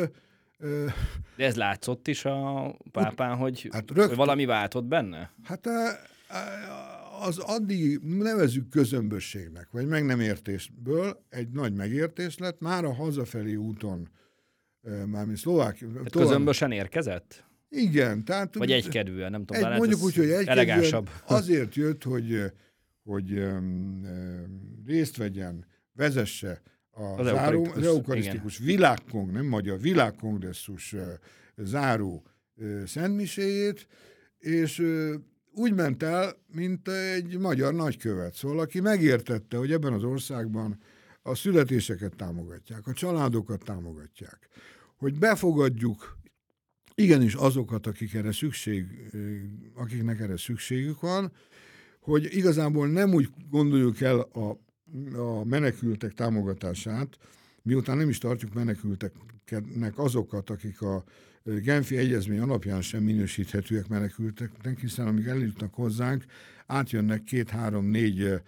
de 1.35 1.45
ez 1.45 1.55
látszott 1.55 2.07
is 2.07 2.25
a 2.25 2.75
pápán, 2.91 3.37
hogy, 3.37 3.69
hát 3.71 3.87
rögtön, 3.87 4.07
hogy 4.07 4.17
valami 4.17 4.45
váltott 4.45 4.83
benne? 4.83 5.31
Hát 5.43 5.67
az 7.19 7.37
addig 7.37 7.99
nevezük 8.03 8.69
közömbösségnek, 8.69 9.67
vagy 9.71 9.87
meg 9.87 10.05
nem 10.05 10.19
értésből 10.19 11.25
egy 11.29 11.49
nagy 11.49 11.73
megértés 11.73 12.37
lett, 12.37 12.59
már 12.59 12.85
a 12.85 12.93
hazafelé 12.93 13.55
úton, 13.55 14.09
mármint 15.05 15.37
Szlovákia... 15.37 15.87
Hát 15.97 16.11
közömbösen 16.11 16.71
érkezett? 16.71 17.45
Igen, 17.69 18.25
tehát... 18.25 18.55
Vagy 18.55 18.71
egykedvűen, 18.71 19.31
nem 19.31 19.45
tudom. 19.45 19.71
Egy, 19.71 19.77
mondjuk 19.77 20.03
úgy, 20.03 20.15
hogy 20.15 20.29
egykedvűen 20.29 21.07
azért 21.25 21.75
jött, 21.75 22.03
hogy, 22.03 22.43
hogy 23.03 23.31
um, 23.31 24.05
részt 24.85 25.17
vegyen, 25.17 25.65
vezesse 25.93 26.61
a 26.91 27.03
az, 27.03 27.25
záró, 27.25 27.67
az 27.75 27.85
eukarisztikus 27.85 28.57
világkong, 28.57 29.31
nem 29.31 29.45
magyar, 29.45 29.79
világkongresszus 29.79 30.93
uh, 30.93 31.01
záró 31.57 32.23
uh, 32.55 32.83
szentmiséjét, 32.85 33.87
és 34.39 34.83
úgy 35.53 35.73
ment 35.73 36.03
el, 36.03 36.35
mint 36.47 36.87
egy 36.87 37.37
magyar 37.37 37.73
nagykövet, 37.73 38.33
szóval 38.33 38.59
aki 38.59 38.79
megértette, 38.79 39.57
hogy 39.57 39.71
ebben 39.71 39.93
az 39.93 40.03
országban 40.03 40.77
a 41.21 41.35
születéseket 41.35 42.15
támogatják, 42.15 42.87
a 42.87 42.93
családokat 42.93 43.63
támogatják, 43.63 44.47
hogy 44.97 45.19
befogadjuk 45.19 46.17
igenis 46.95 47.33
azokat, 47.33 47.87
akik 47.87 48.13
erre 48.13 48.31
szükség, 48.31 48.85
akiknek 49.75 50.19
erre 50.19 50.37
szükségük 50.37 50.99
van, 50.99 51.31
hogy 51.99 52.27
igazából 52.31 52.87
nem 52.87 53.13
úgy 53.13 53.29
gondoljuk 53.49 54.01
el 54.01 54.19
a, 54.19 54.57
a 55.17 55.43
menekültek 55.43 56.13
támogatását, 56.13 57.17
miután 57.61 57.97
nem 57.97 58.09
is 58.09 58.17
tartjuk 58.17 58.53
menekülteknek 58.53 59.97
azokat, 59.97 60.49
akik 60.49 60.81
a 60.81 61.03
Genfi 61.43 61.97
egyezmény 61.97 62.39
alapján 62.39 62.81
sem 62.81 63.03
minősíthetőek 63.03 63.87
menekülteknek, 63.87 64.79
hiszen 64.79 65.07
amíg 65.07 65.27
eljutnak 65.27 65.73
hozzánk, 65.73 66.23
átjönnek 66.67 67.23
két-három-négy 67.23 68.41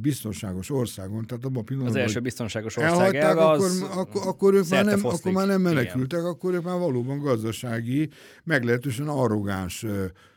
biztonságos 0.00 0.70
országon. 0.70 1.26
Tehát 1.26 1.44
abban 1.44 1.62
a 1.62 1.64
pillanatban, 1.64 2.00
az 2.00 2.06
első 2.06 2.20
biztonságos 2.20 2.76
ország 2.76 3.14
akkor, 3.14 3.66
az 3.66 3.80
akkor, 3.80 4.26
akkor, 4.26 4.54
ők 4.54 4.68
már 4.68 4.84
nem, 4.84 5.00
akkor 5.02 5.32
már 5.32 5.46
nem 5.46 5.60
menekültek, 5.60 6.18
Igen. 6.18 6.30
akkor 6.30 6.54
ők 6.54 6.62
már 6.62 6.78
valóban 6.78 7.18
gazdasági, 7.18 8.10
meglehetősen 8.44 9.08
arrogáns 9.08 9.84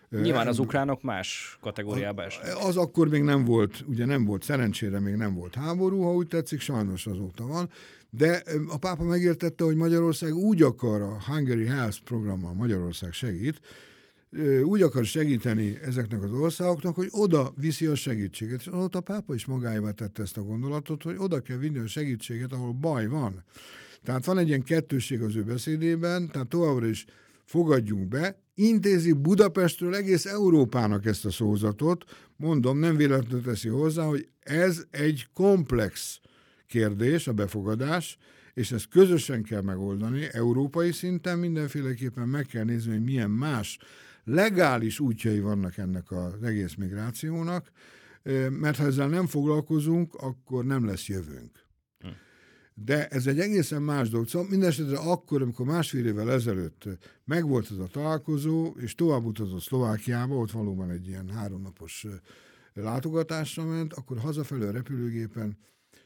Nyilván 0.09 0.47
az 0.47 0.59
ukránok 0.59 1.01
más 1.01 1.57
kategóriába 1.61 2.23
esnek. 2.23 2.57
Az 2.65 2.77
akkor 2.77 3.09
még 3.09 3.21
nem 3.21 3.45
volt, 3.45 3.83
ugye 3.87 4.05
nem 4.05 4.25
volt, 4.25 4.43
szerencsére 4.43 4.99
még 4.99 5.15
nem 5.15 5.33
volt 5.33 5.55
háború, 5.55 6.01
ha 6.01 6.13
úgy 6.13 6.27
tetszik, 6.27 6.59
sajnos 6.59 7.07
azóta 7.07 7.47
van, 7.47 7.69
de 8.09 8.43
a 8.67 8.77
pápa 8.77 9.03
megértette, 9.03 9.63
hogy 9.63 9.75
Magyarország 9.75 10.35
úgy 10.35 10.61
akar 10.61 11.01
a 11.01 11.23
Hungary 11.25 11.65
Health 11.65 11.97
programmal 12.03 12.53
Magyarország 12.53 13.11
segít, 13.11 13.61
úgy 14.63 14.81
akar 14.81 15.05
segíteni 15.05 15.79
ezeknek 15.83 16.23
az 16.23 16.31
országoknak, 16.31 16.95
hogy 16.95 17.07
oda 17.11 17.53
viszi 17.55 17.85
a 17.85 17.95
segítséget. 17.95 18.59
És 18.59 18.67
ott 18.67 18.95
a 18.95 19.01
pápa 19.01 19.33
is 19.33 19.45
magáévá 19.45 19.91
tette 19.91 20.21
ezt 20.21 20.37
a 20.37 20.43
gondolatot, 20.43 21.03
hogy 21.03 21.15
oda 21.17 21.39
kell 21.39 21.57
vinni 21.57 21.77
a 21.77 21.87
segítséget, 21.87 22.53
ahol 22.53 22.71
baj 22.71 23.07
van. 23.07 23.43
Tehát 24.03 24.25
van 24.25 24.37
egy 24.37 24.47
ilyen 24.47 24.63
kettőség 24.63 25.21
az 25.21 25.35
ő 25.35 25.43
beszédében, 25.43 26.29
tehát 26.31 26.47
továbbra 26.47 26.85
is 26.85 27.05
fogadjunk 27.49 28.07
be, 28.07 28.41
intézi 28.53 29.11
Budapestről 29.11 29.95
egész 29.95 30.25
Európának 30.25 31.05
ezt 31.05 31.25
a 31.25 31.31
szózatot, 31.31 32.03
mondom, 32.35 32.79
nem 32.79 32.95
véletlenül 32.95 33.41
teszi 33.41 33.67
hozzá, 33.67 34.03
hogy 34.03 34.29
ez 34.39 34.83
egy 34.91 35.27
komplex 35.33 36.19
kérdés, 36.67 37.27
a 37.27 37.33
befogadás, 37.33 38.17
és 38.53 38.71
ezt 38.71 38.87
közösen 38.87 39.43
kell 39.43 39.61
megoldani, 39.61 40.27
európai 40.31 40.91
szinten 40.91 41.39
mindenféleképpen 41.39 42.27
meg 42.27 42.45
kell 42.45 42.63
nézni, 42.63 42.91
hogy 42.91 43.03
milyen 43.03 43.29
más 43.29 43.77
legális 44.23 44.99
útjai 44.99 45.39
vannak 45.39 45.77
ennek 45.77 46.11
az 46.11 46.43
egész 46.43 46.75
migrációnak, 46.75 47.71
mert 48.49 48.77
ha 48.77 48.85
ezzel 48.85 49.07
nem 49.07 49.27
foglalkozunk, 49.27 50.15
akkor 50.15 50.65
nem 50.65 50.85
lesz 50.85 51.07
jövőnk. 51.07 51.67
De 52.83 53.07
ez 53.07 53.27
egy 53.27 53.39
egészen 53.39 53.81
más 53.81 54.09
dolog. 54.09 54.27
Szóval 54.27 54.47
mindesetre 54.49 54.97
akkor, 54.97 55.41
amikor 55.41 55.65
másfél 55.65 56.05
évvel 56.05 56.31
ezelőtt 56.31 56.83
megvolt 57.25 57.71
ez 57.71 57.77
a 57.77 57.87
találkozó, 57.87 58.73
és 58.77 58.95
tovább 58.95 59.23
utazott 59.23 59.61
Szlovákiába, 59.61 60.35
ott 60.35 60.51
valóban 60.51 60.89
egy 60.89 61.07
ilyen 61.07 61.29
háromnapos 61.29 62.05
látogatásra 62.73 63.65
ment, 63.65 63.93
akkor 63.93 64.17
hazafelé 64.19 64.65
a 64.65 64.71
repülőgépen 64.71 65.57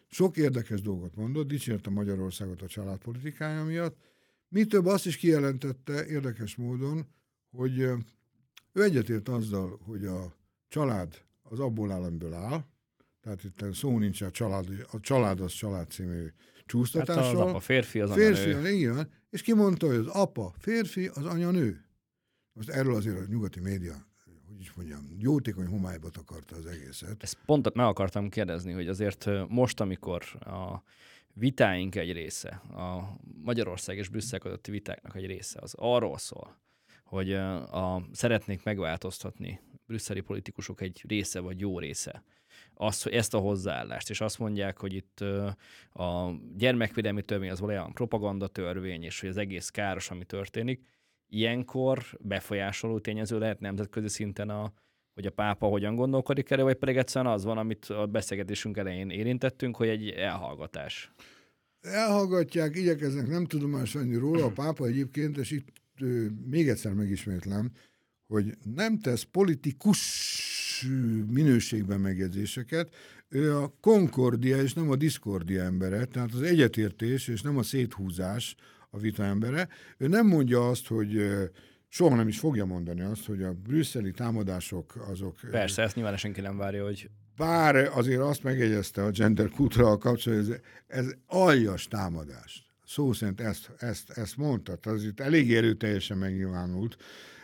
sok 0.08 0.38
érdekes 0.38 0.82
dolgot 0.82 1.16
mondott, 1.16 1.48
dicsérte 1.48 1.90
Magyarországot 1.90 2.62
a 2.62 2.68
családpolitikája 2.68 3.64
miatt. 3.64 3.98
Mi 4.48 4.66
több 4.66 4.86
azt 4.86 5.06
is 5.06 5.18
kijelentette 5.18 6.06
érdekes 6.06 6.56
módon, 6.56 7.08
hogy 7.52 7.80
ő 8.74 8.84
egyetért 8.84 9.30
azzal, 9.30 9.80
hogy 9.84 10.06
a 10.06 10.36
család 10.68 11.22
az 11.42 11.60
abból 11.60 11.92
áll, 11.92 12.12
áll, 12.34 12.66
tehát 13.22 13.44
itt 13.44 13.74
szó 13.74 14.00
nincs 14.00 14.22
a 14.22 14.32
család, 14.32 14.86
a 14.92 15.00
család 15.00 15.40
az 15.40 15.52
család 15.52 15.90
című 15.90 16.26
csúsztatással. 16.66 17.24
Hát 17.24 17.34
az 17.34 17.40
apa 17.40 17.60
férfi, 17.60 18.00
az 18.00 18.12
férfi, 18.12 18.50
anya 18.50 18.62
nő. 18.62 18.70
Igen, 18.70 19.12
és 19.30 19.42
kimondta, 19.42 19.88
hogy 19.88 19.96
az 19.96 20.08
apa 20.08 20.54
férfi, 20.58 21.08
az 21.08 21.26
anya 21.26 21.52
nő. 21.52 21.86
Most 22.54 22.70
erről 22.70 22.96
azért 22.96 23.18
a 23.18 23.26
nyugati 23.30 23.60
média 23.60 24.06
hogy 24.54 24.62
is 24.62 24.74
mondjam, 24.74 25.16
jótékony 25.18 25.66
homályba 25.66 26.10
takarta 26.10 26.56
az 26.56 26.66
egészet. 26.66 27.24
Ezt 27.24 27.38
pont 27.46 27.74
meg 27.74 27.86
akartam 27.86 28.30
kérdezni, 28.30 28.72
hogy 28.72 28.88
azért 28.88 29.30
most, 29.48 29.80
amikor 29.80 30.24
a 30.40 30.84
vitáink 31.34 31.96
egy 31.96 32.12
része, 32.12 32.50
a 32.50 33.18
Magyarország 33.44 33.98
és 33.98 34.10
Brüsszel 34.10 34.40
közötti 34.40 34.72
vitáknak 34.72 35.16
egy 35.16 35.26
része, 35.26 35.60
az 35.62 35.74
arról 35.78 36.18
szól, 36.18 36.58
hogy 37.04 37.34
a, 37.34 38.08
szeretnék 38.12 38.64
megváltoztatni 38.64 39.60
brüsszeli 39.88 40.22
politikusok 40.22 40.82
egy 40.82 41.04
része 41.08 41.40
vagy 41.40 41.60
jó 41.60 41.80
része 41.80 42.24
azt, 42.76 43.08
ezt 43.08 43.34
a 43.34 43.38
hozzáállást, 43.38 44.10
és 44.10 44.22
azt 44.22 44.40
mondják, 44.40 44.80
hogy 44.80 44.94
itt 44.94 45.20
a 45.94 46.32
gyermekvédelmi 46.58 47.22
törvény 47.22 47.50
az 47.50 47.60
valójában 47.60 47.94
propaganda 47.94 48.48
törvény, 48.48 49.04
és 49.04 49.20
hogy 49.20 49.30
az 49.30 49.38
egész 49.38 49.70
káros, 49.70 50.10
ami 50.10 50.26
történik, 50.26 50.86
ilyenkor 51.28 52.04
befolyásoló 52.20 53.00
tényező 53.00 53.40
lehet 53.40 53.60
nemzetközi 53.60 54.08
szinten 54.08 54.50
a, 54.50 54.74
hogy 55.14 55.26
a 55.26 55.32
pápa 55.32 55.68
hogyan 55.68 55.96
gondolkodik 55.96 56.50
erre, 56.50 56.64
vagy 56.64 56.76
pedig 56.76 56.98
egyszerűen 56.98 57.34
az 57.34 57.44
van, 57.44 57.58
amit 57.58 57.86
a 57.86 58.08
beszélgetésünk 58.08 58.78
elején 58.78 59.10
érintettünk, 59.10 59.76
hogy 59.76 59.88
egy 59.88 60.10
elhallgatás. 60.10 61.12
Elhallgatják, 61.82 62.76
igyekeznek, 62.76 63.28
nem 63.28 63.46
tudomás 63.46 63.94
venni 63.94 64.16
róla. 64.16 64.46
A 64.46 64.52
pápa 64.52 64.86
egyébként, 64.86 65.38
és 65.38 65.52
itt 65.52 65.68
még 66.50 66.70
egyszer 66.70 66.94
megismétlem, 66.94 67.72
hogy 68.28 68.58
nem 68.76 69.00
tesz 69.00 69.24
politikus 69.24 70.00
minőségben 71.28 72.00
megjegyzéseket, 72.00 72.96
ő 73.30 73.58
a 73.58 73.74
konkordia 73.82 74.62
és 74.62 74.74
nem 74.74 74.90
a 74.90 74.96
diszkordia 74.96 75.64
embere, 75.64 76.06
tehát 76.06 76.34
az 76.34 76.42
egyetértés 76.42 77.28
és 77.28 77.42
nem 77.42 77.58
a 77.58 77.64
széthúzás 77.64 78.56
a 78.90 78.98
vita 78.98 79.24
embere. 79.24 79.68
Ő 79.98 80.08
nem 80.08 80.28
mondja 80.28 80.70
azt, 80.70 80.88
hogy 80.88 81.34
soha 81.88 82.16
nem 82.16 82.28
is 82.28 82.40
fogja 82.40 82.66
mondani 82.66 83.02
azt, 83.02 83.26
hogy 83.26 83.44
a 83.44 83.54
brüsszeli 83.54 84.12
támadások 84.12 85.06
azok... 85.10 85.40
Persze, 85.52 85.82
ezt 85.82 85.96
nyilván 85.96 86.18
senki 86.18 86.42
nem 86.42 86.58
várja, 86.58 86.84
hogy... 86.84 87.10
Bár 87.36 87.76
azért 87.76 88.22
azt 88.22 88.44
megjegyezte 88.44 89.04
a 89.04 89.10
gender 89.10 89.50
kultúra 89.50 89.98
kapcsolatban, 89.98 90.54
ez, 90.54 91.06
ez 91.06 91.16
aljas 91.26 91.88
támadás. 91.88 92.74
Szó 92.86 93.14
szerint 93.14 93.42
ezt, 93.42 93.72
ezt, 93.78 94.10
ezt 94.10 94.38
mondta, 94.38 94.78
az 94.82 95.04
itt 95.04 95.20
elég 95.20 95.54
erőteljesen 95.54 96.18
megnyilvánult. 96.18 96.98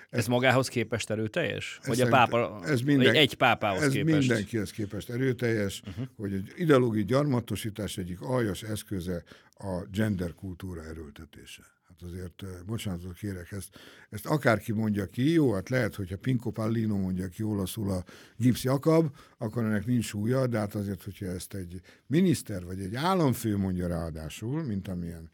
Ez 0.10 0.28
magához 0.28 0.68
képest 0.68 1.10
erőteljes? 1.10 1.80
Vagy 1.86 2.02
a 2.02 2.08
pápa, 2.08 2.62
ez 2.66 2.82
minden, 2.82 3.16
egy 3.16 3.34
pápához 3.34 3.82
ez 3.82 3.92
képest? 3.92 4.18
mindenkihez 4.18 4.72
képest 4.72 5.10
erőteljes, 5.10 5.82
uh-huh. 5.88 6.06
hogy 6.18 6.34
egy 6.34 6.54
ideológiai 6.56 7.06
gyarmatosítás 7.06 7.98
egyik 7.98 8.22
aljas 8.22 8.64
eszköze 8.64 9.24
a 9.54 9.86
gender 9.92 10.34
kultúra 10.34 10.84
erőltetése. 10.84 11.62
Hát 11.88 12.02
azért, 12.02 12.44
eh, 12.44 12.50
bocsánatot 12.66 13.14
kérek, 13.14 13.52
ezt, 13.52 13.70
ezt 14.10 14.26
akárki 14.26 14.72
mondja 14.72 15.06
ki, 15.06 15.32
jó, 15.32 15.54
hát 15.54 15.70
lehet, 15.70 15.96
hogyha 15.96 16.18
Pinko 16.18 16.52
Pallino 16.52 16.98
mondja 16.98 17.28
ki 17.28 17.44
olaszul 17.44 17.92
a 17.92 18.04
Gipsy 18.38 18.68
Akab, 18.68 19.16
akkor 19.38 19.64
ennek 19.64 19.86
nincs 19.86 20.06
súlya, 20.06 20.48
de 20.48 20.58
hát 20.58 20.76
azért, 20.76 21.04
hogyha 21.04 21.26
ezt 21.26 21.54
egy 21.54 21.82
miniszter 22.08 22.66
vagy 22.66 22.80
egy 22.80 22.96
államfő 22.96 23.58
mondja 23.58 23.88
ráadásul, 23.88 24.64
mint 24.64 24.88
amilyen 24.88 25.30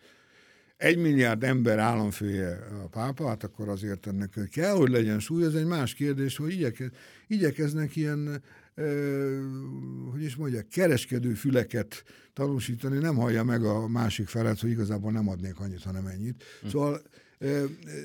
egy 0.78 0.98
milliárd 0.98 1.44
ember 1.44 1.80
államfője 1.80 2.68
a 2.84 2.88
pápa, 2.88 3.28
hát 3.28 3.44
akkor 3.44 3.70
azért 3.70 4.08
ennek 4.08 4.40
kell, 4.52 4.76
hogy 4.76 4.90
legyen 4.90 5.20
súly, 5.20 5.44
ez 5.44 5.54
egy 5.54 5.66
más 5.66 5.94
kérdés, 5.94 6.38
hogy 6.38 6.52
igyekez, 6.52 6.90
igyekeznek 7.28 7.96
ilyen, 7.96 8.42
e, 8.76 8.84
hogy 10.12 10.24
is 10.24 10.36
mondják, 10.36 10.68
kereskedő 10.68 11.34
füleket 11.34 12.04
tanúsítani, 12.34 12.98
nem 12.98 13.16
hallja 13.16 13.44
meg 13.44 13.64
a 13.64 13.88
másik 13.88 14.28
felet, 14.28 14.60
hogy 14.60 14.70
igazából 14.70 15.12
nem 15.12 15.30
adnék 15.30 15.60
annyit, 15.60 15.84
hanem 15.84 16.06
ennyit. 16.06 16.44
Hm. 16.62 16.68
Szóval 16.68 17.02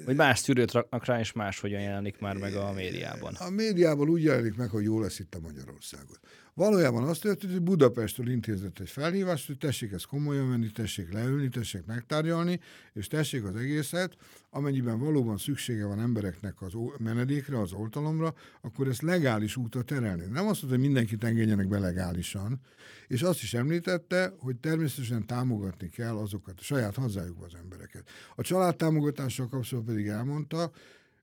vagy 0.05 0.17
más 0.17 0.39
szűrőt 0.39 0.73
raknak 0.73 1.05
rá, 1.05 1.19
és 1.21 1.33
máshogyan 1.33 1.81
jelenik 1.81 2.19
már 2.19 2.37
meg 2.37 2.55
a 2.55 2.73
médiában. 2.73 3.35
A 3.35 3.51
médiában 3.51 4.09
úgy 4.09 4.23
jelenik 4.23 4.57
meg, 4.57 4.69
hogy 4.69 4.85
jó 4.85 5.01
lesz 5.01 5.19
itt 5.19 5.35
a 5.35 5.41
Magyarországot. 5.41 6.21
Valójában 6.61 7.03
azt 7.03 7.21
történt, 7.21 7.53
hogy 7.53 7.63
Budapestről 7.63 8.31
intézett 8.31 8.79
egy 8.79 8.89
felhívást, 8.89 9.47
hogy 9.47 9.59
tessék 9.59 9.93
ezt 9.93 10.07
komolyan 10.07 10.49
venni, 10.49 10.71
tessék 10.71 11.13
leülni, 11.13 11.49
tessék 11.49 11.87
megtárgyalni, 11.87 12.61
és 12.93 13.07
tessék 13.07 13.45
az 13.45 13.57
egészet, 13.57 14.17
amennyiben 14.51 14.99
valóban 14.99 15.37
szüksége 15.39 15.87
van 15.87 16.01
embereknek 16.01 16.63
az 16.63 16.73
menedékre, 16.99 17.61
az 17.61 17.73
oltalomra, 17.73 18.35
akkor 18.61 18.89
ezt 18.89 19.03
legális 19.03 19.57
útra 19.57 19.83
terelni. 19.83 20.23
Nem 20.23 20.47
azt 20.47 20.63
mondta, 20.63 20.67
hogy 20.69 20.79
mindenkit 20.79 21.25
engedjenek 21.25 21.69
be 21.69 21.79
legálisan, 21.79 22.61
és 23.07 23.23
azt 23.23 23.43
is 23.43 23.55
említette, 23.55 24.35
hogy 24.39 24.57
természetesen 24.57 25.27
támogatni 25.27 25.89
kell 25.89 26.17
azokat, 26.17 26.55
a 26.59 26.63
saját 26.63 26.95
hazájukba 26.95 27.45
az 27.45 27.55
embereket. 27.55 28.09
A 28.37 28.43
családtámogatással 28.43 29.49
kapcsolatban 29.49 29.95
pedig 29.95 30.11
elmondta, 30.11 30.63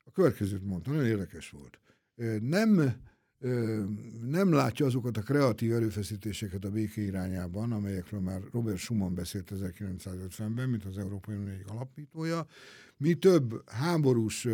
a 0.04 0.12
következőt 0.14 0.66
mondta, 0.66 0.92
nagyon 0.92 1.06
érdekes 1.06 1.50
volt. 1.50 1.80
Nem 2.42 2.96
nem 4.30 4.52
látja 4.52 4.86
azokat 4.86 5.18
a 5.18 5.22
kreatív 5.22 5.74
erőfeszítéseket 5.74 6.66
a 6.66 6.70
béke 6.70 7.02
irányában, 7.02 7.72
amelyekről 7.72 8.20
már 8.20 8.42
Robert 8.52 8.78
Schumann 8.78 9.16
beszélt 9.16 9.52
1950-ben, 9.56 10.70
mint 10.70 10.86
az 10.86 10.98
Európai 10.98 11.36
Unió 11.36 11.54
alapítója. 11.68 12.48
Mi 12.98 13.14
több 13.14 13.70
háborús 13.70 14.48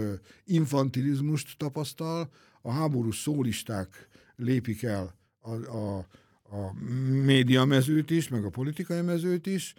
infantilizmust 0.45 1.57
tapasztal, 1.57 2.29
a 2.61 2.71
háborús 2.71 3.21
szólisták 3.21 4.07
lépik 4.35 4.83
el 4.83 5.15
a, 5.39 5.51
a, 5.51 5.97
a 6.43 6.73
média 7.23 7.65
mezőt 7.65 8.09
is, 8.09 8.27
meg 8.27 8.45
a 8.45 8.49
politikai 8.49 9.01
mezőt 9.01 9.45
is, 9.45 9.73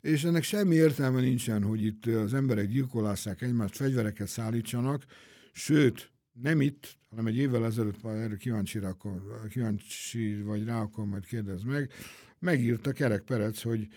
és 0.00 0.24
ennek 0.24 0.42
semmi 0.42 0.74
értelme 0.74 1.20
nincsen, 1.20 1.62
hogy 1.62 1.84
itt 1.84 2.06
az 2.06 2.34
emberek 2.34 2.68
gyilkolásszák 2.68 3.42
egymást, 3.42 3.76
fegyvereket 3.76 4.28
szállítsanak, 4.28 5.04
sőt, 5.52 6.10
nem 6.42 6.60
itt, 6.60 6.96
hanem 7.10 7.26
egy 7.26 7.36
évvel 7.36 7.64
ezelőtt, 7.64 8.02
már 8.02 8.16
erről 8.16 8.36
kíváncsi, 8.36 8.78
akkor, 8.78 9.46
kíváncsi 9.48 10.42
vagy 10.42 10.64
rá, 10.64 10.80
akkor 10.80 11.04
majd 11.04 11.26
kérdez 11.26 11.62
meg, 11.62 11.90
megírta 12.38 12.92
Kerek 12.92 13.22
Perec, 13.22 13.62
hogy 13.62 13.88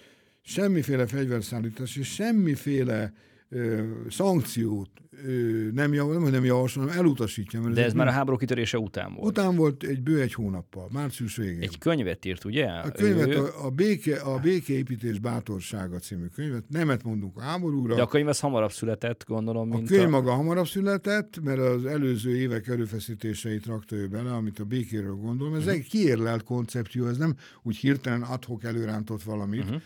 semmiféle 0.42 1.08
fegyverszállítás 1.08 1.96
és 1.96 2.14
semmiféle 2.14 3.14
ö, 3.54 3.84
szankciót 4.10 4.90
ö, 5.26 5.68
nem, 5.74 5.94
javol, 5.94 6.14
nem, 6.14 6.32
nem 6.32 6.46
javasol, 6.46 6.84
hanem 6.84 7.00
elutasítja. 7.00 7.62
Mert 7.62 7.74
De 7.74 7.82
ez, 7.82 7.88
ez 7.88 7.94
már 7.94 8.08
a 8.08 8.12
háború 8.12 8.38
kitörése 8.38 8.78
után 8.78 9.14
volt. 9.14 9.28
Után 9.28 9.56
volt 9.56 9.84
egy 9.84 10.02
bő 10.02 10.22
egy 10.22 10.34
hónappal, 10.34 10.90
március 10.92 11.36
végén. 11.36 11.62
Egy 11.62 11.78
könyvet 11.78 12.26
írt, 12.26 12.46
ugye? 12.46 12.66
A 12.66 12.92
könyvet, 12.92 13.28
ő... 13.28 13.38
a, 13.38 13.66
a, 13.66 13.70
béke, 13.70 14.20
a 14.20 14.40
Békeépítés 14.40 15.20
bátorsága 15.20 16.00
című 16.00 16.26
könyvet, 16.26 16.64
nemet 16.70 17.04
mondunk 17.04 17.38
a 17.38 17.42
háborúra. 17.42 17.96
De 17.96 18.02
a 18.02 18.08
könyv 18.08 18.28
az 18.28 18.40
hamarabb 18.40 18.72
született, 18.72 19.26
gondolom, 19.28 19.70
mint 19.70 19.90
a 19.90 19.94
könyv 19.94 20.08
a... 20.08 20.10
maga 20.10 20.32
hamarabb 20.32 20.68
született, 20.68 21.40
mert 21.44 21.60
az 21.60 21.86
előző 21.86 22.36
évek 22.36 22.68
erőfeszítéseit 22.68 23.66
rakta 23.66 23.96
ő 23.96 24.08
bele, 24.08 24.34
amit 24.34 24.60
a 24.60 24.66
békéről 24.66 25.16
gondolom. 25.16 25.54
Ez 25.54 25.60
uh-huh. 25.60 25.76
egy 25.76 25.88
kiérlelt 25.88 26.44
koncepció, 26.44 27.08
ez 27.08 27.18
nem 27.18 27.36
úgy 27.64 27.76
hirtelen 27.76 28.22
adhok 28.22 28.64
előrántott 28.64 29.24
valamit, 29.24 29.64
uh-huh 29.64 29.82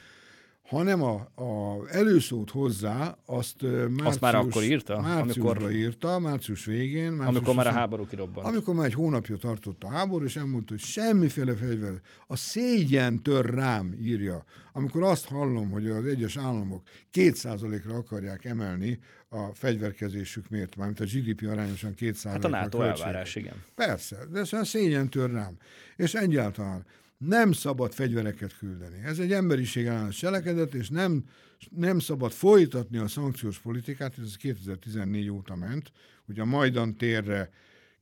hanem 0.68 1.04
a, 1.04 1.14
a 1.36 1.82
előszót 1.90 2.50
hozzá, 2.50 3.18
azt 3.26 3.62
március, 3.62 4.06
azt 4.06 4.20
már 4.20 4.36
akkor 4.36 4.64
írta? 4.64 5.02
Márciusban 5.02 5.56
amikor, 5.56 5.72
írta, 5.72 6.20
március 6.20 6.66
végén. 6.66 7.12
Március 7.12 7.28
amikor 7.28 7.56
már 7.56 7.68
a 7.68 7.72
háború 7.72 8.08
kirobbant. 8.08 8.48
Amikor 8.48 8.76
már 8.76 8.86
egy 8.86 8.94
hónapja 8.94 9.38
tartott 9.38 9.84
a 9.84 9.90
háború, 9.90 10.26
és 10.26 10.36
elmondta, 10.36 10.74
hogy 10.74 10.82
semmiféle 10.82 11.56
fegyver. 11.56 12.02
A 12.28 12.36
szégyen 12.36 13.24
tör 13.24 13.46
rám, 13.46 13.98
írja. 14.02 14.44
Amikor 14.74 15.04
azt 15.04 15.28
hallom, 15.28 15.70
hogy 15.70 15.88
az 15.88 16.06
egyes 16.06 16.38
államok 16.38 16.88
kétszázalékra 17.12 17.96
akarják 17.96 18.46
emelni 18.46 19.00
a 19.30 19.54
fegyverkezésük 19.54 20.50
miért, 20.50 20.76
mármint 20.76 21.00
a 21.00 21.04
GDP 21.04 21.50
arányosan 21.50 21.94
kétszázalékra. 21.94 22.58
Hát 22.58 22.74
a 22.74 22.78
NATO 22.78 22.82
elvárás, 22.82 23.36
igen. 23.36 23.64
Persze, 23.76 24.18
de 24.32 24.40
ez 24.40 24.54
a 24.54 24.64
szégyen 24.64 25.10
tör 25.10 25.32
rám. 25.32 25.58
És 25.96 26.14
egyáltalán 26.14 26.86
nem 27.28 27.52
szabad 27.52 27.92
fegyvereket 27.92 28.58
küldeni. 28.58 29.02
Ez 29.04 29.20
egy 29.20 29.32
emberiség 29.32 29.86
ellenes 29.86 30.18
cselekedet, 30.18 30.74
és 30.74 30.90
nem, 30.90 31.24
nem 31.70 32.00
szabad 32.00 32.32
folytatni 32.32 32.98
a 32.98 33.08
szankciós 33.08 33.60
politikát, 33.60 34.14
ez 34.18 34.36
2014 34.36 35.30
óta 35.30 35.56
ment, 35.56 35.92
hogy 36.26 36.40
a 36.40 36.46
Majdan 36.46 36.98
térre 36.98 37.50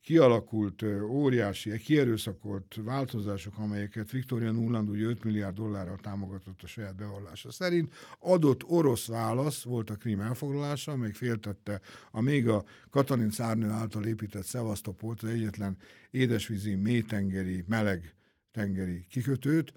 kialakult 0.01 0.84
óriási, 1.09 1.78
kierőszakolt 1.78 2.76
változások, 2.84 3.57
amelyeket 3.57 4.11
Victoria 4.11 4.51
Nuland 4.51 4.89
ugye 4.89 5.05
5 5.05 5.24
milliárd 5.24 5.55
dollárral 5.55 5.97
támogatott 6.01 6.63
a 6.63 6.67
saját 6.67 6.95
bevallása 6.95 7.51
szerint, 7.51 7.93
adott 8.19 8.63
orosz 8.63 9.07
válasz 9.07 9.61
volt 9.61 9.89
a 9.89 9.95
Krím 9.95 10.19
elfoglalása, 10.19 10.91
amely 10.91 11.11
féltette 11.11 11.82
a 12.11 12.21
még 12.21 12.47
a 12.47 12.63
Katalin 12.89 13.32
szárnő 13.32 13.69
által 13.69 14.05
épített 14.05 14.45
Szevasztopolt, 14.45 15.24
az 15.24 15.30
egyetlen 15.30 15.78
édesvízi, 16.11 16.76
mélytengeri, 16.76 17.63
meleg 17.67 18.13
tengeri 18.54 19.06
kikötőt. 19.10 19.74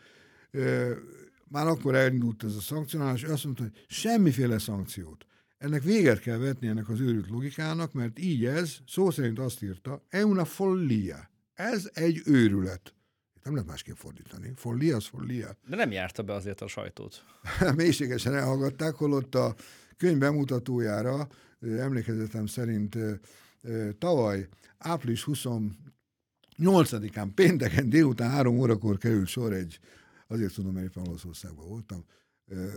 Már 1.48 1.66
akkor 1.66 1.94
elindult 1.94 2.44
ez 2.44 2.54
a 2.54 2.60
szankcionálás, 2.60 3.22
azt 3.22 3.44
mondta, 3.44 3.62
hogy 3.62 3.84
semmiféle 3.88 4.58
szankciót 4.58 5.26
ennek 5.58 5.82
véget 5.82 6.20
kell 6.20 6.36
vetni 6.36 6.66
ennek 6.66 6.88
az 6.88 7.00
őrült 7.00 7.28
logikának, 7.28 7.92
mert 7.92 8.18
így 8.18 8.44
ez, 8.44 8.76
szó 8.86 9.10
szerint 9.10 9.38
azt 9.38 9.62
írta, 9.62 10.02
è 10.08 10.22
una 10.22 10.44
follia. 10.44 11.30
Ez 11.54 11.90
egy 11.92 12.22
őrület. 12.24 12.94
Nem 13.42 13.54
lehet 13.54 13.68
másképp 13.68 13.94
fordítani. 13.94 14.52
Follia 14.56 14.96
az 14.96 15.06
follia. 15.06 15.56
De 15.68 15.76
nem 15.76 15.90
járta 15.90 16.22
be 16.22 16.32
azért 16.32 16.60
a 16.60 16.66
sajtót. 16.66 17.24
Mélységesen 17.76 18.34
elhallgatták, 18.34 18.94
holott 18.94 19.34
a 19.34 19.54
könyv 19.96 20.18
bemutatójára 20.18 21.28
emlékezetem 21.60 22.46
szerint 22.46 22.96
tavaly 23.98 24.48
április 24.78 25.22
28-án 26.58 27.28
pénteken 27.34 27.88
délután 27.88 28.30
három 28.30 28.58
órakor 28.58 28.98
került 28.98 29.26
sor 29.26 29.52
egy, 29.52 29.78
azért 30.26 30.54
tudom, 30.54 30.72
mert 30.72 30.86
éppen 30.86 31.08
Olaszországban 31.08 31.68
voltam, 31.68 32.04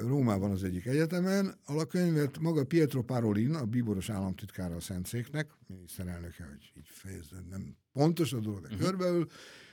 Rómában 0.08 0.52
az 0.52 0.64
egyik 0.64 0.86
egyetemen. 0.86 1.56
A 1.66 1.86
könyvet 1.86 2.40
maga 2.40 2.64
Pietro 2.64 3.04
Parolin, 3.04 3.54
a 3.54 3.66
bíboros 3.66 4.10
államtitkára 4.10 4.76
a 4.76 4.80
Szentszéknek, 4.80 5.48
miniszterelnöke, 5.68 6.46
hogy 6.50 6.72
így 6.78 6.88
fejezzen, 6.88 7.46
nem 7.50 7.76
pontos 7.94 8.34
a 8.34 8.40
dolog, 8.40 8.68
de 8.68 8.90
uh-huh. 8.90 9.26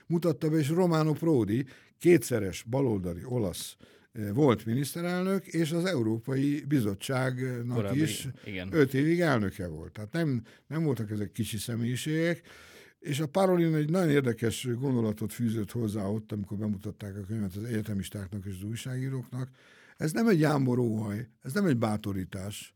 mutatta 0.06 0.48
be, 0.48 0.56
és 0.56 0.68
Romano 0.68 1.12
Prodi, 1.12 1.66
kétszeres 1.98 2.62
baloldali 2.62 3.24
olasz 3.24 3.76
volt 4.32 4.64
miniszterelnök, 4.64 5.46
és 5.46 5.72
az 5.72 5.84
Európai 5.84 6.64
Bizottságnak 6.68 7.76
Korábbi, 7.76 8.02
is 8.02 8.28
igen. 8.44 8.68
öt 8.72 8.94
évig 8.94 9.20
elnöke 9.20 9.66
volt. 9.66 9.92
Tehát 9.92 10.12
nem, 10.12 10.42
nem 10.66 10.84
voltak 10.84 11.10
ezek 11.10 11.32
kicsi 11.32 11.56
személyiségek, 11.56 12.42
és 13.06 13.20
a 13.20 13.28
Parolin 13.28 13.74
egy 13.74 13.90
nagyon 13.90 14.10
érdekes 14.10 14.68
gondolatot 14.78 15.32
fűzött 15.32 15.70
hozzá 15.70 16.04
ott, 16.04 16.32
amikor 16.32 16.56
bemutatták 16.56 17.16
a 17.16 17.24
könyvet 17.26 17.56
az 17.56 17.64
egyetemistáknak 17.64 18.44
és 18.44 18.54
az 18.54 18.62
újságíróknak, 18.62 19.50
ez 19.96 20.12
nem 20.12 20.28
egy 20.28 20.40
jámboróhaj, 20.40 21.28
ez 21.42 21.52
nem 21.52 21.66
egy 21.66 21.76
bátorítás, 21.76 22.72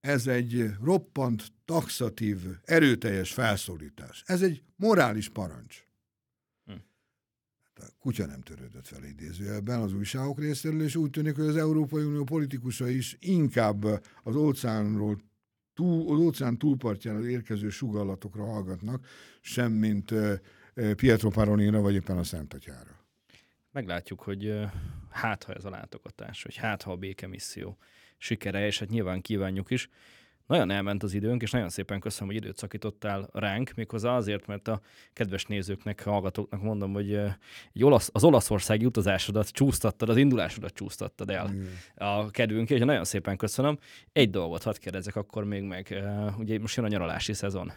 ez 0.00 0.26
egy 0.26 0.70
roppant, 0.82 1.52
taxatív, 1.64 2.38
erőteljes 2.64 3.32
felszólítás. 3.32 4.22
Ez 4.26 4.42
egy 4.42 4.62
morális 4.76 5.28
parancs. 5.28 5.86
Hm. 6.64 6.72
A 7.74 7.84
kutya 7.98 8.26
nem 8.26 8.40
törődött 8.40 8.86
fel 8.86 9.04
idézőjelben 9.04 9.80
az 9.80 9.94
újságok 9.94 10.38
részéről, 10.38 10.82
és 10.82 10.96
úgy 10.96 11.10
tűnik, 11.10 11.36
hogy 11.36 11.46
az 11.46 11.56
Európai 11.56 12.04
Unió 12.04 12.24
politikusa 12.24 12.88
is 12.88 13.16
inkább 13.20 13.84
az 14.22 14.36
óceánról 14.36 15.20
túl, 15.78 16.12
az 16.12 16.18
óceán 16.18 16.58
túlpartjára 16.58 17.28
érkező 17.28 17.68
sugallatokra 17.68 18.44
hallgatnak, 18.44 19.06
sem 19.40 19.72
mint 19.72 20.14
Pietro 20.96 21.30
Paronira, 21.30 21.80
vagy 21.80 21.94
éppen 21.94 22.18
a 22.18 22.24
Szent 22.24 22.54
Atyára 22.54 22.98
meglátjuk, 23.70 24.20
hogy 24.20 24.54
hát 25.10 25.44
ha 25.44 25.52
ez 25.52 25.64
a 25.64 25.70
látogatás, 25.70 26.42
hogy 26.42 26.56
hát 26.56 26.82
ha 26.82 26.92
a 26.92 26.96
békemisszió 26.96 27.78
sikere, 28.16 28.66
és 28.66 28.78
hát 28.78 28.88
nyilván 28.88 29.20
kívánjuk 29.20 29.70
is. 29.70 29.88
Nagyon 30.48 30.70
elment 30.70 31.02
az 31.02 31.14
időnk, 31.14 31.42
és 31.42 31.50
nagyon 31.50 31.68
szépen 31.68 32.00
köszönöm, 32.00 32.28
hogy 32.28 32.42
időt 32.42 32.56
szakítottál 32.56 33.28
ránk, 33.32 33.72
méghozzá 33.76 34.16
azért, 34.16 34.46
mert 34.46 34.68
a 34.68 34.80
kedves 35.12 35.44
nézőknek, 35.44 36.02
hallgatóknak 36.02 36.62
mondom, 36.62 36.92
hogy 36.92 37.12
egy 37.72 37.84
olasz, 37.84 38.10
az 38.12 38.24
olaszországi 38.24 38.84
utazásodat 38.84 39.48
csúsztattad, 39.48 40.08
az 40.08 40.16
indulásodat 40.16 40.74
csúsztattad 40.74 41.30
el 41.30 41.48
mm. 41.48 41.64
a 41.94 42.30
kedvünk, 42.30 42.70
és 42.70 42.80
nagyon 42.80 43.04
szépen 43.04 43.36
köszönöm. 43.36 43.78
Egy 44.12 44.30
dolgot 44.30 44.62
hadd 44.62 44.78
kérdezzek 44.80 45.16
akkor 45.16 45.44
még 45.44 45.62
meg, 45.62 46.04
ugye 46.38 46.58
most 46.58 46.76
jön 46.76 46.84
a 46.84 46.88
nyaralási 46.88 47.32
szezon. 47.32 47.72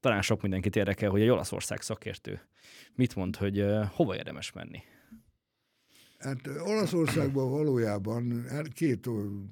Talán 0.00 0.22
sok 0.22 0.42
mindenkit 0.42 0.76
érdekel, 0.76 1.10
hogy 1.10 1.20
egy 1.20 1.28
Olaszország 1.28 1.80
szakértő 1.80 2.40
mit 2.94 3.14
mond, 3.14 3.36
hogy 3.36 3.66
hova 3.90 4.16
érdemes 4.16 4.52
menni? 4.52 4.82
Hát 6.24 6.48
Olaszországban 6.66 7.50
valójában 7.50 8.46
két 8.74 9.08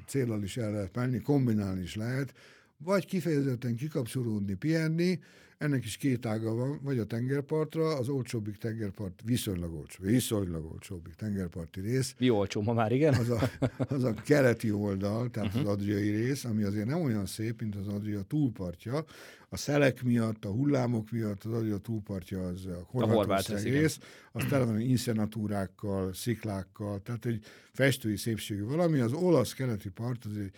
célral 0.06 0.42
is 0.42 0.56
el 0.56 0.70
lehet 0.70 0.96
menni, 0.96 1.20
kombinálni 1.20 1.82
is 1.82 1.94
lehet, 1.94 2.34
vagy 2.76 3.06
kifejezetten 3.06 3.76
kikapcsolódni, 3.76 4.54
pihenni, 4.54 5.18
ennek 5.62 5.84
is 5.84 5.96
két 5.96 6.26
ága 6.26 6.54
van, 6.54 6.80
vagy 6.82 6.98
a 6.98 7.04
tengerpartra, 7.04 7.96
az 7.96 8.08
olcsóbbik 8.08 8.56
tengerpart 8.56 9.20
viszonylag 9.24 9.74
olcsó, 9.74 10.04
viszonylag 10.04 10.64
olcsóbbik 10.72 11.14
tengerparti 11.14 11.80
rész. 11.80 12.14
Mi 12.18 12.30
olcsó 12.30 12.62
ma 12.62 12.72
már, 12.72 12.92
igen? 12.92 13.14
Az 13.14 13.30
a, 13.30 13.50
az 13.76 14.04
a 14.04 14.14
keleti 14.14 14.70
oldal, 14.70 15.30
tehát 15.30 15.48
uh-huh. 15.48 15.62
az 15.62 15.68
adriai 15.68 16.10
rész, 16.10 16.44
ami 16.44 16.62
azért 16.62 16.86
nem 16.86 17.00
olyan 17.02 17.26
szép, 17.26 17.60
mint 17.60 17.76
az 17.76 17.86
adria 17.86 18.22
túlpartja. 18.22 19.04
A 19.48 19.56
szelek 19.56 20.02
miatt, 20.02 20.44
a 20.44 20.50
hullámok 20.50 21.10
miatt 21.10 21.44
az 21.44 21.52
adria 21.52 21.78
túlpartja 21.78 22.46
az 22.46 22.66
a 22.66 22.86
horvátország 22.86 23.62
rész, 23.62 23.98
az 24.32 24.44
tele 24.48 24.64
van 24.64 24.80
inszenatúrákkal, 24.80 26.12
sziklákkal, 26.12 27.00
tehát 27.02 27.26
egy 27.26 27.44
festői 27.72 28.16
szépségű 28.16 28.64
valami. 28.64 29.00
Az 29.00 29.12
olasz 29.12 29.52
keleti 29.52 29.88
part 29.88 30.24
az 30.24 30.36
egy 30.36 30.52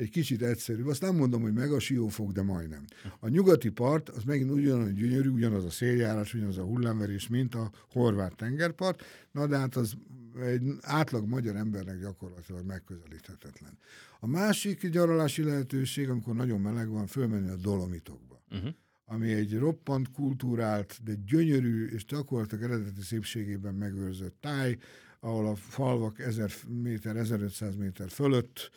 egy 0.00 0.10
kicsit 0.10 0.42
egyszerűbb. 0.42 0.86
Azt 0.86 1.00
nem 1.00 1.16
mondom, 1.16 1.42
hogy 1.42 1.52
meg 1.52 1.72
a 1.72 1.78
siófok, 1.78 2.32
de 2.32 2.42
majdnem. 2.42 2.84
A 3.20 3.28
nyugati 3.28 3.68
part, 3.68 4.08
az 4.08 4.24
megint 4.24 4.50
ugyanolyan 4.50 4.94
gyönyörű, 4.94 5.28
ugyanaz 5.28 5.64
a 5.64 5.70
széljárás, 5.70 6.34
ugyanaz 6.34 6.58
a 6.58 6.62
hullámverés, 6.62 7.28
mint 7.28 7.54
a 7.54 7.70
horvát 7.90 8.36
tengerpart, 8.36 9.04
na 9.32 9.46
de 9.46 9.56
hát 9.58 9.76
az 9.76 9.94
egy 10.42 10.62
átlag 10.80 11.28
magyar 11.28 11.56
embernek 11.56 12.00
gyakorlatilag 12.00 12.66
megközelíthetetlen. 12.66 13.78
A 14.20 14.26
másik 14.26 14.88
gyaralási 14.88 15.42
lehetőség, 15.42 16.08
amikor 16.08 16.34
nagyon 16.34 16.60
meleg 16.60 16.88
van, 16.88 17.06
fölmenni 17.06 17.48
a 17.48 17.56
Dolomitokba. 17.56 18.42
Uh-huh 18.50 18.74
ami 19.12 19.32
egy 19.32 19.58
roppant 19.58 20.10
kultúrált, 20.10 20.98
de 21.04 21.12
gyönyörű 21.26 21.86
és 21.86 22.04
gyakorlatilag 22.04 22.64
eredeti 22.64 23.02
szépségében 23.02 23.74
megőrzött 23.74 24.36
táj, 24.40 24.78
ahol 25.20 25.46
a 25.46 25.54
falvak 25.54 26.18
1000 26.18 26.50
méter, 26.68 27.16
1500 27.16 27.74
méter 27.74 28.08
fölött 28.08 28.70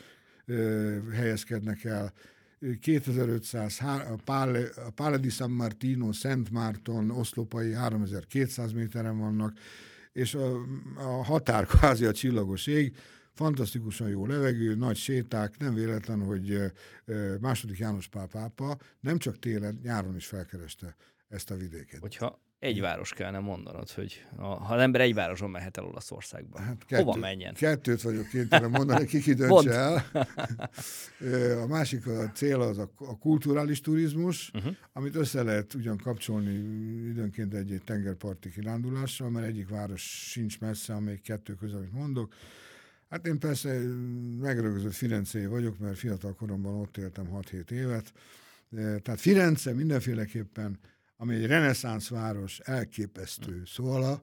helyezkednek 1.13 1.83
el. 1.83 2.13
2500, 2.79 3.79
a 3.81 4.89
Pale 4.95 5.17
di 5.17 5.29
San 5.29 5.51
Martino, 5.51 6.11
Szent 6.11 6.51
Márton, 6.51 7.09
oszlopai 7.09 7.71
3200 7.71 8.71
méteren 8.71 9.17
vannak, 9.17 9.57
és 10.13 10.33
a, 10.33 10.55
a 10.95 11.23
határ 11.23 11.65
kvázi 11.65 12.05
a 12.05 12.11
csillagos 12.11 12.67
ég, 12.67 12.95
fantasztikusan 13.33 14.09
jó 14.09 14.25
levegő, 14.25 14.75
nagy 14.75 14.95
séták, 14.95 15.57
nem 15.57 15.73
véletlen, 15.73 16.23
hogy 16.23 16.71
második 17.39 17.77
János 17.77 18.07
Pál 18.07 18.27
pápa 18.27 18.77
nem 18.99 19.17
csak 19.17 19.39
télen, 19.39 19.79
nyáron 19.83 20.15
is 20.15 20.25
felkereste 20.25 20.95
ezt 21.27 21.51
a 21.51 21.55
vidéket. 21.55 21.99
Hogyha 21.99 22.41
egy 22.63 22.81
város 22.81 23.13
kellene 23.13 23.39
mondanod, 23.39 23.89
hogy 23.89 24.25
a, 24.35 24.45
ha 24.45 24.73
az 24.73 24.81
ember 24.81 25.01
egy 25.01 25.13
városon 25.13 25.49
mehet 25.49 25.77
el 25.77 25.85
Olaszországba, 25.85 26.59
hát 26.59 26.85
kettő, 26.85 27.03
hova 27.03 27.17
menjen? 27.17 27.53
Kettőt 27.53 28.01
vagyok 28.01 28.27
kénytelen 28.27 28.69
mondani, 28.69 29.05
ki 29.05 29.19
ki 29.19 29.33
döntse 29.43 29.71
el. 29.71 30.05
A 31.63 31.67
másik 31.67 32.07
a 32.07 32.31
cél 32.31 32.61
az 32.61 32.77
a, 32.77 32.91
a 32.97 33.17
kulturális 33.17 33.81
turizmus, 33.81 34.51
uh-huh. 34.53 34.75
amit 34.93 35.15
össze 35.15 35.43
lehet 35.43 35.73
ugyan 35.73 35.97
kapcsolni 35.97 36.53
időnként 37.09 37.53
egy-egy 37.53 37.83
tengerparti 37.83 38.51
kirándulással, 38.51 39.29
mert 39.29 39.47
egyik 39.47 39.69
város 39.69 40.01
sincs 40.29 40.59
messze, 40.59 40.93
amelyik 40.93 41.21
kettő 41.21 41.53
közül, 41.53 41.77
amit 41.77 41.93
mondok. 41.93 42.33
Hát 43.09 43.27
én 43.27 43.39
persze 43.39 43.79
megrögzött 44.41 44.93
Firencé 44.93 45.45
vagyok, 45.45 45.79
mert 45.79 45.97
fiatal 45.97 46.35
koromban 46.35 46.73
ott 46.73 46.97
éltem 46.97 47.29
6-7 47.33 47.69
évet. 47.69 48.13
Tehát 48.75 49.19
Firenze 49.19 49.73
mindenféleképpen 49.73 50.79
ami 51.23 51.35
egy 51.35 51.45
reneszánsz 51.45 52.07
város, 52.07 52.59
elképesztő. 52.59 53.61
Szóval 53.65 54.03
a, 54.03 54.21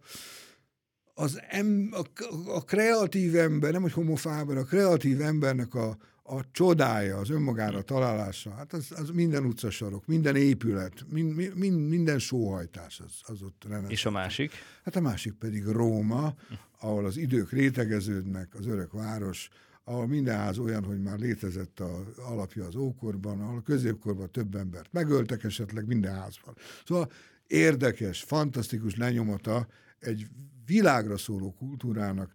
az 1.14 1.40
em, 1.48 1.90
a, 1.92 2.02
a 2.50 2.64
kreatív 2.64 3.36
ember, 3.36 3.72
nem 3.72 3.82
hogy 3.82 3.92
homofáber, 3.92 4.56
a 4.56 4.64
kreatív 4.64 5.20
embernek 5.20 5.74
a, 5.74 5.96
a 6.22 6.50
csodája, 6.52 7.16
az 7.16 7.30
önmagára 7.30 7.82
találása, 7.82 8.50
hát 8.50 8.72
az, 8.72 8.92
az 8.96 9.10
minden 9.10 9.44
utcasarok, 9.44 10.06
minden 10.06 10.36
épület, 10.36 11.04
mind, 11.08 11.54
mind, 11.54 11.88
minden 11.88 12.18
sóhajtás 12.18 13.00
az, 13.00 13.12
az 13.22 13.42
ott 13.42 13.64
reneszánsz. 13.64 13.92
És 13.92 14.04
a 14.04 14.10
másik? 14.10 14.52
Hát 14.84 14.96
a 14.96 15.00
másik 15.00 15.32
pedig 15.32 15.64
Róma, 15.64 16.34
ahol 16.80 17.04
az 17.04 17.16
idők 17.16 17.52
rétegeződnek, 17.52 18.54
az 18.54 18.66
örök 18.66 18.92
város, 18.92 19.48
ahol 19.90 20.06
minden 20.06 20.36
ház 20.36 20.58
olyan, 20.58 20.84
hogy 20.84 21.00
már 21.02 21.18
létezett 21.18 21.80
a 21.80 22.04
alapja 22.16 22.64
az 22.64 22.74
ókorban, 22.74 23.40
ahol 23.40 23.56
a 23.56 23.62
középkorban 23.62 24.30
több 24.30 24.54
embert 24.54 24.92
megöltek 24.92 25.44
esetleg 25.44 25.86
minden 25.86 26.14
házban. 26.14 26.54
Szóval 26.84 27.10
érdekes, 27.46 28.22
fantasztikus 28.22 28.96
lenyomata 28.96 29.66
egy 29.98 30.26
világra 30.64 31.16
szóló 31.16 31.52
kultúrának, 31.52 32.32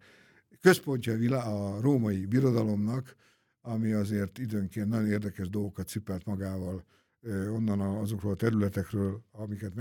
központja 0.62 1.40
a 1.40 1.82
római 1.82 2.26
birodalomnak, 2.26 3.16
ami 3.62 3.92
azért 3.92 4.38
időnként 4.38 4.88
nagyon 4.90 5.10
érdekes 5.10 5.50
dolgokat 5.50 5.88
cipelt 5.88 6.26
magával 6.26 6.86
onnan 7.28 7.80
azokról 7.80 8.32
a 8.32 8.36
területekről, 8.36 9.22
amiket 9.32 9.72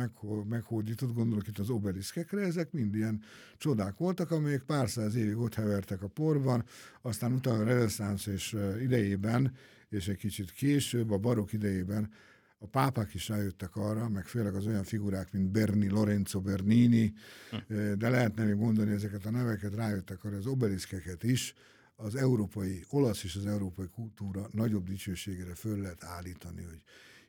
meghódított, 0.48 1.14
gondolok 1.14 1.48
itt 1.48 1.58
az 1.58 1.70
obeliszkekre, 1.70 2.40
ezek 2.40 2.72
mind 2.72 2.94
ilyen 2.94 3.22
csodák 3.58 3.96
voltak, 3.96 4.30
amelyek 4.30 4.62
pár 4.62 4.88
száz 4.88 5.14
évig 5.14 5.36
ott 5.36 5.54
hevertek 5.54 6.02
a 6.02 6.08
porban, 6.08 6.64
aztán 7.02 7.32
utána 7.32 7.58
a 7.58 7.64
reneszánsz 7.64 8.26
és 8.26 8.56
idejében, 8.80 9.54
és 9.88 10.08
egy 10.08 10.16
kicsit 10.16 10.50
később, 10.50 11.10
a 11.10 11.18
barok 11.18 11.52
idejében 11.52 12.10
a 12.58 12.66
pápák 12.66 13.14
is 13.14 13.28
rájöttek 13.28 13.76
arra, 13.76 14.08
meg 14.08 14.26
főleg 14.26 14.54
az 14.54 14.66
olyan 14.66 14.84
figurák, 14.84 15.32
mint 15.32 15.50
Berni, 15.50 15.88
Lorenzo 15.88 16.40
Bernini, 16.40 17.12
hm. 17.50 17.92
de 17.98 18.08
lehetne 18.08 18.44
még 18.44 18.54
mondani 18.54 18.90
ezeket 18.90 19.26
a 19.26 19.30
neveket, 19.30 19.74
rájöttek 19.74 20.24
arra 20.24 20.36
az 20.36 20.46
obeliszkeket 20.46 21.22
is, 21.22 21.54
az 21.96 22.14
európai, 22.14 22.84
olasz 22.90 23.24
és 23.24 23.36
az 23.36 23.46
európai 23.46 23.86
kultúra 23.86 24.48
nagyobb 24.50 24.84
dicsőségére 24.88 25.54
föl 25.54 25.80
lehet 25.80 26.04
állítani, 26.04 26.62
hogy 26.62 26.82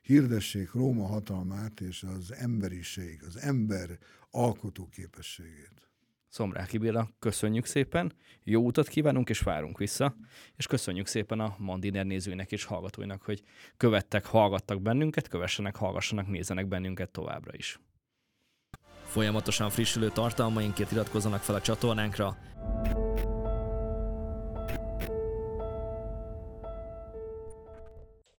hirdessék 0.06 0.72
Róma 0.72 1.06
hatalmát 1.06 1.80
és 1.80 2.02
az 2.16 2.32
emberiség, 2.32 3.22
az 3.26 3.36
ember 3.36 3.98
alkotó 4.30 4.88
képességét. 4.88 5.90
Szomráki 6.28 6.78
Béla, 6.78 7.10
köszönjük 7.18 7.64
szépen, 7.64 8.12
jó 8.44 8.64
utat 8.64 8.88
kívánunk, 8.88 9.28
és 9.28 9.40
várunk 9.40 9.78
vissza, 9.78 10.16
és 10.56 10.66
köszönjük 10.66 11.06
szépen 11.06 11.40
a 11.40 11.56
Mandiner 11.58 12.06
nézőinek 12.06 12.52
és 12.52 12.64
hallgatóinak, 12.64 13.22
hogy 13.22 13.42
követtek, 13.76 14.24
hallgattak 14.24 14.82
bennünket, 14.82 15.28
kövessenek, 15.28 15.76
hallgassanak, 15.76 16.28
nézzenek 16.28 16.66
bennünket 16.66 17.10
továbbra 17.10 17.52
is. 17.54 17.80
Folyamatosan 19.04 19.70
frissülő 19.70 20.10
tartalmainkért 20.10 20.92
iratkozzanak 20.92 21.40
fel 21.40 21.54
a 21.54 21.60
csatornánkra, 21.60 22.36